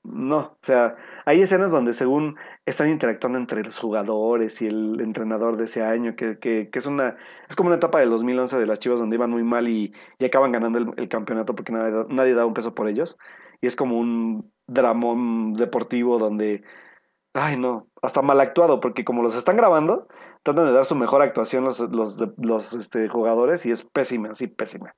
[0.08, 5.56] no, o sea, hay escenas donde según están interactuando entre los jugadores y el entrenador
[5.56, 7.16] de ese año, que, que, es una
[7.48, 10.24] es como una etapa del 2011 de las Chivas donde iban muy mal y, y
[10.24, 13.18] acaban ganando el, campeonato porque nadie, nadie da un peso por ellos.
[13.60, 16.62] Y es como un dramón deportivo donde,
[17.34, 20.08] ay no, hasta mal actuado, porque como los están grabando,
[20.44, 24.46] tratan de dar su mejor actuación los, los, los este, jugadores y es pésima, así
[24.46, 24.94] pésima.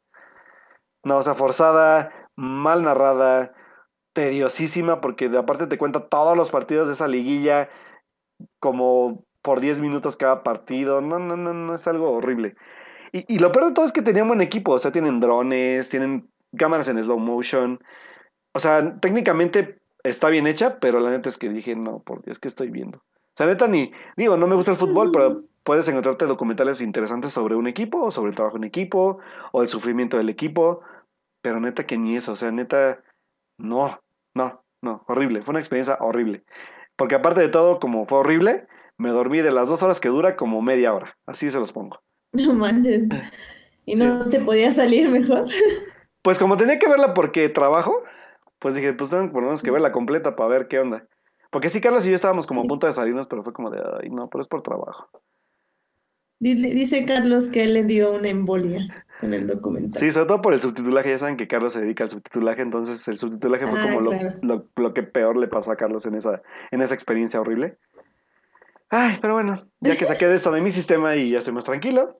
[1.04, 3.54] No, o sea, forzada, mal narrada,
[4.18, 7.68] tediosísima porque aparte te cuenta todos los partidos de esa liguilla
[8.58, 11.00] como por 10 minutos cada partido.
[11.00, 12.56] No, no, no, no es algo horrible.
[13.12, 14.72] Y, y, lo peor de todo es que tenían buen equipo.
[14.72, 17.78] O sea, tienen drones, tienen cámaras en slow motion.
[18.54, 22.40] O sea, técnicamente está bien hecha, pero la neta es que dije, no, por Dios,
[22.40, 22.98] que estoy viendo?
[22.98, 27.30] O sea, neta ni, digo, no me gusta el fútbol, pero puedes encontrarte documentales interesantes
[27.30, 29.20] sobre un equipo, o sobre el trabajo en equipo,
[29.52, 30.80] o el sufrimiento del equipo.
[31.40, 33.00] Pero neta que ni eso, o sea, neta,
[33.58, 34.00] no,
[34.34, 35.42] no, no, horrible.
[35.42, 36.44] Fue una experiencia horrible.
[36.96, 40.36] Porque aparte de todo, como fue horrible, me dormí de las dos horas que dura
[40.36, 41.16] como media hora.
[41.26, 42.00] Así se los pongo.
[42.32, 43.08] No manches.
[43.84, 44.30] ¿Y no sí.
[44.30, 45.46] te podía salir mejor?
[46.20, 48.02] Pues como tenía que verla porque trabajo,
[48.58, 51.06] pues dije, pues tengo por lo menos que verla completa para ver qué onda.
[51.50, 52.66] Porque sí, Carlos y yo estábamos como sí.
[52.66, 55.08] a punto de salirnos, pero fue como de, ay, no, pero es por trabajo.
[56.40, 59.98] Dice Carlos que él le dio una embolia en el documental.
[59.98, 61.10] Sí, sobre todo por el subtitulaje.
[61.10, 64.10] Ya saben que Carlos se dedica al subtitulaje, entonces el subtitulaje fue ah, como lo,
[64.42, 67.78] lo, lo, que peor le pasó a Carlos en esa, en esa experiencia horrible.
[68.90, 71.64] Ay, pero bueno, ya que saqué de esto de mi sistema y ya estoy más
[71.64, 72.16] tranquilo,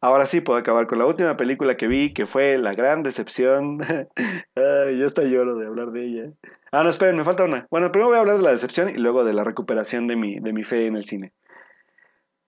[0.00, 3.78] ahora sí puedo acabar con la última película que vi, que fue La Gran Decepción.
[4.56, 6.32] Ay, yo hasta lloro de hablar de ella.
[6.72, 7.68] Ah, no, esperen, me falta una.
[7.70, 10.40] Bueno, primero voy a hablar de la decepción y luego de la recuperación de mi,
[10.40, 11.32] de mi fe en el cine.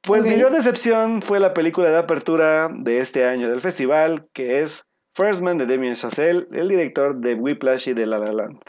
[0.06, 4.60] Pues mi gran decepción fue la película de apertura de este año del festival, que
[4.60, 8.60] es First Man de Damien Chazelle, el director de Whiplash y de La La Land.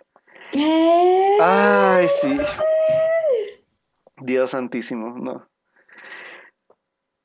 [0.53, 1.37] ¿Qué?
[1.41, 2.37] Ay, sí.
[4.21, 5.49] Dios santísimo, no.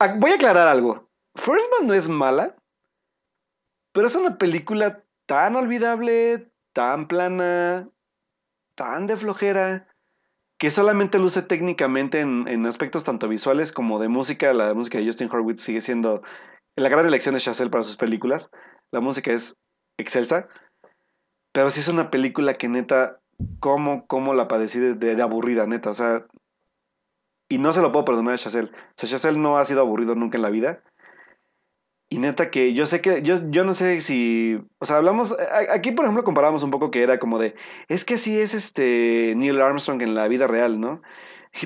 [0.01, 1.09] Ah, Voy a aclarar algo.
[1.37, 2.57] First Man no es mala,
[3.93, 7.89] pero es una película tan olvidable, tan plana,
[8.74, 9.87] tan de flojera,
[10.61, 14.53] que solamente luce técnicamente en, en aspectos tanto visuales como de música.
[14.53, 16.20] La música de Justin Horwitz sigue siendo
[16.77, 18.51] la gran elección de Chazelle para sus películas.
[18.93, 19.57] La música es
[19.99, 20.49] excelsa,
[21.53, 23.20] pero sí es una película que neta,
[23.59, 25.89] cómo, cómo la padecí de, aburrida, neta.
[25.89, 26.27] O sea,
[27.49, 28.70] y no se lo puedo perdonar a Chazelle.
[28.70, 30.82] O sea, Chazelle no ha sido aburrido nunca en la vida.
[32.12, 35.37] Y neta que yo sé que, yo, yo no sé si, o sea, hablamos,
[35.73, 37.55] aquí por ejemplo comparamos un poco que era como de,
[37.87, 41.03] es que sí es este Neil Armstrong en la vida real, ¿no?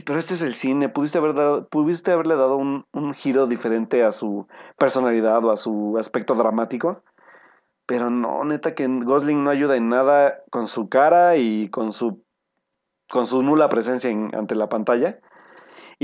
[0.05, 4.05] Pero este es el cine, pudiste, haber dado, pudiste haberle dado un, un giro diferente
[4.05, 4.47] a su
[4.79, 7.03] personalidad o a su aspecto dramático.
[7.87, 12.23] Pero no, neta que Gosling no ayuda en nada con su cara y con su,
[13.11, 15.21] con su nula presencia en- ante la pantalla.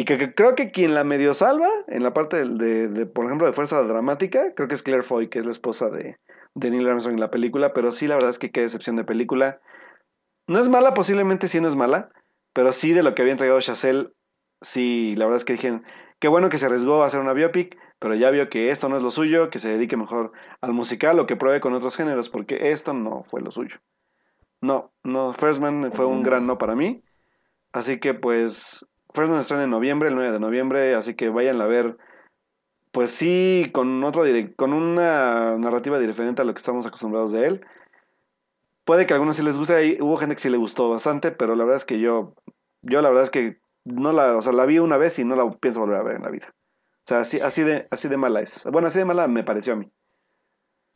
[0.01, 3.05] Y que, que creo que quien la medio salva en la parte del- de, de,
[3.05, 6.17] por ejemplo, de fuerza dramática, creo que es Claire Foy, que es la esposa de,
[6.55, 9.05] de Neil Armstrong en la película, pero sí, la verdad es que qué decepción de
[9.05, 9.61] película.
[10.47, 12.09] No es mala, posiblemente sí no es mala,
[12.55, 14.09] pero sí de lo que había entregado Chazelle,
[14.63, 15.83] sí, la verdad es que dije,
[16.19, 18.97] qué bueno que se arriesgó a hacer una biopic, pero ya vio que esto no
[18.97, 20.33] es lo suyo, que se dedique mejor
[20.63, 23.77] al musical o que pruebe con otros géneros, porque esto no fue lo suyo.
[24.63, 27.03] No, no, First Man fue un gran no para mí.
[27.73, 31.61] Así que pues First Man estrena en noviembre, el 9 de noviembre, así que vayan
[31.61, 31.97] a ver.
[32.93, 34.25] Pues sí, con otro
[34.57, 37.67] con una narrativa diferente a lo que estamos acostumbrados de él.
[38.85, 41.55] Puede que a algunos sí les guste, hubo gente que sí le gustó bastante, pero
[41.55, 42.35] la verdad es que yo,
[42.83, 45.37] yo la verdad es que no la, o sea, la vi una vez y no
[45.37, 46.49] la pienso volver a ver en la vida.
[46.51, 48.65] O sea, así, así de, así de mala es.
[48.73, 49.89] Bueno, así de mala me pareció a mí.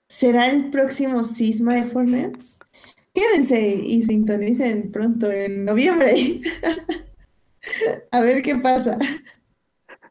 [0.09, 2.39] ¿Será el próximo cisma de Fortnite?
[3.15, 6.41] Quédense y sintonicen pronto en noviembre.
[8.11, 8.99] A ver qué pasa.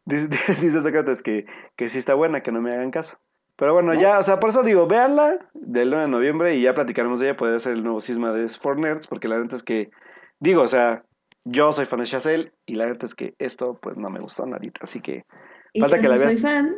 [0.05, 0.27] Dice,
[0.61, 3.17] dice Sócrates que, que sí está buena, que no me hagan caso.
[3.55, 6.73] Pero bueno, ya, o sea, por eso digo, véanla del 9 de noviembre y ya
[6.73, 7.38] platicaremos de ella.
[7.38, 9.91] Puede ser el nuevo cisma de For Nerds, porque la neta es que,
[10.39, 11.03] digo, o sea,
[11.45, 14.45] yo soy fan de Chazelle y la neta es que esto, pues no me gustó
[14.47, 14.80] nadita.
[14.81, 15.25] Así que,
[15.71, 16.41] Y Falta que la no soy veas.
[16.41, 16.75] fan.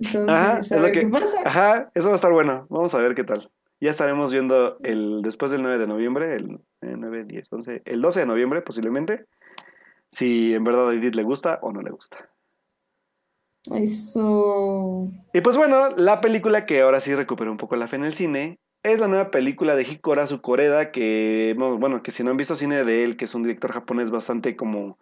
[0.00, 1.36] Entonces, Ajá, a ver que- qué pasa.
[1.44, 2.66] ajá, eso va a estar bueno.
[2.68, 3.48] Vamos a ver qué tal.
[3.80, 8.02] Ya estaremos viendo el después del 9 de noviembre, el, el 9, 10, 11, el
[8.02, 9.26] 12 de noviembre posiblemente,
[10.12, 12.30] si en verdad a Edith le gusta o no le gusta.
[13.70, 15.10] Eso.
[15.32, 18.14] Y pues bueno, la película que ahora sí recuperó un poco la fe en el
[18.14, 22.56] cine es la nueva película de Hikora Koreda, que, bueno, que si no han visto
[22.56, 24.98] cine de él, que es un director japonés bastante como,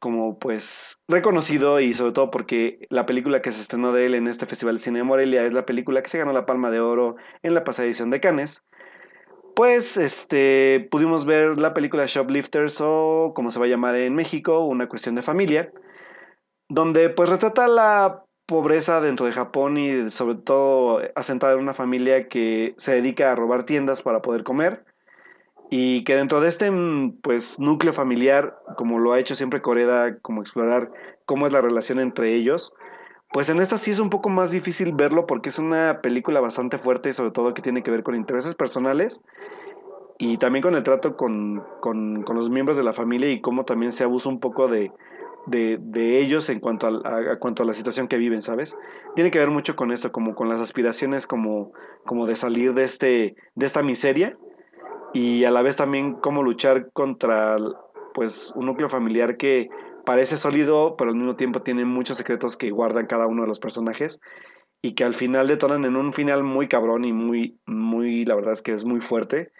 [0.00, 4.26] como pues reconocido y sobre todo porque la película que se estrenó de él en
[4.26, 6.80] este Festival de Cine de Morelia es la película que se ganó la Palma de
[6.80, 8.66] Oro en la pasada edición de Cannes.
[9.58, 14.60] Pues este pudimos ver la película Shoplifters o como se va a llamar en México,
[14.60, 15.72] una cuestión de familia
[16.68, 22.28] donde pues retrata la pobreza dentro de Japón y sobre todo asentada en una familia
[22.28, 24.84] que se dedica a robar tiendas para poder comer
[25.70, 26.70] y que dentro de este
[27.20, 30.92] pues núcleo familiar como lo ha hecho siempre Coreda como explorar
[31.24, 32.72] cómo es la relación entre ellos
[33.32, 36.78] pues en esta sí es un poco más difícil verlo porque es una película bastante
[36.78, 39.22] fuerte sobre todo que tiene que ver con intereses personales
[40.18, 43.92] y también con el trato con, con, los miembros de la familia y cómo también
[43.92, 44.90] se abusa un poco de,
[45.46, 48.76] de, ellos en cuanto a cuanto a la situación que viven, ¿sabes?
[49.14, 51.72] Tiene que ver mucho con eso, como con las aspiraciones como,
[52.04, 54.36] como de salir de, este, de esta miseria
[55.14, 57.56] y a la vez también cómo luchar contra
[58.12, 59.68] pues un núcleo familiar que
[60.08, 63.60] parece sólido, pero al mismo tiempo tiene muchos secretos que guardan cada uno de los
[63.60, 64.22] personajes
[64.80, 68.54] y que al final detonan en un final muy cabrón y muy, muy, la verdad
[68.54, 69.52] es que es muy fuerte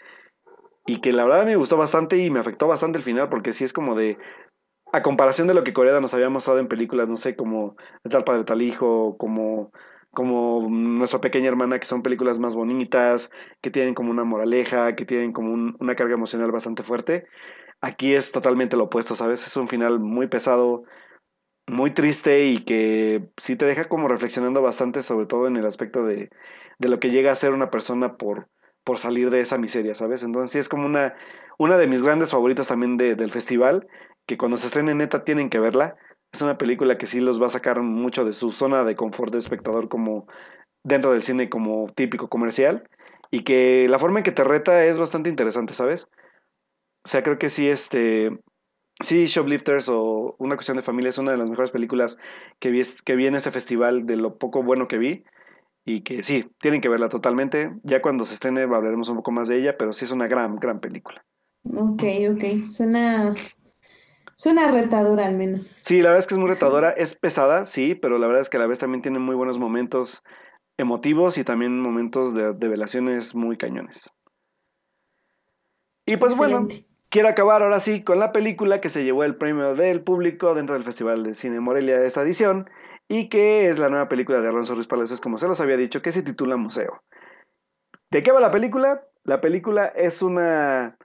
[0.86, 3.62] y que la verdad me gustó bastante y me afectó bastante el final porque sí
[3.62, 4.16] es como de
[4.90, 8.08] a comparación de lo que Corea nos había mostrado en películas, no sé, como de
[8.08, 9.70] tal padre tal hijo, como
[10.12, 13.30] como nuestra pequeña hermana, que son películas más bonitas,
[13.60, 17.26] que tienen como una moraleja, que tienen como un, una carga emocional bastante fuerte.
[17.80, 19.46] Aquí es totalmente lo opuesto, ¿sabes?
[19.46, 20.82] Es un final muy pesado,
[21.66, 26.04] muy triste y que sí te deja como reflexionando bastante, sobre todo en el aspecto
[26.04, 26.30] de,
[26.78, 28.48] de lo que llega a ser una persona por,
[28.84, 30.22] por salir de esa miseria, ¿sabes?
[30.24, 31.14] Entonces sí es como una,
[31.58, 33.86] una de mis grandes favoritas también de, del festival,
[34.26, 35.96] que cuando se estrene neta tienen que verla.
[36.32, 39.32] Es una película que sí los va a sacar mucho de su zona de confort
[39.32, 40.26] de espectador como
[40.84, 42.88] dentro del cine como típico comercial
[43.30, 46.08] y que la forma en que te reta es bastante interesante, ¿sabes?
[47.04, 48.30] O sea, creo que sí, este,
[49.00, 52.18] Sí, Shoplifters o Una cuestión de familia es una de las mejores películas
[52.58, 55.24] que vi, que vi en este festival, de lo poco bueno que vi.
[55.84, 57.72] Y que sí, tienen que verla totalmente.
[57.82, 60.56] Ya cuando se estrene hablaremos un poco más de ella, pero sí es una gran,
[60.56, 61.24] gran película.
[61.64, 62.64] Ok, ok.
[62.66, 63.34] Suena,
[64.34, 65.64] suena retadora al menos.
[65.64, 66.90] Sí, la verdad es que es muy retadora.
[66.90, 69.58] Es pesada, sí, pero la verdad es que a la vez también tiene muy buenos
[69.58, 70.22] momentos
[70.76, 74.10] emotivos y también momentos de, de velaciones muy cañones.
[76.08, 76.66] Y pues bueno,
[77.10, 80.74] quiero acabar ahora sí con la película que se llevó el premio del público dentro
[80.74, 82.70] del Festival de Cine Morelia de esta edición
[83.08, 86.00] y que es la nueva película de Alonso Ruiz Palacios, como se los había dicho,
[86.00, 87.02] que se titula Museo.
[88.10, 89.06] ¿De qué va la película?
[89.24, 90.96] La película es una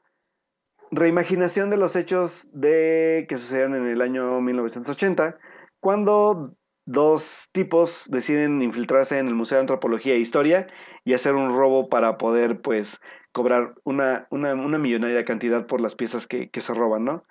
[0.89, 5.37] reimaginación de los hechos de que sucedieron en el año 1980,
[5.81, 6.55] cuando
[6.85, 10.67] dos tipos deciden infiltrarse en el Museo de Antropología e Historia
[11.03, 13.01] y hacer un robo para poder, pues,
[13.33, 17.23] cobrar una, una, una millonaria cantidad por las piezas que, que se roban, ¿no?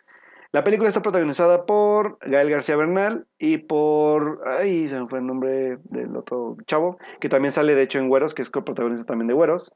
[0.52, 4.42] La película está protagonizada por Gael García Bernal y por.
[4.46, 8.08] Ay, se me fue el nombre del otro chavo, que también sale de hecho en
[8.10, 9.72] Güeros, que es coprotagonista también de Güeros.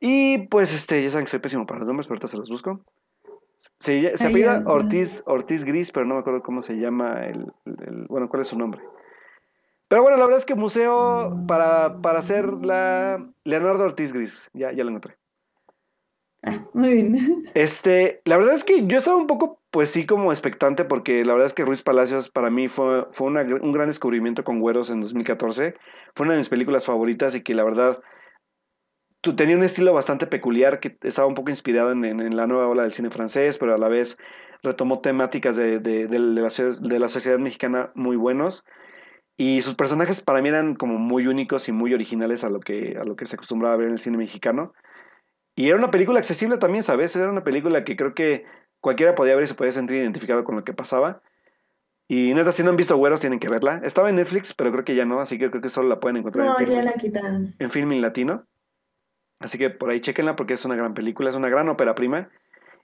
[0.00, 2.48] Y pues, este, ya saben que soy pésimo para los nombres, pero ahorita se los
[2.48, 2.80] busco.
[3.78, 8.06] Se, se apellida Ortiz, Ortiz Gris, pero no me acuerdo cómo se llama el, el-
[8.08, 8.80] Bueno, cuál es su nombre.
[9.88, 13.24] Pero bueno, la verdad es que museo para, para hacer la.
[13.44, 15.16] Leonardo Ortiz Gris, ya, ya lo encontré.
[16.42, 17.16] Ah, muy bien.
[17.54, 21.32] Este, la verdad es que yo estaba un poco, pues sí, como expectante, porque la
[21.32, 24.90] verdad es que Ruiz Palacios para mí fue, fue una un gran descubrimiento con Güeros
[24.90, 25.74] en 2014.
[26.14, 28.00] Fue una de mis películas favoritas y que la verdad
[29.36, 32.68] tenía un estilo bastante peculiar que estaba un poco inspirado en, en- en la nueva
[32.68, 34.18] ola del cine francés, pero a la vez
[34.62, 38.64] retomó temáticas de, de- de la, so- de la sociedad mexicana muy buenos.
[39.36, 42.96] Y sus personajes para mí eran como muy únicos y muy originales a lo que,
[42.98, 44.72] a lo que se acostumbraba a ver en el cine mexicano.
[45.54, 47.14] Y era una película accesible también, ¿sabes?
[47.16, 48.44] Era una película que creo que
[48.80, 51.22] cualquiera podía ver y se podía sentir identificado con lo que pasaba.
[52.08, 53.80] Y neta, si no han visto Güeros, tienen que verla.
[53.82, 56.18] Estaba en Netflix, pero creo que ya no, así que creo que solo la pueden
[56.18, 57.54] encontrar No, en, ya la quitaron.
[57.58, 58.46] en Filmin Latino.
[59.38, 62.30] Así que por ahí chequenla porque es una gran película, es una gran ópera prima.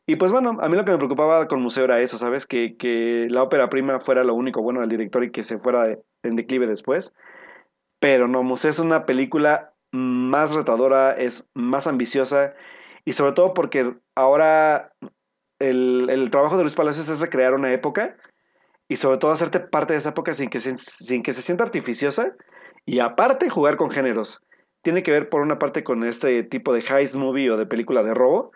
[0.07, 2.47] Y pues bueno, a mí lo que me preocupaba con Museo era eso, ¿sabes?
[2.47, 5.97] Que, que la ópera prima fuera lo único bueno del director y que se fuera
[6.23, 7.15] en declive después.
[8.01, 12.55] Pero no, Museo es una película más retadora, es más ambiciosa
[13.05, 14.93] y sobre todo porque ahora
[15.59, 18.17] el, el trabajo de Luis Palacios es recrear una época
[18.89, 22.35] y sobre todo hacerte parte de esa época sin que sin que se sienta artificiosa
[22.85, 24.43] y aparte jugar con géneros.
[24.83, 28.03] Tiene que ver por una parte con este tipo de heist movie o de película
[28.03, 28.51] de robo,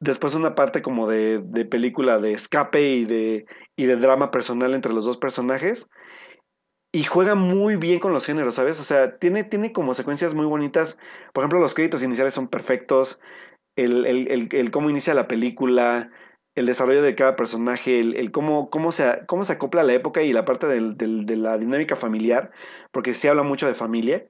[0.00, 3.46] después una parte como de, de película de escape y de,
[3.76, 5.88] y de drama personal entre los dos personajes.
[6.92, 8.80] Y juega muy bien con los géneros, ¿sabes?
[8.80, 10.98] O sea, tiene, tiene como secuencias muy bonitas.
[11.34, 13.20] Por ejemplo, los créditos iniciales son perfectos.
[13.76, 16.10] El, el, el, el cómo inicia la película,
[16.54, 20.32] el desarrollo de cada personaje, el, cómo, cómo, se, cómo se acopla la época y
[20.32, 22.50] la parte del, del, de la dinámica familiar,
[22.90, 24.26] porque sí habla mucho de familia.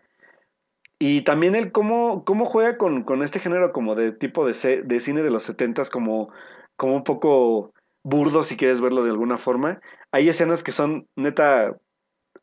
[0.98, 5.00] Y también el cómo, cómo juega con, con este género como de tipo de, de
[5.00, 6.30] cine de los setentas, como,
[6.76, 7.72] como un poco
[8.02, 9.80] burdo si quieres verlo de alguna forma.
[10.12, 11.76] Hay escenas que son neta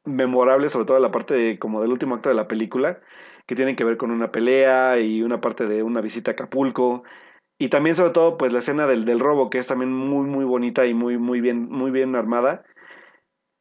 [0.05, 3.01] memorables, sobre todo la parte de, como del último acto de la película,
[3.47, 7.03] que tienen que ver con una pelea y una parte de una visita a Acapulco.
[7.57, 10.45] Y también sobre todo pues la escena del, del robo, que es también muy muy
[10.45, 12.63] bonita y muy, muy, bien, muy bien armada.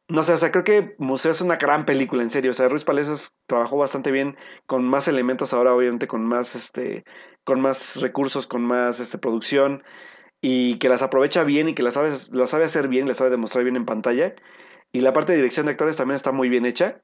[0.07, 2.51] No sé, o sea, creo que Museo es una gran película, en serio.
[2.51, 4.37] O sea, Ruiz Palacios trabajó bastante bien
[4.67, 7.03] con más elementos ahora, obviamente, con más, este,
[7.43, 9.83] con más recursos, con más este, producción,
[10.41, 13.31] y que las aprovecha bien y que las sabe, las sabe hacer bien, las sabe
[13.31, 14.35] demostrar bien en pantalla.
[14.91, 17.01] Y la parte de dirección de actores también está muy bien hecha.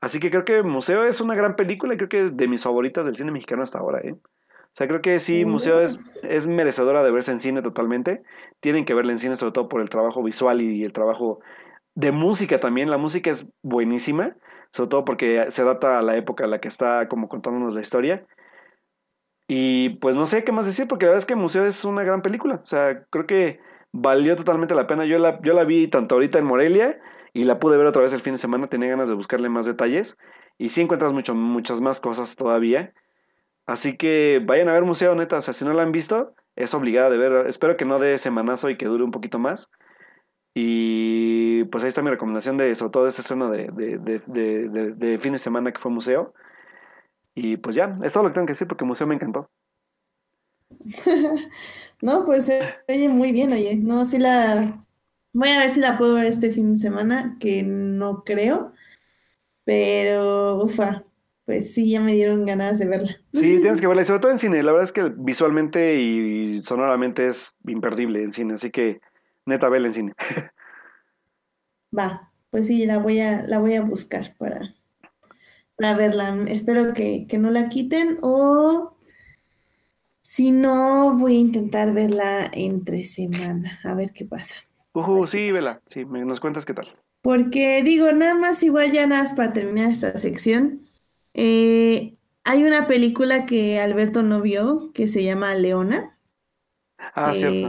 [0.00, 3.04] Así que creo que Museo es una gran película y creo que de mis favoritas
[3.04, 4.14] del cine mexicano hasta ahora, ¿eh?
[4.14, 8.22] O sea, creo que sí, Museo es, es merecedora de verse en cine totalmente.
[8.60, 11.40] Tienen que verla en cine sobre todo por el trabajo visual y el trabajo
[11.94, 12.90] de música también.
[12.90, 14.36] La música es buenísima,
[14.72, 17.80] sobre todo porque se adapta a la época en la que está como contándonos la
[17.80, 18.26] historia.
[19.48, 22.04] Y pues no sé qué más decir, porque la verdad es que Museo es una
[22.04, 22.60] gran película.
[22.62, 23.60] O sea, creo que
[23.92, 25.04] valió totalmente la pena.
[25.04, 27.00] Yo la, yo la vi tanto ahorita en Morelia
[27.32, 28.68] y la pude ver otra vez el fin de semana.
[28.68, 30.16] Tenía ganas de buscarle más detalles.
[30.56, 32.94] Y sí encuentras mucho, muchas más cosas todavía.
[33.66, 35.38] Así que vayan a ver Museo, neta.
[35.38, 37.46] O sea, si no la han visto, es obligada de ver.
[37.48, 39.68] Espero que no dé semanazo y que dure un poquito más.
[40.54, 44.94] Y pues ahí está mi recomendación de, sobre todo, de ese estreno de, de, de,
[44.94, 46.34] de, fin de semana que fue Museo.
[47.34, 49.50] Y pues ya, es todo lo que tengo que decir porque Museo me encantó.
[52.02, 52.50] No, pues
[52.88, 53.76] oye muy bien, oye.
[53.76, 54.86] No, sí la.
[55.34, 58.72] Voy a ver si la puedo ver este fin de semana, que no creo.
[59.64, 61.04] Pero, ufa,
[61.44, 63.16] pues sí, ya me dieron ganas de verla.
[63.34, 64.62] Sí, tienes que verla, y sobre todo en cine.
[64.62, 68.54] La verdad es que visualmente y sonoramente es imperdible en cine.
[68.54, 69.00] Así que
[69.46, 70.12] Neta, vela en cine.
[71.96, 74.74] Va, pues sí, la voy a, la voy a buscar para,
[75.76, 76.44] para verla.
[76.48, 78.96] Espero que, que no la quiten o
[80.22, 84.54] si no, voy a intentar verla entre semana, a ver qué pasa.
[84.94, 86.96] Uh, sí, vela, sí, me, nos cuentas qué tal.
[87.22, 90.82] Porque digo, nada más igual ya nada más para terminar esta sección.
[91.34, 96.18] eh, hay una película que Alberto no vio que se llama Leona.
[97.14, 97.66] Ah, cierto.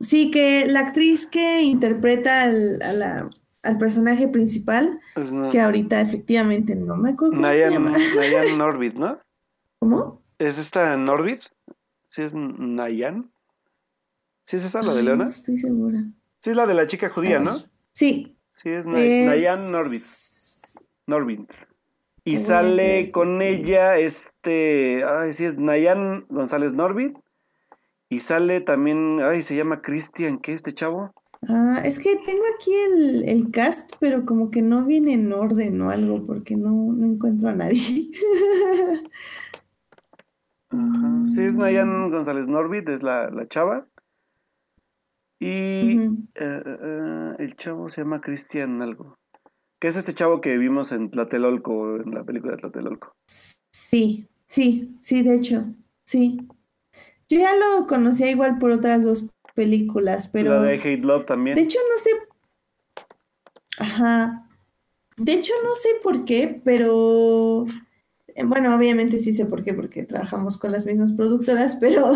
[0.00, 3.30] Sí, que la actriz que interpreta al, a la-
[3.64, 5.00] al personaje principal,
[5.50, 7.92] que ahorita efectivamente no me acuerdo cómo se Nayan, llama.
[8.16, 9.18] Nayan Norbit, ¿no?
[9.80, 10.22] ¿Cómo?
[10.38, 11.42] ¿Es esta Norbit?
[12.10, 13.30] ¿Sí es Nayan?
[14.46, 15.24] ¿Sí es esa la de Leona?
[15.24, 16.04] No estoy segura.
[16.38, 17.58] Sí es la de la chica judía, ¿no?
[17.92, 18.36] Sí.
[18.52, 20.02] Sí, es, es- Nayan Norbit.
[21.06, 21.50] Norbit.
[22.24, 27.16] Y sale con ella este, ay, sí es Nayan González Norbit.
[28.08, 31.12] Y sale también, ay, se llama Cristian, ¿qué este chavo?
[31.46, 35.80] Ah, es que tengo aquí el, el cast, pero como que no viene en orden
[35.82, 38.10] o algo, porque no, no encuentro a nadie.
[40.70, 41.24] Ajá.
[41.28, 43.86] Sí, es Nayan González Norbit, es la, la chava.
[45.40, 49.18] Y eh, eh, eh, el chavo se llama Cristian algo.
[49.78, 53.14] Que es este chavo que vimos en Tlatelolco, en la película de Tlatelolco.
[53.70, 55.66] Sí, sí, sí, de hecho,
[56.04, 56.48] sí.
[57.28, 61.56] Yo ya lo conocía igual por otras dos películas, pero La de Hate Love también.
[61.56, 62.10] de hecho no sé.
[63.78, 64.48] Ajá.
[65.16, 67.66] De hecho no sé por qué, pero
[68.38, 72.12] eh, bueno, obviamente sí sé por qué, porque trabajamos con las mismas productoras, pero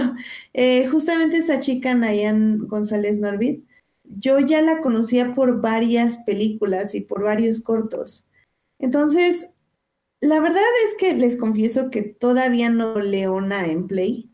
[0.55, 3.65] eh, justamente esta chica, Nayan González Norbit,
[4.05, 8.27] yo ya la conocía por varias películas y por varios cortos.
[8.79, 9.49] Entonces,
[10.21, 14.31] la verdad es que les confieso que todavía no Leona en Play,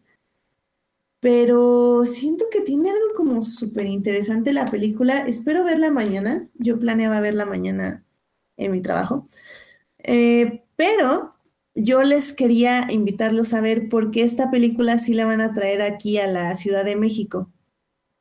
[1.21, 5.27] pero siento que tiene algo como súper interesante la película.
[5.27, 6.49] Espero verla mañana.
[6.55, 8.05] Yo planeaba verla mañana
[8.57, 9.27] en mi trabajo.
[9.99, 11.35] Eh, pero
[11.75, 15.83] yo les quería invitarlos a ver por qué esta película sí la van a traer
[15.83, 17.51] aquí a la Ciudad de México.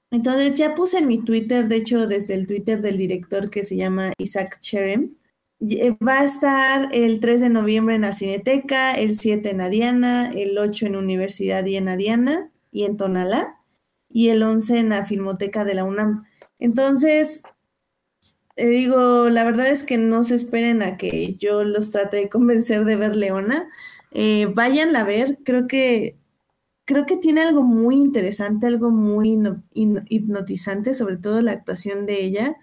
[0.10, 3.76] Entonces ya puse en mi Twitter, de hecho desde el Twitter del director que se
[3.76, 5.16] llama Isaac Cherem,
[5.60, 10.30] eh, va a estar el 3 de noviembre en la Cineteca, el 7 en Adiana,
[10.30, 13.58] el 8 en Universidad y en Adiana y en Tonalá,
[14.10, 16.26] y el 11 en la Filmoteca de la UNAM.
[16.60, 17.42] Entonces,
[18.56, 22.86] digo, la verdad es que no se esperen a que yo los trate de convencer
[22.86, 23.68] de ver Leona.
[24.12, 26.18] Eh, váyanla a ver, creo que
[26.86, 32.06] creo que tiene algo muy interesante, algo muy hipno- hipno- hipnotizante, sobre todo la actuación
[32.08, 32.58] de ella.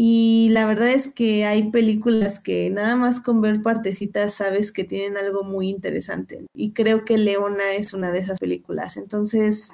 [0.00, 4.84] Y la verdad es que hay películas que nada más con ver partecitas sabes que
[4.84, 6.46] tienen algo muy interesante.
[6.54, 8.96] Y creo que Leona es una de esas películas.
[8.96, 9.72] Entonces,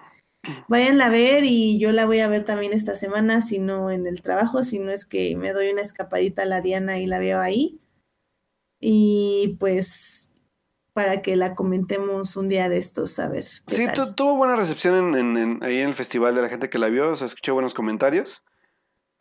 [0.66, 4.06] váyanla a ver y yo la voy a ver también esta semana, si no en
[4.06, 7.18] el trabajo, si no es que me doy una escapadita a la Diana y la
[7.18, 7.78] veo ahí.
[8.80, 10.32] Y pues
[10.94, 14.14] para que la comentemos un día de estos, a ver Sí, tal.
[14.14, 16.88] tuvo buena recepción en, en- en- ahí en el festival de la gente que la
[16.88, 18.42] vio, o sea, escuché buenos comentarios.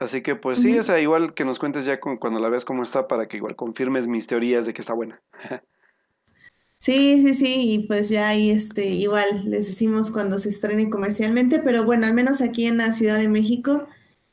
[0.04, 2.66] Así que pues sí, o sea, igual que nos cuentes ya cu- cuando la veas
[2.66, 5.22] cómo está para que igual confirmes mis teorías de que está buena.
[6.78, 11.60] Sí, sí, sí, y pues ya ahí este, igual les decimos cuando se estrene comercialmente,
[11.60, 13.88] pero bueno, al menos aquí en la Ciudad de México,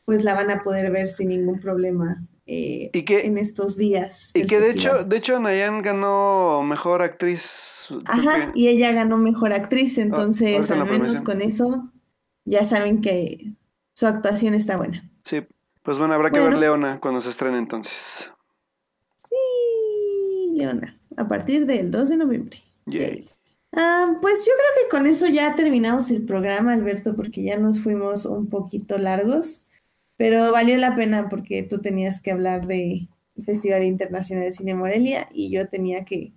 [0.04, 4.32] pues la van a poder ver sin ningún problema eh, Y que, en estos días
[4.34, 7.86] y que de hecho, de hecho Nayan ganó mejor actriz.
[8.06, 11.92] Ajá, que- y ella ganó mejor actriz, entonces ahorita en al menos con eso
[12.44, 13.52] ya saben que
[13.94, 15.08] su actuación está buena.
[15.24, 15.46] Sí,
[15.82, 16.56] pues bueno, habrá que ver.
[16.56, 18.30] Leona cuando se estrene entonces.
[19.16, 22.58] Sí, Leona, a partir del 2 de noviembre.
[22.86, 23.28] Yay.
[23.72, 27.80] Ah, pues yo creo que con eso ya terminamos el programa, Alberto, porque ya nos
[27.80, 29.64] fuimos un poquito largos,
[30.16, 33.08] pero valió la pena porque tú tenías que hablar de
[33.44, 36.32] Festival Internacional de Cine Morelia y yo tenía que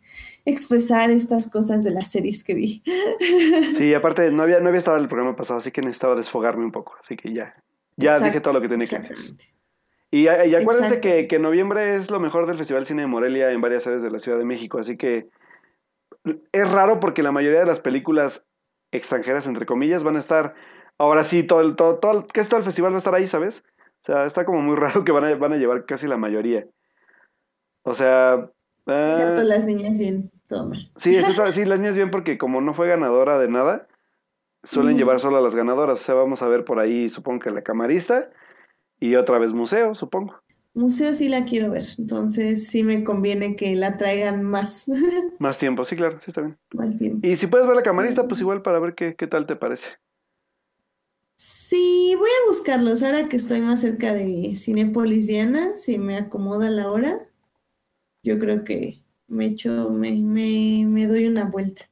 [0.46, 2.84] expresar estas cosas de las series que vi.
[3.74, 6.66] Sí, aparte no había, no había estado en el programa pasado, así que necesitaba desfogarme
[6.66, 7.56] un poco, así que ya.
[7.98, 9.18] Ya dije todo lo que tenía que decir.
[10.12, 13.62] Y, y acuérdense que, que noviembre es lo mejor del Festival Cine de Morelia en
[13.62, 15.28] varias sedes de la Ciudad de México, así que
[16.52, 18.46] es raro porque la mayoría de las películas
[18.92, 20.54] extranjeras, entre comillas, van a estar,
[21.00, 23.64] ahora sí, todo el, todo, todo, casi todo el festival va a estar ahí, ¿sabes?
[24.02, 26.68] O sea, está como muy raro que van a, van a llevar casi la mayoría.
[27.84, 28.50] O sea...
[28.86, 30.80] ah, Excepto las niñas bien, todo mal.
[30.96, 33.88] Sí, excepto- sí, las niñas bien porque como no fue ganadora de nada,
[34.64, 36.00] suelen llevar solo a las ganadoras.
[36.00, 38.30] O sea, vamos a ver por ahí, supongo que la camarista
[39.00, 40.42] y otra vez museo, supongo.
[40.76, 44.88] Museo sí la quiero ver, entonces sí me conviene que la traigan más,
[45.40, 46.58] Más tiempo, sí, claro, sí está bien.
[46.74, 47.28] más tiempo.
[47.28, 48.28] Y si puedes ver la camarista, Sí.
[48.28, 49.90] pues igual para ver qué, qué tal te parece.
[51.36, 56.70] Sí, voy a buscarlos ahora que estoy más cerca de Cinépolis Diana, si me acomoda
[56.70, 57.28] la hora.
[58.24, 61.90] Yo creo que me echo, me, me, me doy una vuelta.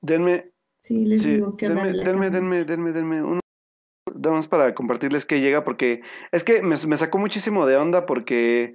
[0.00, 0.50] Denme,
[0.88, 3.40] Sí, les sí, digo que denme, denme, denme, denme, denme un...
[4.14, 6.00] Nada más para compartirles que llega, porque
[6.32, 8.74] es que me, me sacó muchísimo de onda porque...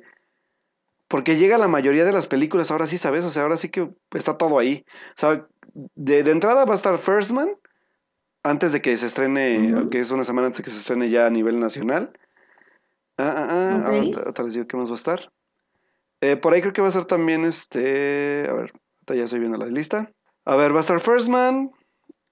[1.08, 3.26] Porque llega la mayoría de las películas, ahora sí, ¿sabes?
[3.26, 4.86] O sea, ahora sí que está todo ahí.
[5.18, 5.48] O sea,
[5.96, 7.50] de, de entrada va a estar First Man,
[8.44, 9.90] antes de que se estrene, Ujú.
[9.90, 12.14] que es una semana antes de que se estrene ya a nivel nacional.
[13.18, 13.86] Ah, ah, ah, Ok.
[13.88, 15.32] ahorita, ahorita les digo qué más va a estar.
[16.22, 18.48] Eh, por ahí creo que va a estar también este.
[18.48, 18.72] A ver,
[19.08, 20.12] ya estoy viendo la lista.
[20.46, 21.72] A ver, va a estar First Man.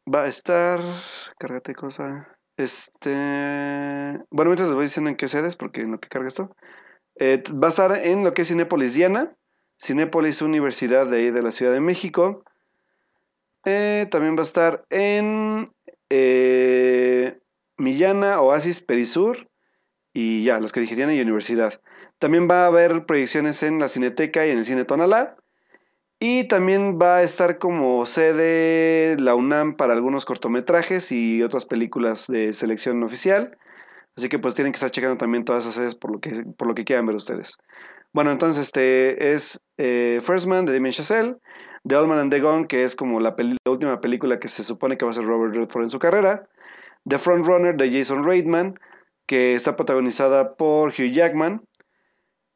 [0.08, 0.82] Va a estar.
[1.38, 2.28] Cárgate cosa.
[2.58, 3.10] Este.
[4.30, 6.56] Bueno, mientras les voy diciendo en qué sedes, porque en lo que carga esto.
[7.16, 9.36] Eh, va a estar en lo que es Cinépolis Diana.
[9.80, 12.44] Cinépolis Universidad de ahí de la Ciudad de México.
[13.66, 15.66] Eh, también va a estar en
[16.10, 17.40] eh,
[17.78, 19.50] Millana, Oasis, Perisur
[20.14, 21.82] y ya, los que dije, Diana y Universidad.
[22.20, 25.38] También va a haber proyecciones en la Cineteca y en el Cine Tonalá.
[26.24, 32.28] Y también va a estar como sede la UNAM para algunos cortometrajes y otras películas
[32.28, 33.58] de selección oficial.
[34.16, 36.68] Así que pues tienen que estar checando también todas esas sedes por lo que, por
[36.68, 37.58] lo que quieran ver ustedes.
[38.14, 41.38] Bueno, entonces este es eh, First Man de Damien Chazelle,
[41.88, 43.36] The Old Man and the Gone, que es como la,
[43.66, 46.48] última película que se supone que va a ser Robert Redford en su carrera,
[47.10, 48.80] The Frontrunner de Jason Reitman,
[49.26, 51.64] que está protagonizada por Hugh Jackman,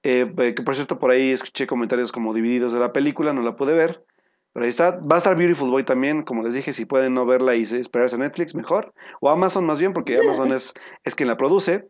[0.05, 3.55] eh, que por cierto por ahí escuché comentarios como divididos de la película, no la
[3.55, 4.05] pude ver,
[4.53, 4.91] pero ahí está.
[4.99, 8.15] Va a estar Beautiful Boy también, como les dije, si pueden no verla y esperarse
[8.15, 10.73] a Netflix, mejor, o Amazon más bien, porque Amazon es,
[11.03, 11.89] es quien la produce.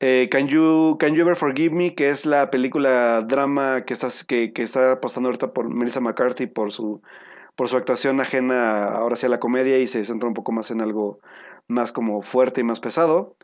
[0.00, 4.08] Eh, Can, you, Can You Ever Forgive Me, que es la película drama que está,
[4.26, 7.02] que, está apostando ahorita por Melissa McCarthy por su,
[7.54, 10.72] por su actuación ajena ahora sí a la comedia y se centra un poco más
[10.72, 11.20] en algo
[11.68, 13.36] más como fuerte y más pesado.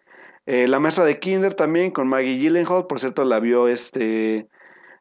[0.51, 4.49] Eh, la maestra de Kinder también con Maggie Gyllenhaal, por cierto la vio este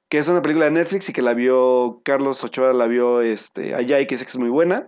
[0.10, 3.74] que es una película de Netflix y que la vio Carlos Ochoa la vio este
[3.74, 4.88] allá y que es muy buena.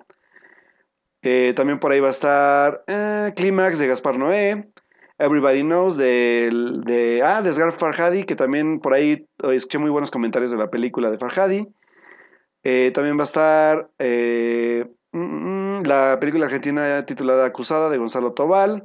[1.22, 4.70] Eh, también por ahí va a estar eh, Clímax de Gaspar Noé,
[5.18, 10.12] Everybody Knows de, ah, de Asghar Farhadi, que también por ahí eh, escuché muy buenos
[10.12, 11.70] comentarios de la película de Farhadi.
[12.94, 18.84] También va a estar eh, mm, la película argentina titulada Acusada de Gonzalo Tobal,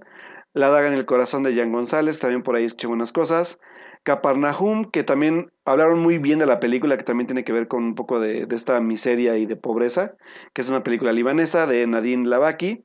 [0.54, 3.58] La daga en el corazón de Jan González, también por ahí escuché buenas cosas.
[4.04, 7.82] Capernaum, que también hablaron muy bien de la película, que también tiene que ver con
[7.82, 10.14] un poco de, esta miseria y de pobreza,
[10.52, 12.84] que es una película libanesa de Nadine Lavaki.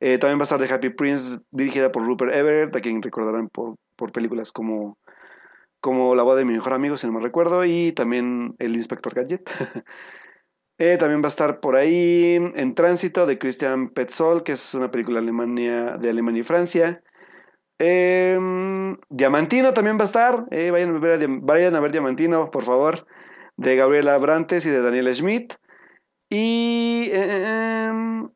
[0.00, 3.48] Eh, también va a estar The Happy Prince, dirigida por Rupert Everett, a quien recordarán
[3.48, 4.98] por, por películas como,
[5.80, 9.14] como La boda de mi mejor amigo, si no me recuerdo, y también El Inspector
[9.14, 9.48] Gadget.
[10.82, 14.90] Eh, también va a estar por ahí En Tránsito de Christian Petzold, que es una
[14.90, 17.02] película Alemania, de Alemania y Francia.
[17.78, 18.38] Eh,
[19.10, 20.46] Diamantino también va a estar.
[20.50, 23.06] Eh, vayan, a ver vayan a ver Diamantino, por favor.
[23.58, 25.52] De Gabriela Brantes y de Daniel Schmidt.
[26.30, 28.30] Y eh, em,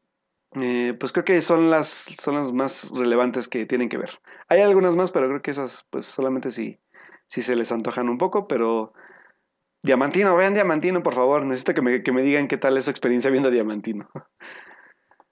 [0.98, 4.18] pues creo que son las, son las más relevantes que tienen que ver.
[4.48, 6.78] Hay algunas más, pero creo que esas pues solamente si,
[7.26, 8.92] si se les antojan un poco, pero
[9.84, 11.44] Diamantino, vean Diamantino, por favor.
[11.44, 14.08] Necesito que me, que me digan qué tal es su experiencia viendo Diamantino.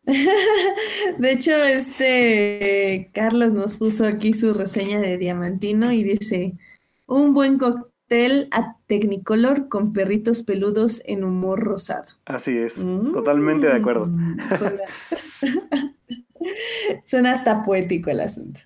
[1.19, 6.59] De hecho, este Carlos nos puso aquí su reseña de Diamantino y dice,
[7.07, 12.09] un buen cóctel a Technicolor con perritos peludos en humor rosado.
[12.27, 14.07] Así es, totalmente de acuerdo.
[14.07, 14.83] Mm, Suena,
[17.07, 18.61] suena hasta poético el asunto.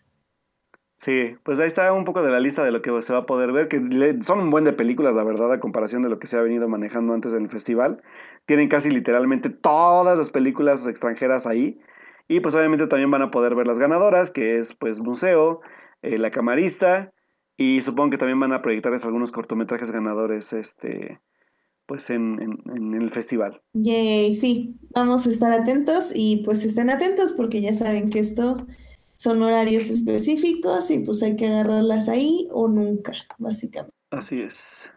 [0.99, 3.27] Sí, pues ahí está un poco de la lista de lo que se va a
[3.27, 3.77] poder ver, que
[4.23, 6.69] son un buen de películas, la verdad, a comparación de lo que se ha venido
[6.69, 8.03] manejando antes en el festival.
[8.47, 11.79] Tienen casi literalmente todas las películas extranjeras ahí.
[12.29, 15.61] Y pues obviamente también van a poder ver las ganadoras, que es pues Museo,
[16.01, 17.13] eh, La Camarista,
[17.59, 21.21] y supongo que también van a proyectarles algunos cortometrajes ganadores, este,
[21.85, 22.41] pues en-
[22.75, 23.63] en el festival.
[23.75, 28.57] Yay, sí, vamos a estar atentos y pues estén atentos porque ya saben que esto
[29.17, 33.95] son horarios específicos y pues hay que agarrarlas ahí o nunca, básicamente.
[34.11, 34.93] Así es.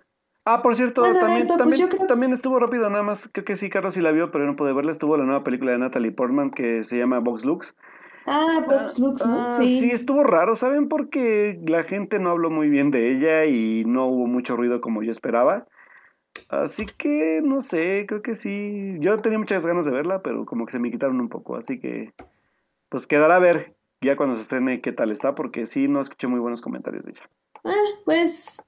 [0.45, 3.55] Ah, por cierto, Bueno, también, pues también, creo- también estuvo rápido, nada más, creo que
[3.55, 6.11] sí, Carlos sí la vio, pero no pude verla, estuvo la nueva película de Natalie
[6.11, 7.75] Portman que se llama Vox Lux.
[8.25, 9.33] Ah, Vox Lux, ¿no?
[9.35, 9.79] Ah, Sí.
[9.79, 10.87] sí, estuvo raro, ¿saben?
[10.87, 15.03] Porque la gente no habló muy bien de ella y no hubo mucho ruido como
[15.03, 15.67] yo esperaba.
[16.47, 18.95] Así que, no sé, creo que sí.
[18.99, 21.55] Yo tenía muchas ganas de verla, pero como que se me quitaron un poco.
[21.55, 22.13] Así que,
[22.89, 26.27] pues quedará a ver ya cuando se estrene qué tal está, porque sí, no escuché
[26.27, 27.30] muy buenos comentarios de ella.
[27.63, 27.73] Ah,
[28.05, 28.61] pues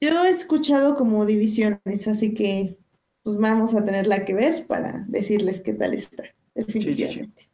[0.00, 2.78] yo he escuchado como divisiones, así que
[3.22, 6.52] pues vamos a tenerla que ver para decirles qué tal está, sí, sí.
[6.54, 7.50] definitivamente.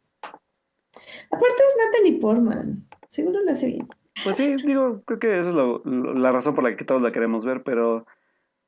[1.31, 2.87] Aparte es Natalie Portman.
[3.09, 3.87] Seguro la hace bien.
[4.23, 7.01] Pues sí, digo, creo que esa es lo- lo- la razón por la que todos
[7.01, 8.05] la queremos ver, pero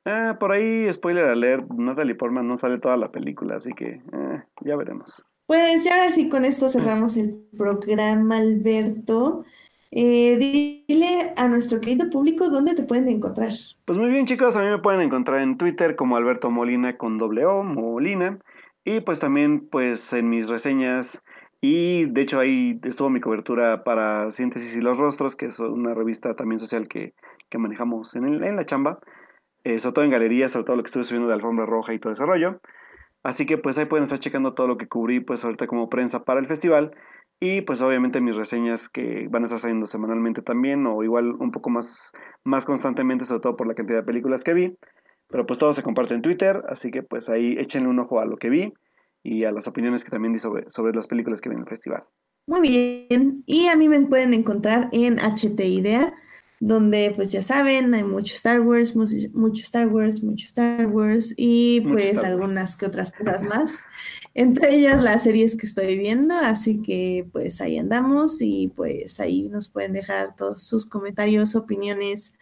[0.04, 4.42] ah, por ahí, spoiler alert, Natalie Portman no sale toda la película, así que eh,
[4.62, 5.24] ya veremos.
[5.48, 9.46] Pues ya ahora sí, con esto cerramos el programa, Alberto.
[9.90, 13.52] Eh, dile a nuestro querido público dónde te pueden encontrar.
[13.86, 17.16] Pues muy bien chicos, a mí me pueden encontrar en Twitter como Alberto Molina con
[17.16, 18.38] doble O, Molina,
[18.84, 21.22] y pues también pues en mis reseñas,
[21.62, 25.94] y de hecho ahí estuvo mi cobertura para Síntesis y los Rostros, que es una
[25.94, 27.14] revista también social que,
[27.48, 28.98] que manejamos en, el- en la chamba,
[29.64, 31.98] eh, sobre todo en galerías, sobre todo lo que estuve subiendo de Alfombra Roja y
[31.98, 32.60] todo ese rollo.
[33.22, 36.24] Así que pues ahí pueden estar checando todo lo que cubrí pues ahorita como prensa
[36.24, 36.92] para el festival.
[37.40, 41.52] Y pues obviamente mis reseñas que van a estar saliendo semanalmente también o igual un
[41.52, 42.12] poco más,
[42.44, 44.76] más constantemente, sobre todo por la cantidad de películas que vi.
[45.28, 48.24] Pero pues todo se comparte en Twitter, así que pues ahí échenle un ojo a
[48.24, 48.72] lo que vi
[49.22, 51.68] y a las opiniones que también di sobre, sobre las películas que vi en el
[51.68, 52.04] festival.
[52.46, 53.42] Muy bien.
[53.46, 56.14] Y a mí me pueden encontrar en HT Idea,
[56.60, 61.32] donde pues ya saben, hay mucho Star Wars, mu- mucho Star Wars, mucho Star Wars
[61.36, 62.26] y pues Wars.
[62.26, 63.72] algunas que otras cosas más.
[64.34, 69.48] Entre ellas las series que estoy viendo, así que pues ahí andamos y pues ahí
[69.48, 72.34] nos pueden dejar todos sus comentarios, opiniones,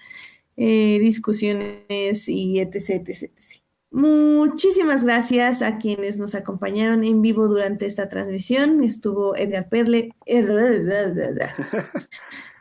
[0.57, 3.63] eh, discusiones y etc, etc, etc.
[3.93, 8.83] Muchísimas gracias a quienes nos acompañaron en vivo durante esta transmisión.
[8.83, 10.11] Estuvo Edgar Perle.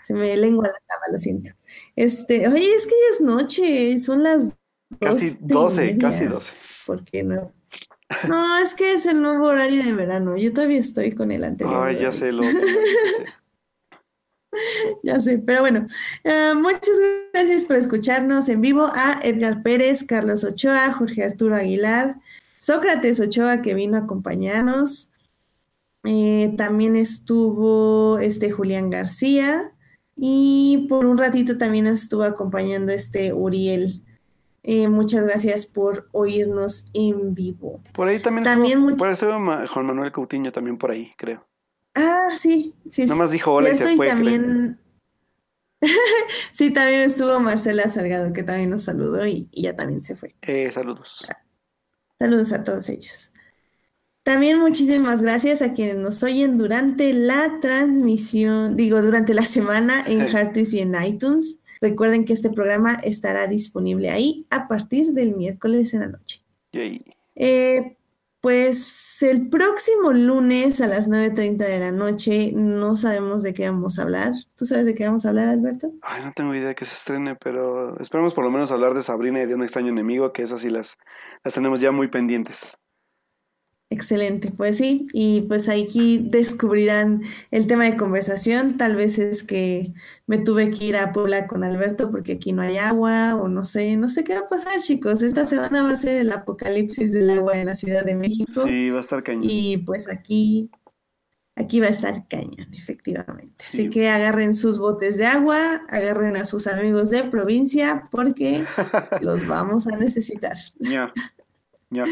[0.05, 1.51] Se me lengua la traba, lo siento.
[1.95, 4.49] Este, oye, es que ya es noche, son las
[4.99, 6.33] Casi 12 y 12, casi media.
[6.35, 6.53] 12.
[6.85, 7.51] ¿Por qué no?
[8.27, 10.37] No, es que es el nuevo horario de verano.
[10.37, 12.59] Yo todavía estoy con el anterior Ay, ya sé lo ya sé.
[15.03, 15.85] Ya sé, pero bueno,
[16.23, 16.95] eh, muchas
[17.33, 22.15] gracias por escucharnos en vivo a Edgar Pérez, Carlos Ochoa, Jorge Arturo Aguilar,
[22.55, 25.09] Sócrates Ochoa que vino a acompañarnos.
[26.05, 29.74] Eh, también estuvo este Julián García
[30.17, 34.03] y por un ratito también nos estuvo acompañando este Uriel.
[34.63, 37.81] Eh, muchas gracias por oírnos en vivo.
[37.93, 41.45] Por ahí también, También estuvo, por estuvo Ma- Juan Manuel Coutinho también por ahí, creo.
[41.93, 43.03] Ah, sí, sí, sí.
[43.03, 44.07] Nada más dijo hola y se Cierto, fue.
[44.07, 44.79] también,
[46.51, 50.35] sí, también estuvo Marcela Salgado, que también nos saludó y, y ya también se fue.
[50.41, 51.25] Eh, saludos.
[52.19, 53.31] Saludos a todos ellos.
[54.25, 60.21] También muchísimas gracias a quienes nos oyen durante la transmisión, digo, durante la semana en
[60.27, 61.59] Heartis y en iTunes.
[61.79, 66.41] Recuerden que este programa estará disponible ahí a partir del miércoles en la noche.
[66.71, 67.05] Yay.
[67.35, 67.97] Eh,
[68.41, 73.99] pues el próximo lunes a las 9.30 de la noche no sabemos de qué vamos
[73.99, 74.31] a hablar.
[74.55, 75.91] ¿Tú sabes de qué vamos a hablar, Alberto?
[76.01, 79.03] Ay, no tengo idea de que se estrene, pero esperemos por lo menos hablar de
[79.03, 80.97] Sabrina y de un extraño enemigo, que esas sí las,
[81.43, 82.75] las tenemos ya muy pendientes.
[83.91, 87.21] Excelente, pues sí, y pues aquí descubrirán
[87.51, 88.77] el tema de conversación.
[88.77, 89.93] Tal vez es que
[90.25, 93.63] me tuve que ir a Puebla con Alberto porque aquí no hay agua o no
[93.63, 95.21] sé, no sé qué va a pasar, chicos.
[95.21, 98.89] Esta semana va a ser el apocalipsis del agua en la Ciudad de México Sí,
[98.89, 99.43] va a estar cañón.
[99.47, 100.71] y pues aquí,
[101.55, 103.53] aquí va a estar cañón, efectivamente.
[103.55, 103.81] Sí.
[103.81, 108.65] Así que agarren sus botes de agua, agarren a sus amigos de provincia porque
[109.21, 110.57] los vamos a necesitar.
[110.79, 111.13] Ya,
[111.91, 112.05] ya.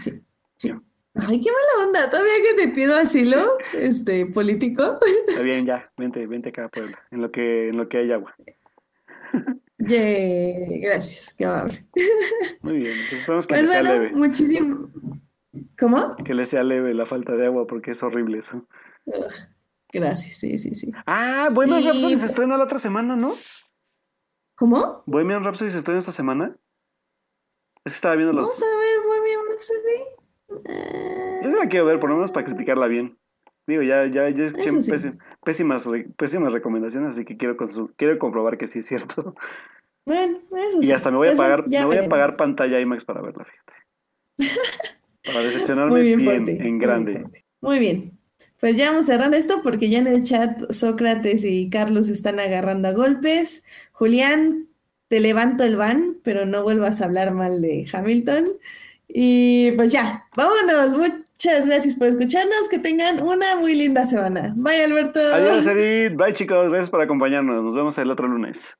[0.00, 0.22] Sí,
[0.56, 0.72] sí.
[1.14, 2.10] Ay, qué mala onda.
[2.10, 4.98] Todavía que te pido asilo, este, político.
[5.28, 5.92] Está bien, ya.
[5.96, 8.34] Vente, vente acá a Puebla, en lo que, en lo que hay agua.
[9.78, 11.86] Ye, gracias, qué amable.
[12.62, 14.12] Muy bien, entonces esperemos que Pues le sea bueno, leve.
[14.12, 14.90] muchísimo.
[15.78, 16.16] ¿Cómo?
[16.24, 18.66] Que le sea leve la falta de agua, porque es horrible eso.
[19.92, 20.92] Gracias, sí, sí, sí.
[21.06, 23.34] Ah, Bohemian Y- Rhapsody se estrena la otra semana, ¿no?
[24.54, 25.02] ¿Cómo?
[25.06, 26.56] Bohemian Rhapsody se estrena esta semana.
[27.84, 28.60] Es que estaba viendo los...
[28.60, 28.79] Bohemian
[29.60, 30.64] Rhapsody.
[30.66, 33.18] Eh, Yo sí la quiero ver, por lo menos para criticarla bien.
[33.66, 34.90] Digo, ya, ya, ya escuché Eso sí.
[34.90, 37.56] pésim- pésimas, pésimas recomendaciones, así que quiero,
[37.96, 39.34] quiero comprobar que sí es cierto.
[40.04, 40.92] bueno, eso Y sí.
[40.92, 43.72] hasta me voy a pagar, me voy a pagar pantalla IMAX para verla, fíjate.
[45.22, 47.12] Para decepcionarme Muy bien, bien, en muy grande.
[47.12, 47.40] bien por ti.
[47.60, 48.18] Muy bien.
[48.58, 52.88] Pues ya vamos cerrando esto porque ya en el chat Sócrates y Carlos están agarrando
[52.88, 53.62] a golpes.
[53.92, 54.68] Julián,
[55.08, 58.48] te levanto el van, pero no vuelvas a hablar mal de Hamilton.
[59.14, 60.96] Y pues ya, vámonos.
[60.96, 62.68] Muchas gracias por escucharnos.
[62.68, 64.52] Que tengan una muy linda semana.
[64.56, 65.20] Bye, Alberto.
[65.20, 66.16] Adiós, Edith.
[66.16, 66.68] Bye, chicos.
[66.68, 67.64] Gracias por acompañarnos.
[67.64, 68.76] Nos vemos el otro lunes.